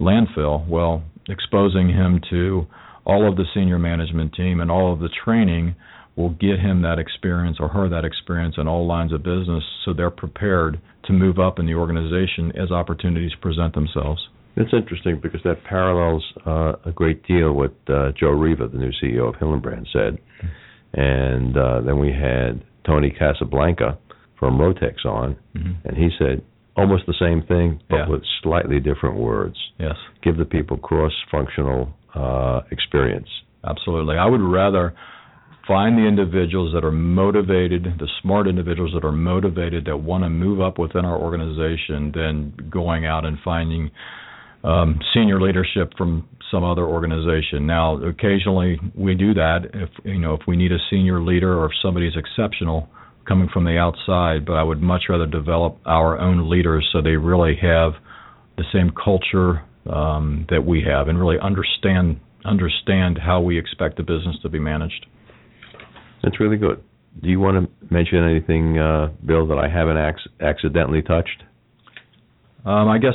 landfill. 0.00 0.66
Well, 0.66 1.02
exposing 1.28 1.88
him 1.88 2.20
to 2.30 2.66
all 3.04 3.28
of 3.28 3.36
the 3.36 3.44
senior 3.54 3.78
management 3.78 4.34
team 4.34 4.60
and 4.60 4.70
all 4.70 4.92
of 4.92 5.00
the 5.00 5.08
training 5.24 5.74
will 6.16 6.30
get 6.30 6.58
him 6.60 6.82
that 6.82 6.98
experience 6.98 7.56
or 7.58 7.68
her 7.68 7.88
that 7.88 8.04
experience 8.04 8.56
in 8.58 8.68
all 8.68 8.86
lines 8.86 9.12
of 9.12 9.22
business 9.22 9.64
so 9.84 9.92
they're 9.94 10.10
prepared 10.10 10.80
to 11.04 11.12
move 11.12 11.38
up 11.38 11.58
in 11.58 11.66
the 11.66 11.74
organization 11.74 12.52
as 12.56 12.70
opportunities 12.70 13.32
present 13.40 13.74
themselves. 13.74 14.28
It's 14.54 14.72
interesting 14.74 15.18
because 15.22 15.40
that 15.44 15.64
parallels 15.64 16.22
uh, 16.46 16.74
a 16.84 16.92
great 16.94 17.26
deal 17.26 17.54
what 17.54 17.74
uh, 17.88 18.12
Joe 18.20 18.30
Raver, 18.32 18.68
the 18.68 18.76
new 18.76 18.92
CEO 19.02 19.26
of 19.28 19.36
Hillenbrand, 19.36 19.86
said. 19.92 20.18
And 20.92 21.56
uh, 21.56 21.80
then 21.80 21.98
we 21.98 22.12
had 22.12 22.62
Tony 22.86 23.10
Casablanca 23.18 23.98
from 24.38 24.58
Rotex 24.58 25.04
on, 25.06 25.36
Mm-hmm. 25.56 25.86
and 25.88 25.96
he 25.96 26.08
said 26.18 26.42
almost 26.76 27.04
the 27.06 27.14
same 27.20 27.42
thing, 27.46 27.80
but 27.88 27.96
Yeah. 27.96 28.08
with 28.08 28.22
slightly 28.42 28.80
different 28.80 29.16
words. 29.16 29.56
Yes. 29.78 29.96
Give 30.22 30.36
the 30.36 30.44
people 30.44 30.76
cross-functional 30.78 31.88
uh, 32.14 32.60
experience. 32.70 33.28
Absolutely. 33.64 34.16
I 34.16 34.26
would 34.26 34.40
rather 34.40 34.94
find 35.66 35.96
the 35.96 36.06
individuals 36.06 36.72
that 36.74 36.84
are 36.84 36.92
motivated, 36.92 37.84
the 37.98 38.08
smart 38.20 38.48
individuals 38.48 38.92
that 38.94 39.06
are 39.06 39.12
motivated 39.12 39.84
that 39.86 39.96
want 39.96 40.24
to 40.24 40.28
move 40.28 40.60
up 40.60 40.78
within 40.78 41.04
our 41.04 41.16
organization 41.16 42.10
than 42.14 42.52
going 42.70 43.06
out 43.06 43.24
and 43.24 43.38
finding 43.44 43.90
um, 44.64 44.98
senior 45.14 45.40
leadership 45.40 45.92
from 45.96 46.28
some 46.50 46.64
other 46.64 46.84
organization. 46.84 47.66
Now, 47.66 47.96
occasionally 48.02 48.78
we 48.94 49.14
do 49.14 49.34
that 49.34 49.70
if 49.72 49.90
you 50.04 50.18
know 50.18 50.34
if 50.34 50.40
we 50.46 50.56
need 50.56 50.72
a 50.72 50.78
senior 50.90 51.22
leader 51.22 51.58
or 51.58 51.66
if 51.66 51.72
somebody's 51.82 52.12
exceptional 52.16 52.88
coming 53.26 53.48
from 53.52 53.64
the 53.64 53.78
outside, 53.78 54.44
but 54.44 54.54
I 54.54 54.62
would 54.62 54.82
much 54.82 55.04
rather 55.08 55.26
develop 55.26 55.78
our 55.86 56.18
own 56.18 56.50
leaders 56.50 56.88
so 56.92 57.00
they 57.00 57.16
really 57.16 57.56
have 57.62 57.92
the 58.56 58.64
same 58.72 58.90
culture 58.90 59.62
um, 59.90 60.46
that 60.50 60.64
we 60.64 60.82
have 60.86 61.08
and 61.08 61.18
really 61.18 61.38
understand 61.40 62.20
understand 62.44 63.18
how 63.18 63.40
we 63.40 63.56
expect 63.58 63.96
the 63.96 64.02
business 64.02 64.36
to 64.42 64.48
be 64.48 64.58
managed. 64.58 65.06
That's 66.22 66.40
really 66.40 66.56
good. 66.56 66.82
Do 67.22 67.28
you 67.28 67.38
want 67.38 67.68
to 67.68 67.94
mention 67.94 68.24
anything, 68.28 68.78
uh, 68.78 69.12
Bill, 69.24 69.46
that 69.46 69.58
I 69.58 69.68
haven't 69.68 69.96
ac- 69.96 70.30
accidentally 70.40 71.02
touched? 71.02 71.44
Um, 72.64 72.88
I 72.88 72.98
guess 72.98 73.14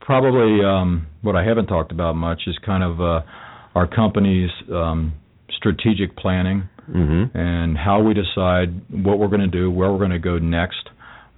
probably 0.00 0.64
um, 0.64 1.06
what 1.22 1.34
I 1.34 1.44
haven't 1.44 1.66
talked 1.66 1.90
about 1.90 2.14
much 2.14 2.42
is 2.46 2.56
kind 2.64 2.84
of 2.84 3.00
uh, 3.00 3.22
our 3.74 3.88
company's 3.88 4.50
um, 4.70 5.14
strategic 5.56 6.16
planning 6.16 6.68
Mm-hmm. 6.90 7.38
and 7.38 7.78
how 7.78 8.02
we 8.02 8.12
decide 8.12 8.74
what 8.90 9.20
we're 9.20 9.28
going 9.28 9.40
to 9.40 9.46
do, 9.46 9.70
where 9.70 9.92
we're 9.92 9.98
going 9.98 10.10
to 10.10 10.18
go 10.18 10.38
next 10.38 10.88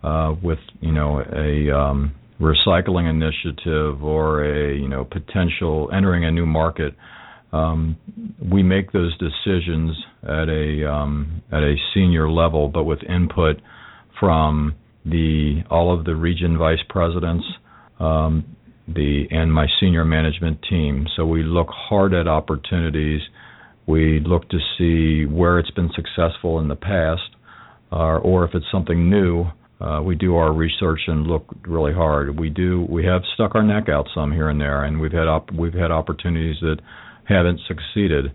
uh, 0.02 0.34
with 0.42 0.58
you 0.80 0.90
know 0.90 1.20
a 1.20 1.70
um, 1.70 2.14
recycling 2.40 3.08
initiative 3.08 4.02
or 4.02 4.44
a 4.44 4.76
you 4.76 4.88
know 4.88 5.04
potential 5.04 5.90
entering 5.92 6.24
a 6.24 6.30
new 6.30 6.46
market. 6.46 6.94
Um, 7.52 7.96
we 8.52 8.62
make 8.64 8.90
those 8.92 9.16
decisions 9.18 9.96
at 10.24 10.48
a 10.48 10.90
um, 10.90 11.42
at 11.52 11.62
a 11.62 11.76
senior 11.94 12.28
level, 12.28 12.68
but 12.68 12.84
with 12.84 12.98
input 13.04 13.60
from 14.18 14.74
the 15.04 15.62
all 15.70 15.96
of 15.96 16.04
the 16.04 16.16
region 16.16 16.58
vice 16.58 16.82
presidents, 16.88 17.44
um, 18.00 18.56
the 18.88 19.26
and 19.30 19.52
my 19.52 19.66
senior 19.80 20.04
management 20.04 20.58
team. 20.68 21.06
So 21.16 21.26
we 21.26 21.42
look 21.42 21.68
hard 21.70 22.14
at 22.14 22.26
opportunities. 22.26 23.20
We 23.86 24.20
look 24.20 24.48
to 24.48 24.58
see 24.78 25.26
where 25.26 25.58
it's 25.58 25.70
been 25.70 25.90
successful 25.94 26.58
in 26.58 26.68
the 26.68 26.76
past, 26.76 27.36
uh, 27.92 28.18
or 28.18 28.44
if 28.44 28.54
it's 28.54 28.66
something 28.72 29.10
new. 29.10 29.44
Uh, 29.80 30.00
we 30.02 30.14
do 30.14 30.36
our 30.36 30.52
research 30.52 31.00
and 31.08 31.26
look 31.26 31.46
really 31.66 31.92
hard. 31.92 32.38
We 32.38 32.48
do. 32.48 32.86
We 32.88 33.04
have 33.04 33.22
stuck 33.34 33.54
our 33.54 33.62
neck 33.62 33.88
out 33.88 34.06
some 34.14 34.32
here 34.32 34.48
and 34.48 34.60
there, 34.60 34.84
and 34.84 35.00
we've 35.00 35.12
had 35.12 35.28
op- 35.28 35.52
we've 35.52 35.74
had 35.74 35.90
opportunities 35.90 36.56
that 36.60 36.76
haven't 37.28 37.60
succeeded. 37.66 38.32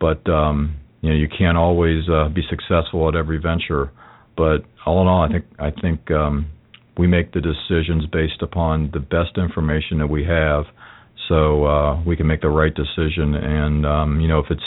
But 0.00 0.28
um, 0.28 0.76
you 1.00 1.10
know, 1.10 1.16
you 1.16 1.28
can't 1.28 1.56
always 1.56 2.08
uh, 2.08 2.28
be 2.28 2.42
successful 2.48 3.08
at 3.08 3.14
every 3.14 3.38
venture. 3.38 3.92
But 4.36 4.64
all 4.84 5.00
in 5.02 5.06
all, 5.06 5.22
I 5.22 5.28
think 5.28 5.44
I 5.58 5.70
think 5.80 6.10
um, 6.10 6.50
we 6.98 7.06
make 7.06 7.32
the 7.32 7.40
decisions 7.40 8.06
based 8.06 8.42
upon 8.42 8.90
the 8.92 9.00
best 9.00 9.38
information 9.38 9.98
that 9.98 10.08
we 10.08 10.24
have, 10.24 10.64
so 11.28 11.64
uh, 11.64 12.02
we 12.04 12.16
can 12.16 12.26
make 12.26 12.40
the 12.40 12.48
right 12.48 12.74
decision. 12.74 13.34
And 13.34 13.86
um, 13.86 14.20
you 14.20 14.28
know, 14.28 14.40
if 14.40 14.50
it's 14.50 14.62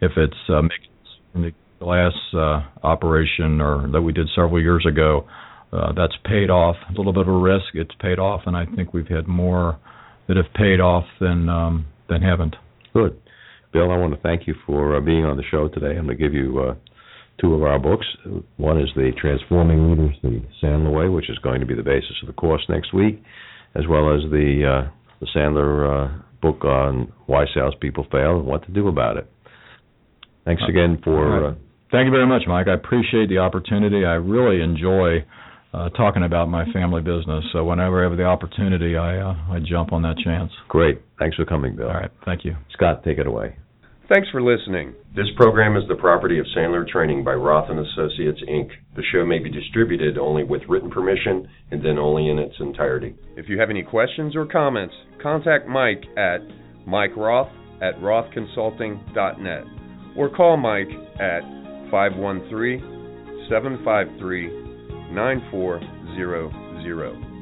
if 0.00 0.12
it's 0.16 0.36
uh, 0.48 0.62
the 1.34 1.52
glass 1.80 2.12
uh, 2.34 2.62
operation 2.82 3.60
or 3.60 3.88
that 3.92 4.02
we 4.02 4.12
did 4.12 4.28
several 4.34 4.60
years 4.60 4.84
ago, 4.86 5.26
uh, 5.74 5.92
that's 5.92 6.14
paid 6.24 6.50
off. 6.50 6.76
A 6.88 6.92
little 6.92 7.12
bit 7.12 7.22
of 7.22 7.28
a 7.28 7.38
risk, 7.38 7.74
it's 7.74 7.94
paid 8.00 8.18
off, 8.18 8.42
and 8.46 8.56
I 8.56 8.64
think 8.76 8.92
we've 8.92 9.08
had 9.08 9.26
more 9.26 9.78
that 10.28 10.36
have 10.36 10.52
paid 10.54 10.80
off 10.80 11.04
than 11.20 11.48
um, 11.48 11.86
than 12.08 12.22
haven't. 12.22 12.56
Good. 12.92 13.20
Bill, 13.72 13.90
I 13.90 13.96
want 13.96 14.14
to 14.14 14.20
thank 14.20 14.46
you 14.46 14.54
for 14.66 14.96
uh, 14.96 15.00
being 15.00 15.24
on 15.24 15.36
the 15.36 15.42
show 15.50 15.68
today. 15.68 15.98
I'm 15.98 16.06
going 16.06 16.16
to 16.16 16.22
give 16.22 16.32
you 16.32 16.60
uh, 16.60 16.74
two 17.40 17.54
of 17.54 17.62
our 17.62 17.78
books. 17.78 18.06
One 18.56 18.80
is 18.80 18.88
the 18.94 19.10
Transforming 19.20 19.90
Leaders 19.90 20.14
the 20.22 20.42
Sandler 20.62 20.94
Way, 20.94 21.08
which 21.08 21.28
is 21.28 21.38
going 21.38 21.60
to 21.60 21.66
be 21.66 21.74
the 21.74 21.82
basis 21.82 22.14
of 22.22 22.28
the 22.28 22.34
course 22.34 22.62
next 22.68 22.94
week, 22.94 23.20
as 23.74 23.84
well 23.88 24.14
as 24.14 24.22
the 24.30 24.84
uh, 24.86 24.90
the 25.20 25.26
Sandler 25.34 25.82
uh, 25.90 26.22
book 26.40 26.64
on 26.64 27.12
why 27.26 27.46
salespeople 27.52 28.06
fail 28.12 28.38
and 28.38 28.46
what 28.46 28.64
to 28.66 28.72
do 28.72 28.88
about 28.88 29.16
it. 29.16 29.28
Thanks 30.44 30.62
again 30.68 31.00
for. 31.02 31.28
Right. 31.28 31.50
Uh, 31.50 31.54
Thank 31.90 32.06
you 32.06 32.10
very 32.10 32.26
much, 32.26 32.42
Mike. 32.48 32.66
I 32.66 32.74
appreciate 32.74 33.28
the 33.28 33.38
opportunity. 33.38 34.04
I 34.04 34.14
really 34.14 34.60
enjoy 34.60 35.24
uh, 35.74 35.88
talking 35.90 36.22
about 36.22 36.48
my 36.48 36.64
family 36.72 37.02
business. 37.02 37.44
So 37.52 37.64
whenever 37.64 38.04
I 38.04 38.08
have 38.08 38.16
the 38.16 38.24
opportunity, 38.24 38.96
I 38.96 39.18
uh, 39.18 39.34
I 39.50 39.58
jump 39.58 39.92
on 39.92 40.02
that 40.02 40.16
chance. 40.24 40.52
Great. 40.68 41.02
Thanks 41.18 41.36
for 41.36 41.44
coming, 41.44 41.74
Bill. 41.76 41.88
All 41.88 41.94
right. 41.94 42.10
Thank 42.24 42.44
you. 42.44 42.56
Scott, 42.72 43.02
take 43.04 43.18
it 43.18 43.26
away. 43.26 43.56
Thanks 44.08 44.28
for 44.30 44.42
listening. 44.42 44.94
This 45.16 45.26
program 45.36 45.76
is 45.76 45.84
the 45.88 45.94
property 45.94 46.38
of 46.38 46.44
Sandler 46.56 46.86
Training 46.86 47.24
by 47.24 47.32
Roth 47.32 47.70
and 47.70 47.80
Associates 47.80 48.40
Inc. 48.48 48.68
The 48.96 49.02
show 49.10 49.24
may 49.24 49.38
be 49.38 49.50
distributed 49.50 50.18
only 50.18 50.44
with 50.44 50.60
written 50.68 50.90
permission 50.90 51.48
and 51.70 51.82
then 51.82 51.98
only 51.98 52.28
in 52.28 52.38
its 52.38 52.54
entirety. 52.60 53.16
If 53.36 53.48
you 53.48 53.58
have 53.58 53.70
any 53.70 53.82
questions 53.82 54.36
or 54.36 54.44
comments, 54.44 54.94
contact 55.22 55.66
Mike 55.66 56.04
at 56.18 56.40
Mike 56.86 57.16
Roth 57.16 57.48
at 57.80 57.98
rothconsulting.net 58.00 59.64
or 60.18 60.28
call 60.28 60.58
Mike 60.58 60.90
at 61.18 61.40
513 61.90 63.46
753 63.48 64.73
9400. 65.14 67.33